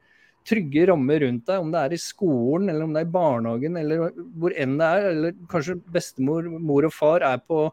trygge 0.48 0.86
rammer 0.88 1.26
rundt 1.26 1.44
deg. 1.50 1.60
Om 1.60 1.74
det 1.74 1.82
er 1.82 1.98
i 1.98 2.00
skolen, 2.00 2.72
eller 2.72 2.86
om 2.86 2.96
det 2.96 3.04
er 3.04 3.10
i 3.10 3.16
barnehagen, 3.18 3.76
eller 3.82 4.06
hvor 4.40 4.56
enn 4.56 4.78
det 4.80 4.90
er. 4.96 5.10
Eller 5.12 5.38
kanskje 5.52 5.76
bestemor, 5.92 6.48
mor 6.56 6.88
og 6.88 6.96
far 6.96 7.26
er 7.28 7.44
på 7.44 7.66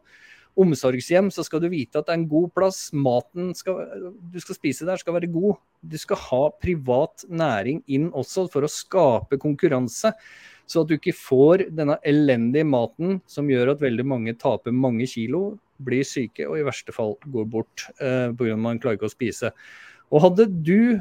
omsorgshjem, 0.59 1.31
så 1.33 1.45
skal 1.47 1.63
du 1.63 1.71
vite 1.73 1.99
at 1.99 2.09
det 2.09 2.15
er 2.15 2.21
en 2.21 2.31
god 2.31 2.51
plass. 2.57 2.81
Maten 2.93 3.53
skal, 3.57 3.87
du 4.33 4.39
skal 4.43 4.59
spise 4.59 4.89
der 4.89 5.01
skal 5.01 5.17
være 5.17 5.31
god. 5.33 5.61
Du 5.81 5.99
skal 6.01 6.21
ha 6.29 6.43
privat 6.63 7.25
næring 7.29 7.83
inn 7.93 8.11
også 8.11 8.47
for 8.53 8.67
å 8.67 8.71
skape 8.71 9.41
konkurranse. 9.43 10.13
Så 10.69 10.83
at 10.83 10.91
du 10.91 10.97
ikke 10.97 11.17
får 11.17 11.67
denne 11.75 11.99
elendige 12.07 12.67
maten 12.69 13.21
som 13.29 13.51
gjør 13.51 13.75
at 13.75 13.83
veldig 13.83 14.07
mange 14.09 14.37
taper 14.41 14.75
mange 14.75 15.09
kilo, 15.11 15.57
blir 15.83 16.07
syke 16.07 16.47
og 16.47 16.61
i 16.61 16.67
verste 16.67 16.95
fall 16.95 17.17
går 17.27 17.49
bort 17.51 17.89
eh, 17.99 18.31
pga. 18.31 18.53
at 18.55 18.61
man 18.63 18.79
klarer 18.79 19.01
ikke 19.01 19.11
å 19.11 19.15
spise. 19.17 19.51
Og 20.13 20.23
hadde 20.29 20.47
du 20.53 21.01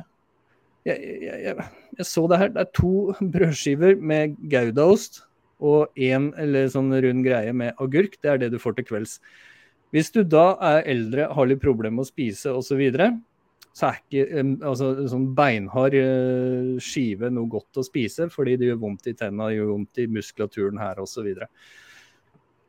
jeg, 0.81 0.97
jeg, 0.97 1.41
jeg, 1.45 1.67
jeg, 1.99 2.05
så 2.09 2.23
det 2.25 2.39
her. 2.41 2.53
Det 2.55 2.63
er 2.63 2.71
to 2.73 2.93
brødskiver 3.35 3.99
med 4.01 4.39
goudaost 4.49 5.21
og 5.61 5.97
én 5.99 6.31
eller 6.41 6.69
sånn 6.73 6.91
rund 6.91 7.25
greie 7.25 7.53
med 7.53 7.77
agurk. 7.81 8.17
Det 8.21 8.31
er 8.31 8.41
det 8.41 8.51
du 8.53 8.59
får 8.61 8.79
til 8.79 8.87
kvelds. 8.89 9.19
Hvis 9.91 10.11
du 10.15 10.23
da 10.23 10.55
er 10.63 10.87
eldre, 10.89 11.27
har 11.35 11.49
litt 11.49 11.61
problemer 11.63 11.99
med 11.99 12.07
å 12.07 12.11
spise 12.11 12.53
osv., 12.53 12.73
så, 12.73 12.79
videre, 12.79 13.09
så 13.75 13.89
er 13.89 13.99
ikke 13.99 14.43
altså, 14.67 14.93
sånn 15.11 15.29
beinhard 15.35 15.95
eh, 15.99 16.73
skive 16.83 17.31
noe 17.31 17.51
godt 17.51 17.79
å 17.79 17.85
spise, 17.85 18.29
fordi 18.31 18.57
det 18.59 18.71
gjør 18.71 18.81
vondt 18.85 19.11
i 19.11 19.15
tenna, 19.19 19.51
gjør 19.51 19.73
vondt 19.75 20.01
i 20.03 20.07
muskulaturen 20.11 20.79
her 20.81 20.99
osv 21.03 21.29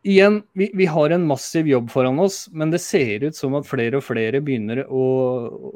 igjen, 0.02 0.42
vi, 0.52 0.70
vi, 0.74 0.86
har 0.86 1.10
en 1.10 1.26
massiv 1.26 1.68
jobb 1.68 1.90
foran 1.90 2.18
oss, 2.18 2.48
men 2.52 2.70
det 2.72 2.80
ser 2.82 3.22
ut 3.22 3.36
som 3.38 3.54
at 3.54 3.66
flere 3.68 4.00
og 4.00 4.04
flere 4.04 4.40
begynner 4.42 4.82
å, 4.90 5.02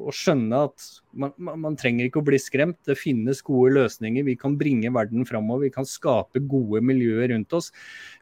å 0.06 0.14
skjønne 0.14 0.62
at 0.66 0.86
man, 1.16 1.32
man, 1.38 1.76
trenger 1.78 2.08
ikke 2.08 2.20
å 2.20 2.26
bli 2.26 2.38
skremt. 2.42 2.78
Det 2.86 2.96
finnes 2.98 3.40
gode 3.46 3.74
løsninger. 3.76 4.26
Vi 4.26 4.34
kan 4.40 4.56
bringe 4.58 4.90
verden 4.92 5.26
framover. 5.28 5.68
Vi 5.68 5.74
kan 5.76 5.86
skape 5.88 6.42
gode 6.50 6.82
miljøer 6.84 7.30
rundt 7.32 7.54
oss. 7.56 7.70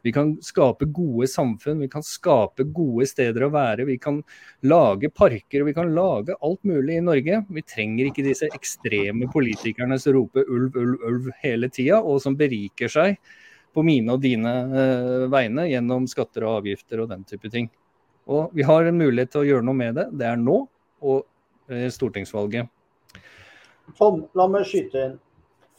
Vi 0.05 0.13
kan 0.15 0.35
skape 0.45 0.87
gode 0.95 1.27
samfunn. 1.31 1.81
Vi 1.83 1.89
kan 1.91 2.05
skape 2.05 2.67
gode 2.75 3.09
steder 3.09 3.47
å 3.47 3.51
være. 3.55 3.87
Vi 3.89 3.97
kan 4.01 4.21
lage 4.69 5.09
parker 5.11 5.63
og 5.63 5.71
vi 5.71 5.77
kan 5.77 5.91
lage 5.97 6.37
alt 6.39 6.61
mulig 6.67 6.99
i 6.99 7.05
Norge. 7.07 7.41
Vi 7.49 7.65
trenger 7.65 8.11
ikke 8.11 8.27
disse 8.29 8.51
ekstreme 8.55 9.27
politikerne 9.33 9.97
som 9.99 10.15
roper 10.15 10.45
ulv, 10.45 10.77
ulv, 10.77 11.09
ulv 11.09 11.33
hele 11.41 11.71
tida, 11.73 11.99
og 11.99 12.21
som 12.23 12.37
beriker 12.39 12.91
seg 12.91 13.17
på 13.75 13.83
mine 13.83 14.15
og 14.15 14.23
dine 14.23 14.53
eh, 14.71 15.25
vegne 15.31 15.67
gjennom 15.67 16.07
skatter 16.07 16.47
og 16.47 16.61
avgifter 16.61 17.03
og 17.03 17.11
den 17.11 17.25
type 17.27 17.51
ting. 17.51 17.67
Og 18.31 18.55
vi 18.55 18.65
har 18.65 18.87
en 18.87 18.97
mulighet 18.97 19.33
til 19.35 19.43
å 19.43 19.49
gjøre 19.49 19.67
noe 19.67 19.77
med 19.77 19.99
det. 19.99 20.07
Det 20.17 20.29
er 20.29 20.39
nå 20.39 20.61
og 21.05 21.25
eh, 21.69 21.89
stortingsvalget. 21.93 22.71
Tom, 23.99 24.23
la 24.33 24.47
meg 24.49 24.65
skyte 24.69 25.03
inn. 25.03 25.21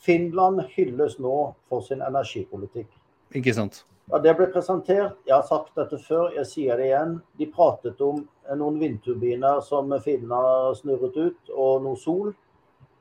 Finland 0.07 0.61
hylles 0.77 1.17
nå 1.19 1.35
for 1.71 1.83
sin 1.83 2.05
energipolitikk. 2.05 2.89
Ikke 3.35 3.55
sant. 3.57 3.83
Ja, 4.07 4.21
det 4.23 4.37
ble 4.39 4.47
presentert, 4.55 5.17
jeg 5.27 5.35
har 5.35 5.47
sagt 5.49 5.73
dette 5.75 5.99
før, 5.99 6.29
jeg 6.37 6.47
sier 6.47 6.79
det 6.79 6.93
igjen, 6.93 7.17
de 7.41 7.49
pratet 7.51 7.99
om 8.07 8.21
noen 8.55 8.77
vindturbiner 8.79 9.59
som 9.67 9.91
finnene 10.05 10.77
snurret 10.79 11.17
ut, 11.19 11.51
og 11.51 11.83
noe 11.83 11.99
sol. 11.99 12.31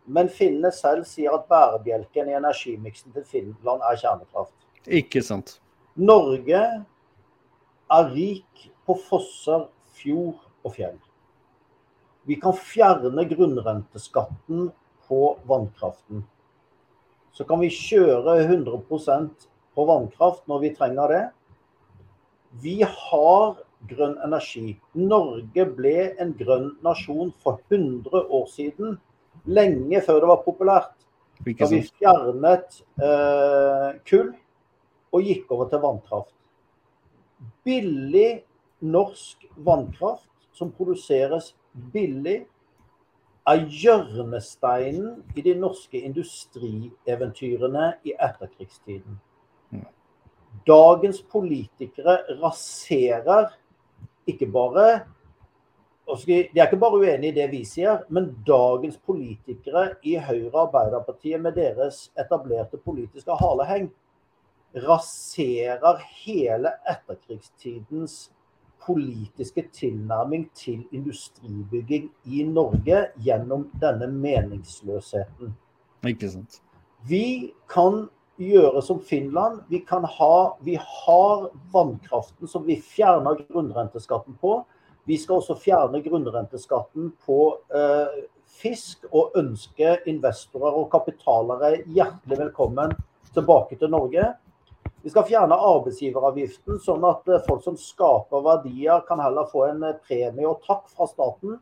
Men 0.10 0.32
finnene 0.34 0.72
selv 0.74 1.06
sier 1.10 1.36
at 1.38 1.46
bærebjelken 1.50 2.32
i 2.32 2.38
energimiksen 2.40 3.14
til 3.14 3.26
Finland 3.30 3.86
er 3.86 4.02
kjernekraft. 4.02 4.65
Ikke 4.88 5.24
sant. 5.26 5.60
Norge 5.96 6.62
er 7.96 8.10
rik 8.12 8.70
på 8.86 8.96
fosser, 9.08 9.68
fjord 9.96 10.42
og 10.66 10.76
fjell. 10.76 10.98
Vi 12.26 12.38
kan 12.42 12.56
fjerne 12.58 13.26
grunnrenteskatten 13.30 14.70
på 15.08 15.22
vannkraften. 15.46 16.24
Så 17.34 17.46
kan 17.46 17.62
vi 17.62 17.70
kjøre 17.70 18.40
100% 18.46 19.48
på 19.76 19.86
vannkraft 19.86 20.46
når 20.50 20.62
vi 20.64 20.74
trenger 20.78 21.14
det. 21.14 21.24
Vi 22.64 22.80
har 22.82 23.58
grønn 23.90 24.16
energi. 24.26 24.78
Norge 24.98 25.66
ble 25.78 25.98
en 26.22 26.32
grønn 26.38 26.72
nasjon 26.86 27.34
for 27.44 27.60
100 27.70 28.24
år 28.24 28.48
siden. 28.54 28.98
Lenge 29.46 30.02
før 30.06 30.24
det 30.24 30.32
var 30.32 30.46
populært. 30.46 30.96
Da 31.46 31.68
vi 31.70 31.82
fjernet 32.00 32.80
eh, 33.04 33.90
kull 34.08 34.32
og 35.16 35.24
gikk 35.24 35.52
over 35.56 35.70
til 35.72 35.82
vannkraft. 35.84 36.34
Billig 37.66 38.44
norsk 38.86 39.46
vannkraft 39.66 40.30
som 40.56 40.72
produseres 40.76 41.54
billig, 41.94 42.46
er 43.46 43.62
hjørnesteinen 43.70 45.20
i 45.38 45.42
de 45.46 45.54
norske 45.60 46.00
industrieventyrene 46.02 47.92
i 48.08 48.16
etterkrigstiden. 48.18 49.20
Dagens 50.66 51.20
politikere 51.30 52.18
raserer 52.42 53.52
ikke 54.26 54.48
bare 54.48 54.88
De 56.28 56.34
er 56.38 56.68
ikke 56.68 56.78
bare 56.78 57.00
uenig 57.02 57.32
i 57.32 57.34
det 57.34 57.48
vi 57.50 57.64
sier, 57.66 58.04
men 58.14 58.28
dagens 58.46 58.98
politikere 58.98 59.96
i 60.06 60.14
Høyre 60.22 60.52
og 60.52 60.60
Arbeiderpartiet 60.68 61.42
med 61.42 61.56
deres 61.58 62.12
etablerte 62.14 62.78
politiske 62.78 63.34
haleheng 63.40 63.88
raserer 64.76 66.02
hele 66.26 66.74
etterkrigstidens 66.90 68.32
politiske 68.86 69.64
tilnærming 69.74 70.50
til 70.54 70.84
industribygging 70.92 72.12
i 72.26 72.44
Norge 72.44 73.08
gjennom 73.24 73.70
denne 73.82 74.08
meningsløsheten. 74.12 75.56
Ikke 76.06 76.30
sant. 76.30 76.60
Vi 77.08 77.54
kan 77.72 78.06
gjøre 78.38 78.82
som 78.84 79.00
Finland. 79.02 79.62
Vi, 79.70 79.82
ha, 79.90 80.58
vi 80.62 80.78
har 80.82 81.50
vannkraften 81.74 82.48
som 82.48 82.66
vi 82.68 82.78
fjerner 82.82 83.40
grunnrenteskatten 83.48 84.38
på. 84.42 84.60
Vi 85.06 85.18
skal 85.22 85.40
også 85.40 85.58
fjerne 85.62 86.02
grunnrenteskatten 86.04 87.12
på 87.26 87.40
eh, 87.74 88.24
fisk 88.60 89.06
og 89.12 89.38
ønske 89.38 90.00
investorer 90.10 90.74
og 90.74 90.90
kapitalere 90.92 91.78
hjertelig 91.86 92.40
velkommen 92.40 92.96
tilbake 93.36 93.78
til 93.80 93.94
Norge. 93.94 94.34
Vi 95.06 95.12
skal 95.14 95.28
fjerne 95.30 95.54
arbeidsgiveravgiften, 95.62 96.80
sånn 96.82 97.04
at 97.06 97.28
eh, 97.30 97.44
folk 97.46 97.62
som 97.62 97.76
skaper 97.78 98.42
verdier, 98.42 99.04
kan 99.06 99.20
heller 99.22 99.46
få 99.52 99.68
en 99.68 99.84
eh, 99.86 100.00
premie 100.02 100.48
og 100.50 100.64
takk 100.66 100.88
fra 100.90 101.06
staten 101.06 101.60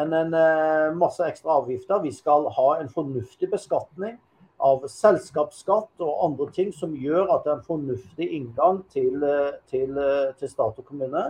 enn 0.00 0.14
en 0.16 0.32
eh, 0.32 0.94
masse 0.96 1.20
ekstra 1.28 1.58
avgifter. 1.60 2.00
Vi 2.00 2.14
skal 2.16 2.48
ha 2.56 2.70
en 2.78 2.88
fornuftig 2.88 3.50
beskatning 3.52 4.16
av 4.64 4.88
selskapsskatt 4.88 6.06
og 6.06 6.24
andre 6.24 6.48
ting 6.56 6.72
som 6.72 6.96
gjør 6.96 7.28
at 7.34 7.44
det 7.44 7.52
er 7.52 7.58
en 7.58 7.68
fornuftig 7.68 8.30
inngang 8.38 8.80
til, 8.88 9.20
til, 9.68 10.00
til 10.40 10.48
stat 10.48 10.80
og 10.80 10.88
kommune. 10.88 11.26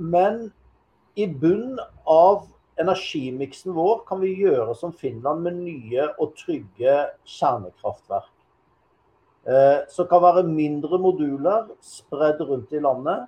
Men 0.00 0.46
i 1.20 1.26
bunnen 1.28 1.76
av 2.08 2.46
energimiksen 2.80 3.76
vår 3.76 4.06
kan 4.08 4.24
vi 4.24 4.32
gjøre 4.46 4.72
som 4.80 4.96
Finland 4.96 5.44
med 5.44 5.60
nye 5.60 6.08
og 6.16 6.32
trygge 6.40 7.02
kjernekraftverk. 7.28 8.32
Eh, 9.42 9.78
som 9.90 10.06
kan 10.06 10.22
være 10.22 10.44
mindre 10.46 10.98
moduler 11.02 11.70
spredd 11.82 12.40
rundt 12.46 12.72
i 12.72 12.82
landet. 12.82 13.26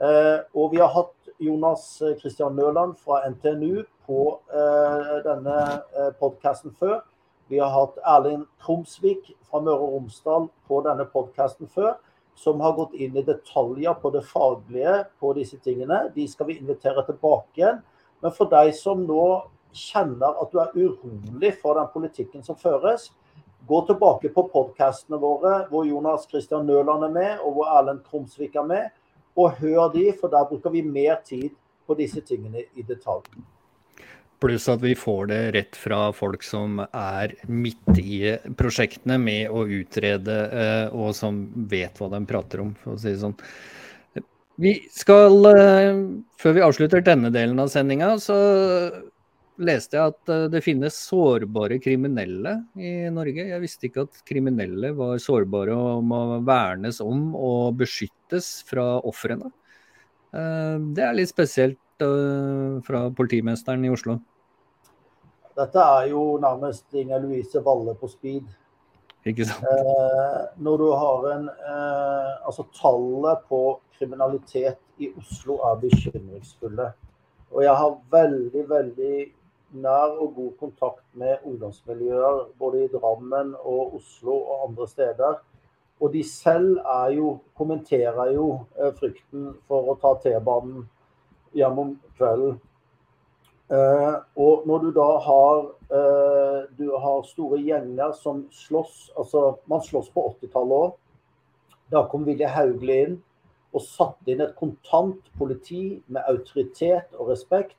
Eh, 0.00 0.38
og 0.56 0.72
vi 0.72 0.80
har 0.80 0.92
hatt 0.94 1.32
Jonas 1.40 1.84
Christian 2.20 2.56
Nøland 2.56 2.96
fra 3.00 3.20
NTNU 3.28 3.84
på 4.08 4.20
denne 5.24 5.56
podkasten 6.20 6.72
før. 6.76 7.00
Vi 7.50 7.58
har 7.58 7.70
hatt 7.74 7.96
Erling 8.06 8.44
Tromsvik 8.62 9.32
fra 9.48 9.60
Møre 9.64 9.82
og 9.82 9.94
Romsdal 9.96 10.48
på 10.68 10.80
denne 10.86 11.06
podkasten 11.10 11.68
før, 11.68 11.96
som 12.38 12.60
har 12.62 12.76
gått 12.76 12.92
inn 12.94 13.16
i 13.18 13.24
detaljer 13.26 13.96
på 13.98 14.12
det 14.14 14.22
faglige 14.28 14.92
på 15.20 15.32
disse 15.34 15.58
tingene. 15.64 16.04
De 16.14 16.28
skal 16.30 16.46
vi 16.46 16.60
invitere 16.60 17.02
tilbake 17.08 17.58
igjen. 17.58 17.80
Men 18.22 18.36
for 18.36 18.52
deg 18.52 18.70
som 18.76 19.02
nå 19.08 19.24
kjenner 19.74 20.38
at 20.42 20.52
du 20.52 20.60
er 20.62 20.76
urolig 20.76 21.52
for 21.58 21.78
den 21.78 21.90
politikken 21.90 22.46
som 22.46 22.58
føres, 22.60 23.10
gå 23.70 23.80
tilbake 23.86 24.32
på 24.34 24.46
podkastene 24.50 25.20
våre 25.22 25.64
hvor 25.70 25.86
Jonas 25.86 26.26
Christian 26.30 26.66
Nøland 26.66 27.06
er 27.06 27.14
med, 27.14 27.32
og 27.44 27.54
hvor 27.54 27.70
Erlend 27.78 28.02
Krumsvik 28.08 28.58
er 28.58 28.66
med. 28.66 28.90
Og 29.38 29.54
hør 29.60 29.92
de, 29.94 30.08
for 30.18 30.32
der 30.32 30.48
bruker 30.50 30.74
vi 30.74 30.82
mer 30.82 31.20
tid 31.26 31.52
på 31.86 31.94
disse 31.98 32.22
tingene 32.26 32.64
i 32.74 32.84
detalj. 32.86 33.28
Pluss 34.40 34.66
at 34.72 34.80
vi 34.82 34.94
får 34.96 35.28
det 35.30 35.40
rett 35.54 35.76
fra 35.76 35.98
folk 36.16 36.42
som 36.42 36.80
er 36.80 37.34
midt 37.46 38.00
i 38.00 38.32
prosjektene 38.58 39.20
med 39.20 39.52
å 39.52 39.66
utrede, 39.68 40.38
eh, 40.48 40.86
og 40.96 41.12
som 41.14 41.42
vet 41.70 42.00
hva 42.00 42.08
de 42.14 42.22
prater 42.26 42.64
om, 42.64 42.72
for 42.80 42.96
å 42.96 43.00
si 43.00 43.12
det 43.12 43.20
sånn. 43.20 43.36
Vi 44.60 44.74
skal, 44.92 45.46
eh, 45.52 46.00
før 46.40 46.56
vi 46.56 46.64
avslutter 46.64 47.04
denne 47.04 47.30
delen 47.32 47.60
av 47.60 47.68
sendinga, 47.72 48.14
så 48.18 48.40
leste 49.60 49.98
jeg 49.98 50.14
at 50.14 50.32
eh, 50.32 50.46
det 50.52 50.62
finnes 50.64 50.96
sårbare 51.08 51.80
kriminelle 51.82 52.56
i 52.80 52.92
Norge. 53.12 53.46
Jeg 53.52 53.62
visste 53.62 53.88
ikke 53.88 54.06
at 54.08 54.22
kriminelle 54.28 54.92
var 54.96 55.20
sårbare 55.22 55.76
og 55.76 56.04
må 56.10 56.22
vernes 56.46 57.00
om 57.04 57.30
og 57.36 57.78
beskyttes 57.80 58.60
fra 58.68 58.92
ofrene. 59.06 59.52
Det 60.30 61.02
er 61.02 61.16
litt 61.18 61.26
spesielt 61.26 62.04
fra 62.86 63.00
politimesteren 63.18 63.82
i 63.82 63.90
Oslo. 63.90 64.14
Dette 65.58 65.82
er 65.98 66.10
jo 66.12 66.38
nærmest 66.40 66.94
Inger 66.94 67.18
Louise 67.24 67.60
Valle 67.64 67.96
på 67.98 68.08
speed. 68.08 68.46
Ikke 69.28 69.44
sant? 69.44 69.66
Eh, 69.68 70.36
når 70.64 70.80
du 70.80 70.86
har 70.96 71.26
en 71.34 71.48
eh, 71.50 72.30
Altså, 72.48 72.64
tallet 72.80 73.42
på 73.50 73.80
kriminalitet 73.98 74.80
i 74.98 75.10
Oslo 75.18 75.58
er 75.68 75.76
bekymringsfulle. 75.82 76.86
Og 77.50 77.62
jeg 77.64 77.74
har 77.76 77.98
veldig, 78.14 78.64
veldig 78.70 79.16
nær 79.72 80.16
og 80.18 80.34
god 80.34 80.52
kontakt 80.60 81.04
med 81.12 81.44
ungdomsmiljøer 81.44 82.46
både 82.58 82.84
i 82.84 82.90
Drammen 82.92 83.54
og 83.60 83.94
Oslo 84.00 84.34
og 84.34 84.68
andre 84.68 84.88
steder. 84.88 85.38
Og 86.00 86.12
de 86.12 86.24
selv 86.24 86.78
er 86.78 87.12
jo, 87.16 87.38
kommenterer 87.56 88.32
jo 88.32 88.46
eh, 88.78 88.92
frykten 88.96 89.52
for 89.68 89.92
å 89.92 89.98
ta 90.00 90.14
T-banen 90.22 90.86
hjem 91.56 91.80
om 91.82 91.94
kvelden. 92.16 92.56
Eh, 93.70 94.14
og 94.40 94.64
når 94.66 94.86
du 94.86 94.90
da 94.96 95.08
har, 95.26 95.58
eh, 95.94 96.62
du 96.78 96.88
har 96.96 97.26
store 97.28 97.60
gjenger 97.62 98.12
som 98.18 98.48
slåss 98.50 99.12
altså 99.18 99.58
Man 99.66 99.82
slåss 99.84 100.08
på 100.10 100.24
80-tallet 100.32 100.86
òg. 100.86 100.96
Da 101.90 102.06
kom 102.10 102.24
Vilje 102.26 102.48
Hauglie 102.48 103.04
inn 103.04 103.20
og 103.74 103.84
satte 103.84 104.32
inn 104.32 104.42
et 104.42 104.56
kontant 104.58 105.30
politi 105.38 106.02
med 106.08 106.26
autoritet 106.26 107.14
og 107.18 107.30
respekt. 107.30 107.76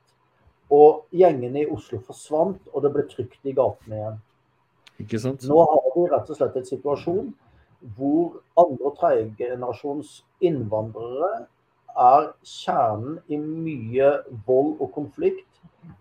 Og 0.72 1.06
gjengene 1.12 1.64
i 1.64 1.70
Oslo 1.70 2.00
forsvant, 2.06 2.60
og 2.72 2.84
det 2.84 2.92
ble 2.94 3.06
trygt 3.10 3.48
i 3.48 3.54
gatene 3.56 3.98
igjen. 3.98 4.20
Ikke 5.04 5.20
sant? 5.20 5.44
Nå 5.48 5.58
har 5.68 5.88
vi 5.96 6.04
rett 6.08 6.30
og 6.30 6.38
slett 6.38 6.56
en 6.56 6.68
situasjon 6.68 7.32
hvor 7.96 8.38
andre- 8.60 8.92
og 8.92 8.98
tredjegenerasjons 9.00 10.20
innvandrere 10.46 11.32
er 11.98 12.28
kjernen 12.46 13.18
i 13.28 13.36
mye 13.42 14.12
vold 14.46 14.76
og 14.78 14.92
konflikt 14.94 15.48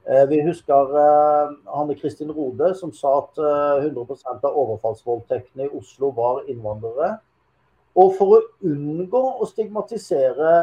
Eh, 0.06 0.30
vi 0.30 0.42
husker 0.42 0.96
eh, 0.98 1.52
Hanne 1.66 1.96
Kristin 1.96 2.32
Rode 2.32 2.74
som 2.78 2.94
sa 2.94 3.18
at 3.22 3.38
100 3.38 4.02
eh, 4.02 4.32
av 4.32 4.58
overfallsvoldtektene 4.64 5.68
i 5.68 5.76
Oslo 5.78 6.12
var 6.18 6.42
innvandrere. 6.50 7.16
Og 7.98 8.16
for 8.18 8.38
å 8.38 8.42
unngå 8.66 9.22
å 9.42 9.48
stigmatisere 9.50 10.54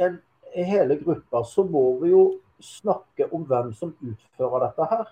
en, 0.00 0.18
hele 0.54 0.96
gruppa, 0.98 1.44
så 1.44 1.62
må 1.68 1.84
vi 2.00 2.14
jo 2.14 2.22
snakke 2.64 3.28
om 3.34 3.44
hvem 3.48 3.72
som 3.76 3.94
utfører 4.00 4.66
dette 4.66 4.88
her. 4.92 5.08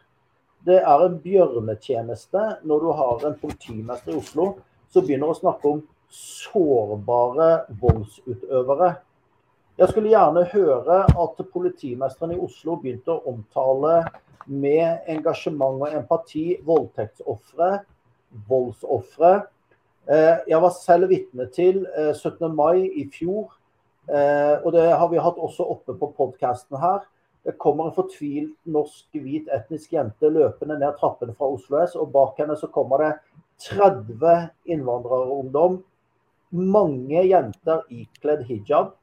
Det 0.66 0.78
er 0.80 1.04
en 1.04 1.18
bjørnetjeneste 1.22 2.44
når 2.66 2.84
du 2.84 2.88
har 3.00 3.26
en 3.28 3.36
politimester 3.40 4.14
i 4.14 4.20
Oslo 4.20 4.46
som 4.92 5.06
begynner 5.06 5.30
å 5.30 5.38
snakke 5.38 5.70
om 5.70 5.82
sårbare 6.12 7.66
voldsutøvere. 7.80 8.92
Jeg 9.76 9.92
skulle 9.92 10.12
gjerne 10.14 10.46
høre 10.54 11.02
at 11.06 11.42
politimesteren 11.52 12.32
i 12.34 12.40
Oslo 12.40 12.78
begynte 12.80 13.12
å 13.12 13.34
omtale 13.34 13.98
med 14.46 15.06
engasjement 15.10 15.82
og 15.82 15.98
empati 15.98 16.46
voldtektsofre, 16.64 17.82
voldsofre, 18.48 19.34
Eh, 20.06 20.36
jeg 20.46 20.62
var 20.62 20.70
selv 20.70 21.10
vitne 21.10 21.48
til 21.50 21.80
17. 22.14 22.46
Eh, 22.46 22.54
mai 22.54 22.86
i 22.94 23.08
fjor, 23.10 23.50
eh, 24.06 24.54
og 24.62 24.72
det 24.72 24.84
har 24.86 25.08
vi 25.10 25.18
hatt 25.18 25.38
også 25.38 25.66
oppe 25.66 25.96
på 25.98 26.12
podkasten 26.14 26.78
her. 26.78 27.00
Det 27.46 27.54
kommer 27.62 27.88
en 27.88 27.94
fortvilt 27.94 28.56
norsk 28.74 29.18
hvit 29.22 29.50
etnisk 29.54 29.92
jente 29.94 30.30
løpende 30.34 30.78
ned 30.80 30.96
trappene 30.98 31.34
fra 31.38 31.48
Oslo 31.54 31.78
S, 31.84 31.94
og 31.94 32.10
bak 32.14 32.40
henne 32.42 32.56
så 32.58 32.66
kommer 32.74 33.04
det 33.04 33.10
30 33.68 34.32
innvandrerungdom. 34.74 35.78
Mange 36.50 37.22
jenter 37.22 37.84
ikledd 37.94 38.42
hijab. 38.48 38.96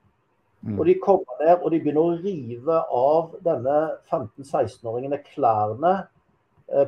Mm. 0.64 0.76
Og 0.80 0.86
De 0.88 0.98
kommer 1.00 1.39
ned 1.44 1.64
og 1.64 1.72
de 1.72 1.80
begynner 1.84 2.04
å 2.04 2.18
rive 2.24 2.82
av 2.96 3.34
denne 3.44 3.78
15-16-åringene 4.12 5.20
klærne 5.28 5.94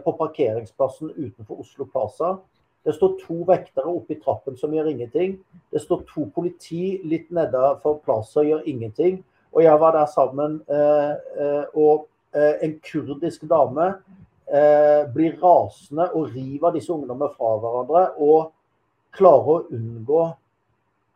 på 0.03 0.13
parkeringsplassen 0.19 1.11
utenfor 1.15 1.59
Oslo 1.63 1.87
Plaza. 1.91 2.37
Det 2.85 2.93
står 2.95 3.15
to 3.23 3.39
vektere 3.47 3.89
oppe 3.89 4.13
i 4.13 4.19
trappen 4.21 4.57
som 4.57 4.73
gjør 4.73 4.91
ingenting. 4.91 5.39
Det 5.73 5.81
står 5.81 6.03
to 6.11 6.27
politi 6.35 6.99
litt 7.03 7.31
nedenfor 7.33 7.99
plassen 8.05 8.43
og 8.43 8.51
gjør 8.51 8.67
ingenting. 8.69 9.23
Og 9.55 9.63
jeg 9.63 9.79
var 9.79 9.91
der 9.95 10.05
sammen, 10.05 10.61
eh, 10.69 11.11
eh, 11.39 11.63
og 11.73 12.07
eh, 12.35 12.55
en 12.61 12.79
kurdisk 12.83 13.47
dame 13.49 13.95
blir 15.13 15.39
rasende 15.41 16.05
og 16.13 16.35
river 16.35 16.75
disse 16.75 16.93
ungdommene 16.93 17.31
fra 17.33 17.55
hverandre. 17.57 18.01
Og 18.21 18.51
klarer 19.15 19.47
å 19.49 19.63
unngå 19.73 20.19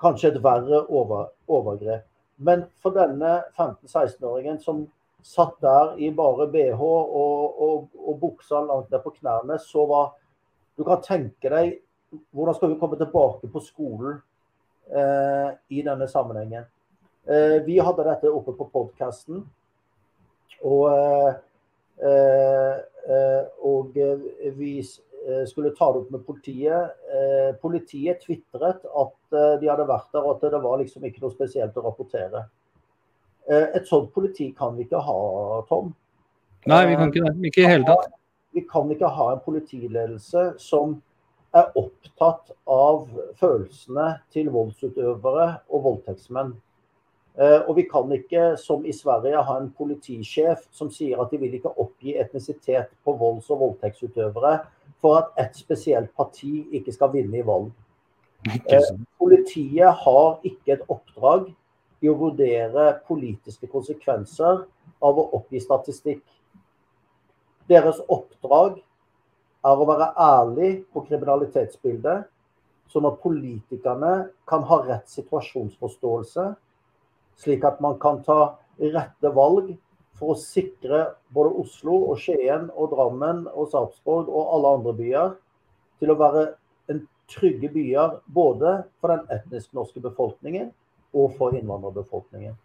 kanskje 0.01 0.31
et 0.31 0.39
verre 0.43 0.79
over, 0.87 1.27
overgrep. 1.45 2.07
Men 2.41 2.63
for 2.81 2.95
denne 2.95 3.35
15-16-åringen 3.53 4.57
som 4.63 4.81
satt 5.21 5.59
der 5.61 5.93
i 6.01 6.09
bare 6.15 6.47
bh 6.49 6.81
og, 6.81 7.61
og, 7.61 7.87
og 7.99 8.17
buksa 8.23 8.63
langt 8.65 8.89
ned 8.89 9.03
på 9.03 9.13
knærne, 9.19 9.59
så 9.61 9.85
var 9.85 10.09
du 10.79 10.85
kan 10.87 11.03
tenke 11.05 11.51
deg 11.53 11.75
hvordan 12.33 12.55
skal 12.57 12.73
vi 12.73 12.79
komme 12.81 12.97
tilbake 12.97 13.51
på 13.51 13.61
skolen 13.61 14.21
eh, 14.89 15.49
i 15.69 15.83
denne 15.85 16.07
sammenhengen. 16.09 16.65
Eh, 17.29 17.61
vi 17.65 17.77
hadde 17.79 18.05
dette 18.07 18.31
oppe 18.33 18.55
på 18.57 18.65
podkasten. 18.73 19.43
Og, 20.65 20.85
eh, 20.89 21.33
eh 22.09 23.43
og 23.65 23.97
vi 24.57 24.71
skulle 25.45 25.73
ta 25.75 25.89
det 25.91 25.99
opp 25.99 26.11
med 26.11 26.21
politiet. 26.25 26.93
Politiet 27.61 28.21
tvitret 28.23 28.85
at 28.85 29.35
de 29.59 29.67
hadde 29.67 29.87
vært 29.87 30.13
der, 30.13 30.23
og 30.23 30.37
at 30.37 30.51
det 30.53 30.61
var 30.63 30.77
liksom 30.79 31.03
ikke 31.03 31.21
noe 31.21 31.33
spesielt 31.33 31.75
å 31.75 31.83
rapportere. 31.83 32.45
Et 33.49 33.85
sånt 33.85 34.13
politi 34.13 34.51
kan 34.55 34.77
vi 34.77 34.85
ikke 34.87 35.01
ha, 35.03 35.17
Tom. 35.67 35.91
Nei, 36.71 36.85
vi 36.87 36.95
kan 36.95 37.11
ikke 37.11 37.25
det. 37.25 37.35
Ikke 37.51 37.65
i 37.65 37.67
hele 37.67 37.85
tatt. 37.89 38.15
Vi 38.55 38.63
kan 38.71 38.89
ikke 38.95 39.11
ha 39.19 39.27
en 39.33 39.43
politiledelse 39.43 40.45
som 40.61 40.95
er 41.55 41.69
opptatt 41.77 42.51
av 42.69 43.05
følelsene 43.39 44.07
til 44.33 44.49
voldsutøvere 44.53 45.47
og 45.67 45.85
voldtektsmenn. 45.85 46.55
Eh, 47.39 47.61
og 47.69 47.75
vi 47.77 47.85
kan 47.87 48.09
ikke, 48.11 48.57
som 48.59 48.83
i 48.85 48.91
Sverige, 48.91 49.39
ha 49.47 49.53
en 49.61 49.69
politisjef 49.77 50.65
som 50.75 50.89
sier 50.91 51.21
at 51.23 51.31
de 51.31 51.39
vil 51.39 51.53
ikke 51.55 51.71
oppgi 51.79 52.17
etnisitet 52.19 52.91
på 53.05 53.13
volds- 53.15 53.47
og 53.53 53.61
voldtektsutøvere 53.61 54.57
for 54.99 55.21
at 55.21 55.45
et 55.45 55.55
spesielt 55.55 56.11
parti 56.19 56.65
ikke 56.75 56.91
skal 56.91 57.13
vinne 57.13 57.39
i 57.39 57.45
valg. 57.47 57.71
Eh, 58.67 58.91
politiet 59.19 60.03
har 60.03 60.43
ikke 60.43 60.75
et 60.75 60.85
oppdrag 60.91 61.47
i 62.03 62.11
å 62.11 62.17
vurdere 62.19 62.91
politiske 63.07 63.71
konsekvenser 63.71 64.65
av 64.99 65.19
å 65.19 65.29
oppgi 65.39 65.63
statistikk. 65.63 66.23
Deres 67.71 67.99
oppdrag 68.07 68.81
er 69.63 69.79
å 69.79 69.87
være 69.87 70.11
ærlig 70.19 70.71
på 70.91 71.05
kriminalitetsbildet, 71.07 72.27
sånn 72.91 73.07
at 73.07 73.19
politikerne 73.23 74.13
kan 74.49 74.63
ha 74.67 74.83
rett 74.83 75.11
situasjonsforståelse, 75.11 76.55
slik 77.39 77.63
at 77.67 77.79
man 77.83 77.97
kan 78.01 78.21
ta 78.23 78.39
rette 78.79 79.31
valg 79.35 79.71
for 80.19 80.33
å 80.33 80.39
sikre 80.39 81.05
både 81.35 81.55
Oslo 81.63 81.95
og 82.11 82.19
Skien 82.19 82.67
og 82.75 82.91
Drammen 82.93 83.45
og 83.53 83.71
Sarpsborg 83.71 84.27
og 84.27 84.53
alle 84.55 84.75
andre 84.79 84.95
byer 84.97 85.33
til 85.99 86.11
å 86.11 86.19
være 86.19 86.45
en 86.91 87.03
trygge 87.31 87.71
byer 87.71 88.19
både 88.35 88.79
for 88.99 89.13
den 89.13 89.25
etnisk 89.39 89.71
norske 89.77 90.03
befolkningen 90.03 90.71
og 91.15 91.35
for 91.39 91.55
innvandrerbefolkningen. 91.57 92.55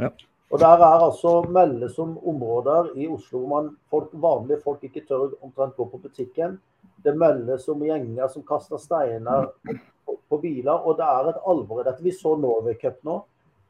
Ja. 0.00 0.10
Og 0.52 0.60
Der 0.60 0.78
er 0.86 1.02
altså 1.02 1.42
meldes 1.50 1.98
om 1.98 2.18
områder 2.18 2.92
i 2.94 3.08
Oslo 3.08 3.40
hvor 3.40 3.48
man, 3.48 3.70
folk, 3.90 4.10
vanlige 4.12 4.60
folk 4.62 4.84
ikke 4.84 5.02
tør 5.08 5.32
omtrent 5.42 5.76
gå 5.76 5.86
på 5.90 5.98
butikken. 5.98 6.58
Det 7.02 7.14
meldes 7.18 7.66
om 7.68 7.82
gjenger 7.82 8.28
som 8.30 8.44
kaster 8.46 8.78
steiner 8.78 9.48
på, 10.28 10.38
biler. 10.38 10.78
Og 10.84 10.98
det 10.98 11.06
er 11.06 11.30
et 11.30 11.40
alvor 11.46 11.80
i 11.80 11.86
dette. 11.88 12.04
Vi 12.04 12.12
så 12.14 12.36
Norway 12.36 12.76
Cup 12.78 13.00
nå, 13.06 13.16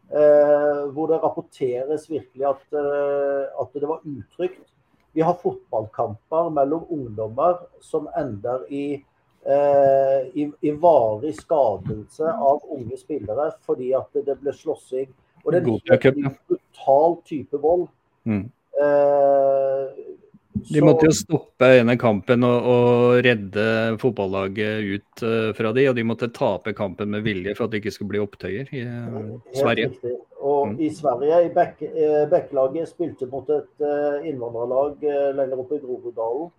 hvor 0.09 1.09
det 1.11 1.23
rapporteres 1.23 2.11
virkelig 2.11 2.47
at, 2.47 2.63
eh, 2.77 3.47
at, 3.61 3.73
det 3.75 3.89
var 3.89 4.01
utrygt. 4.05 4.67
Vi 5.13 5.21
har 5.21 5.39
fotballkamper 5.43 6.51
mellom 6.51 6.87
ungdommer 6.91 7.59
som 7.81 8.09
ender 8.19 8.65
i, 8.69 9.05
eh, 9.47 10.21
i, 10.35 10.49
i 10.61 10.71
varig 10.71 11.35
skadelse 11.39 12.33
av 12.33 12.65
unge 12.71 12.99
spillere 12.99 13.53
fordi 13.67 13.93
at 13.95 14.11
det 14.27 14.39
ble 14.43 14.53
slåssing. 14.53 15.09
Og 15.45 15.53
det 15.53 15.63
er 15.63 16.11
en 16.11 16.37
brutal 16.49 17.19
type 17.29 17.61
vold. 17.61 17.89
Mm. 18.25 18.51
Eh, 18.83 20.05
de 20.71 20.83
måtte 20.85 21.09
jo 21.09 21.15
stoppe 21.17 21.71
denne 21.79 21.97
kampen 22.01 22.47
og, 22.47 22.69
og 22.71 23.19
redde 23.27 23.67
fotballaget 24.03 24.91
ut 24.91 25.25
uh, 25.27 25.51
fra 25.57 25.73
de, 25.77 25.87
og 25.91 25.97
de 25.99 26.07
måtte 26.07 26.31
tape 26.35 26.75
kampen 26.77 27.13
med 27.15 27.25
vilje 27.27 27.55
for 27.57 27.67
at 27.67 27.75
det 27.75 27.83
ikke 27.83 27.95
skulle 27.95 28.15
bli 28.15 28.23
opptøyer 28.25 28.73
i 28.75 28.85
uh, 28.89 29.37
Sverige. 29.55 29.93
Riktig. 29.95 30.17
Og 30.45 30.75
mm. 30.75 30.75
i 30.85 30.91
Sverige, 30.93 31.41
i 31.47 31.55
Bekkelaget, 32.31 32.91
spilte 32.91 33.31
mot 33.31 33.49
et 33.55 33.85
uh, 33.85 34.21
innvandrerlag 34.27 35.09
lenger 35.39 35.65
oppe 35.65 35.79
i 35.79 35.85
Groruddalen. 35.85 36.53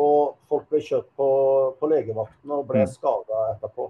Og 0.00 0.36
folk 0.46 0.68
ble 0.70 0.82
kjørt 0.86 1.08
på, 1.18 1.30
på 1.80 1.88
legevakten 1.90 2.52
og 2.54 2.68
ble 2.68 2.84
mm. 2.84 2.92
skada 2.92 3.48
etterpå. 3.56 3.88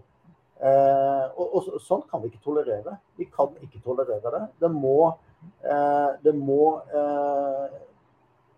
Eh, 0.61 1.27
og, 1.41 1.55
og, 1.57 1.69
Sånn 1.81 2.03
kan 2.11 2.21
vi 2.21 2.29
ikke 2.31 2.43
tolerere. 2.45 2.99
Vi 3.17 3.27
kan 3.33 3.53
ikke 3.65 3.81
tolerere 3.85 4.33
det. 4.35 4.43
Det 4.61 4.71
må, 4.73 5.13
eh, 5.65 6.11
det 6.25 6.35
må 6.37 6.65
eh, 6.93 7.79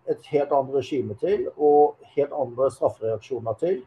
et 0.09 0.25
helt 0.31 0.51
annet 0.51 0.75
regime 0.75 1.15
til, 1.19 1.47
og 1.57 1.95
helt 2.15 2.33
andre 2.35 2.69
straffereaksjoner 2.71 3.53
til. 3.59 3.81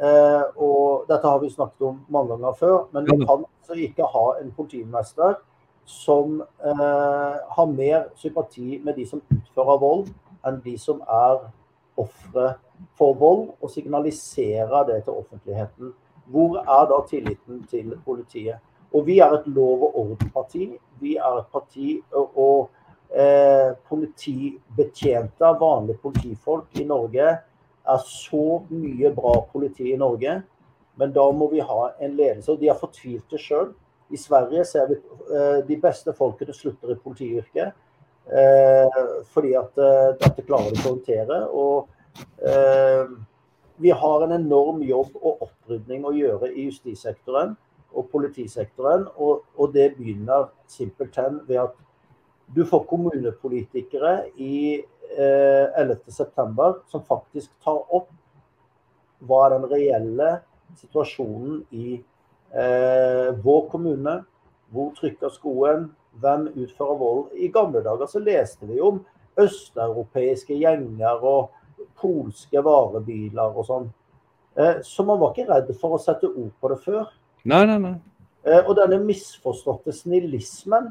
Eh, 0.00 0.42
og 0.56 1.04
Dette 1.10 1.28
har 1.28 1.38
vi 1.42 1.50
snakket 1.52 1.86
om 1.86 2.00
mange 2.08 2.32
ganger 2.32 2.56
før, 2.56 2.76
men 2.92 3.04
vi 3.04 3.18
kan 3.20 3.44
altså 3.44 3.76
ikke 3.76 4.08
ha 4.14 4.26
en 4.40 4.52
politimester 4.56 5.34
som 5.84 6.40
eh, 6.40 7.36
har 7.56 7.66
mer 7.66 8.08
sympati 8.16 8.80
med 8.84 8.94
de 8.96 9.06
som 9.06 9.22
utfører 9.34 9.80
vold, 9.82 10.08
enn 10.46 10.60
de 10.64 10.76
som 10.80 11.02
er 11.04 11.42
ofre 12.00 12.54
for 12.96 13.18
vold, 13.20 13.50
og 13.60 13.70
signaliserer 13.70 14.86
det 14.88 15.02
til 15.04 15.20
offentligheten. 15.20 15.92
Hvor 16.30 16.60
er 16.62 16.88
da 16.88 17.00
tilliten 17.10 17.64
til 17.68 17.92
politiet? 18.04 18.60
Og 18.94 19.06
vi 19.06 19.18
er 19.18 19.32
et 19.34 19.46
lov- 19.46 19.82
og 19.82 19.98
orden-parti. 19.98 20.72
Vi 21.00 21.16
er 21.16 21.38
et 21.38 21.50
parti 21.52 22.00
og 22.12 22.70
eh, 23.20 23.70
politibetjente 23.88 25.52
vanlige 25.60 26.00
politifolk 26.02 26.80
i 26.80 26.86
Norge 26.88 27.28
er 27.90 28.02
så 28.06 28.62
mye 28.70 29.12
bra 29.14 29.34
politi 29.52 29.92
i 29.92 29.98
Norge. 30.00 30.40
Men 31.00 31.12
da 31.16 31.26
må 31.32 31.48
vi 31.52 31.62
ha 31.64 31.92
en 32.00 32.16
ledelse. 32.16 32.52
Og 32.52 32.60
de 32.60 32.68
er 32.68 32.78
fortvilte 32.80 33.40
sjøl. 33.40 33.72
I 34.10 34.18
Sverige 34.18 34.64
ser 34.68 34.90
vi 34.90 34.98
eh, 34.98 35.60
de 35.66 35.78
beste 35.80 36.12
folkene 36.16 36.54
slutter 36.56 36.92
i 36.92 36.98
politiyrket. 37.00 37.72
Eh, 38.30 39.00
fordi 39.32 39.54
at 39.58 39.80
eh, 39.80 40.12
dette 40.20 40.44
klarer 40.46 40.74
de 40.74 40.82
å 40.82 40.88
håndtere. 40.90 41.40
Og 41.50 41.96
vi 43.80 43.92
har 43.96 44.22
en 44.26 44.34
enorm 44.36 44.82
jobb 44.84 45.14
og 45.22 45.46
opprydning 45.46 46.04
å 46.04 46.12
gjøre 46.12 46.50
i 46.52 46.66
justissektoren 46.66 47.54
og 47.96 48.10
politisektoren. 48.12 49.06
Og, 49.16 49.46
og 49.56 49.72
det 49.76 49.94
begynner 49.96 50.50
simpelthen 50.68 51.40
ved 51.48 51.62
at 51.64 51.78
du 52.54 52.64
får 52.66 52.84
kommunepolitikere 52.90 54.14
i 54.36 54.82
eh, 55.18 55.82
11.9 55.82 56.72
som 56.90 57.04
faktisk 57.06 57.50
tar 57.64 57.82
opp 57.94 58.10
hva 59.20 59.44
er 59.46 59.54
den 59.54 59.68
reelle 59.70 60.30
situasjonen 60.80 61.60
i 61.70 62.00
eh, 62.54 63.30
vår 63.44 63.62
kommune. 63.70 64.20
Hvor 64.70 64.92
trykker 64.96 65.32
skoen? 65.34 65.90
Hvem 66.20 66.48
utfører 66.56 66.98
vold? 66.98 67.24
I 67.38 67.50
gamle 67.54 67.82
dager 67.84 68.10
så 68.10 68.22
leste 68.22 68.66
vi 68.66 68.80
om 68.82 69.02
østeuropeiske 69.40 70.56
gjenger 70.58 71.22
og 71.26 71.50
polske 72.00 72.62
varebiler 72.64 73.54
og 73.54 73.66
sånn. 73.68 73.90
Eh, 74.58 74.80
så 74.86 75.06
man 75.06 75.20
var 75.20 75.34
ikke 75.34 75.50
redd 75.50 75.74
for 75.78 75.96
å 75.96 76.02
sette 76.02 76.30
ord 76.30 76.54
på 76.60 76.72
det 76.72 76.80
før. 76.84 77.10
Nei, 77.44 77.62
nei, 77.68 77.78
nei. 77.82 77.94
Eh, 78.42 78.62
og 78.64 78.74
denne 78.78 78.98
misforståtte 79.04 79.92
snillismen 79.94 80.90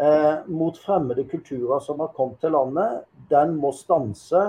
eh, 0.00 0.46
mot 0.48 0.78
fremmede 0.78 1.24
kulturer 1.28 1.80
som 1.80 2.00
har 2.00 2.12
kommet 2.16 2.40
til 2.40 2.54
landet, 2.54 3.02
den 3.30 3.56
må 3.60 3.72
stanse 3.76 4.44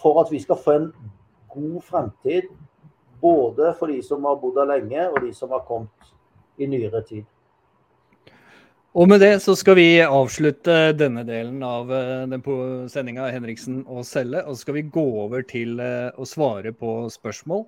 for 0.00 0.20
at 0.22 0.32
vi 0.32 0.42
skal 0.42 0.60
få 0.60 0.78
en 0.78 0.92
god 1.54 1.82
fremtid 1.82 2.52
Både 3.24 3.70
for 3.78 3.88
de 3.88 4.02
som 4.04 4.24
har 4.28 4.36
bodd 4.36 4.58
her 4.60 4.66
lenge, 4.68 5.06
og 5.08 5.22
de 5.24 5.30
som 5.32 5.52
har 5.54 5.62
kommet 5.64 6.10
i 6.60 6.66
nyere 6.68 7.00
tid. 7.08 7.22
Og 8.94 9.08
med 9.10 9.22
det 9.24 9.32
så 9.42 9.56
skal 9.58 9.74
vi 9.78 9.86
avslutte 10.04 10.92
denne 10.94 11.24
delen 11.26 11.62
av 11.66 11.88
eh, 11.90 12.34
sendinga 12.92 13.30
Henriksen 13.32 13.80
og 13.88 14.04
Selle. 14.06 14.44
Og 14.44 14.54
så 14.54 14.66
skal 14.66 14.76
vi 14.76 14.84
gå 14.92 15.06
over 15.24 15.42
til 15.48 15.80
eh, 15.82 16.12
å 16.14 16.28
svare 16.28 16.70
på 16.76 17.08
spørsmål. 17.10 17.64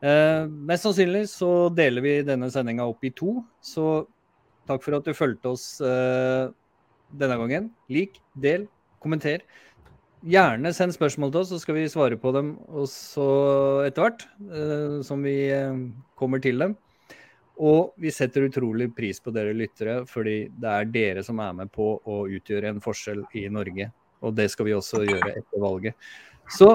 Eh, 0.00 0.48
mest 0.48 0.88
sannsynlig 0.88 1.28
så 1.30 1.68
deler 1.74 2.02
vi 2.02 2.16
denne 2.26 2.48
sendinga 2.50 2.88
opp 2.90 3.06
i 3.06 3.12
to. 3.14 3.36
Så 3.62 4.08
takk 4.68 4.84
for 4.84 4.98
at 4.98 5.06
du 5.06 5.16
fulgte 5.16 5.54
oss 5.54 5.78
uh, 5.84 6.50
denne 7.18 7.38
gangen. 7.40 7.70
Lik, 7.92 8.20
del, 8.38 8.68
kommenter. 9.02 9.44
Gjerne 10.28 10.72
send 10.74 10.96
spørsmål 10.96 11.32
til 11.32 11.40
oss, 11.44 11.52
så 11.52 11.60
skal 11.62 11.78
vi 11.78 11.86
svare 11.90 12.18
på 12.18 12.32
dem 12.34 12.56
også 12.68 13.24
etter 13.86 14.04
hvert 14.04 14.26
uh, 14.50 14.98
som 15.06 15.22
vi 15.24 15.38
eh, 15.54 15.82
kommer 16.18 16.42
til 16.42 16.58
dem. 16.64 16.76
Og 17.58 17.94
vi 17.98 18.12
setter 18.14 18.46
utrolig 18.46 18.90
pris 18.94 19.18
på 19.22 19.32
dere 19.34 19.56
lyttere, 19.56 20.04
fordi 20.06 20.44
det 20.54 20.74
er 20.74 20.92
dere 20.94 21.24
som 21.26 21.40
er 21.42 21.56
med 21.58 21.72
på 21.74 21.96
å 21.98 22.20
utgjøre 22.30 22.70
en 22.70 22.82
forskjell 22.82 23.24
i 23.38 23.48
Norge. 23.50 23.88
Og 24.22 24.34
det 24.34 24.46
skal 24.52 24.68
vi 24.68 24.76
også 24.76 25.02
gjøre 25.06 25.32
etter 25.40 25.62
valget. 25.62 25.98
Så 26.54 26.70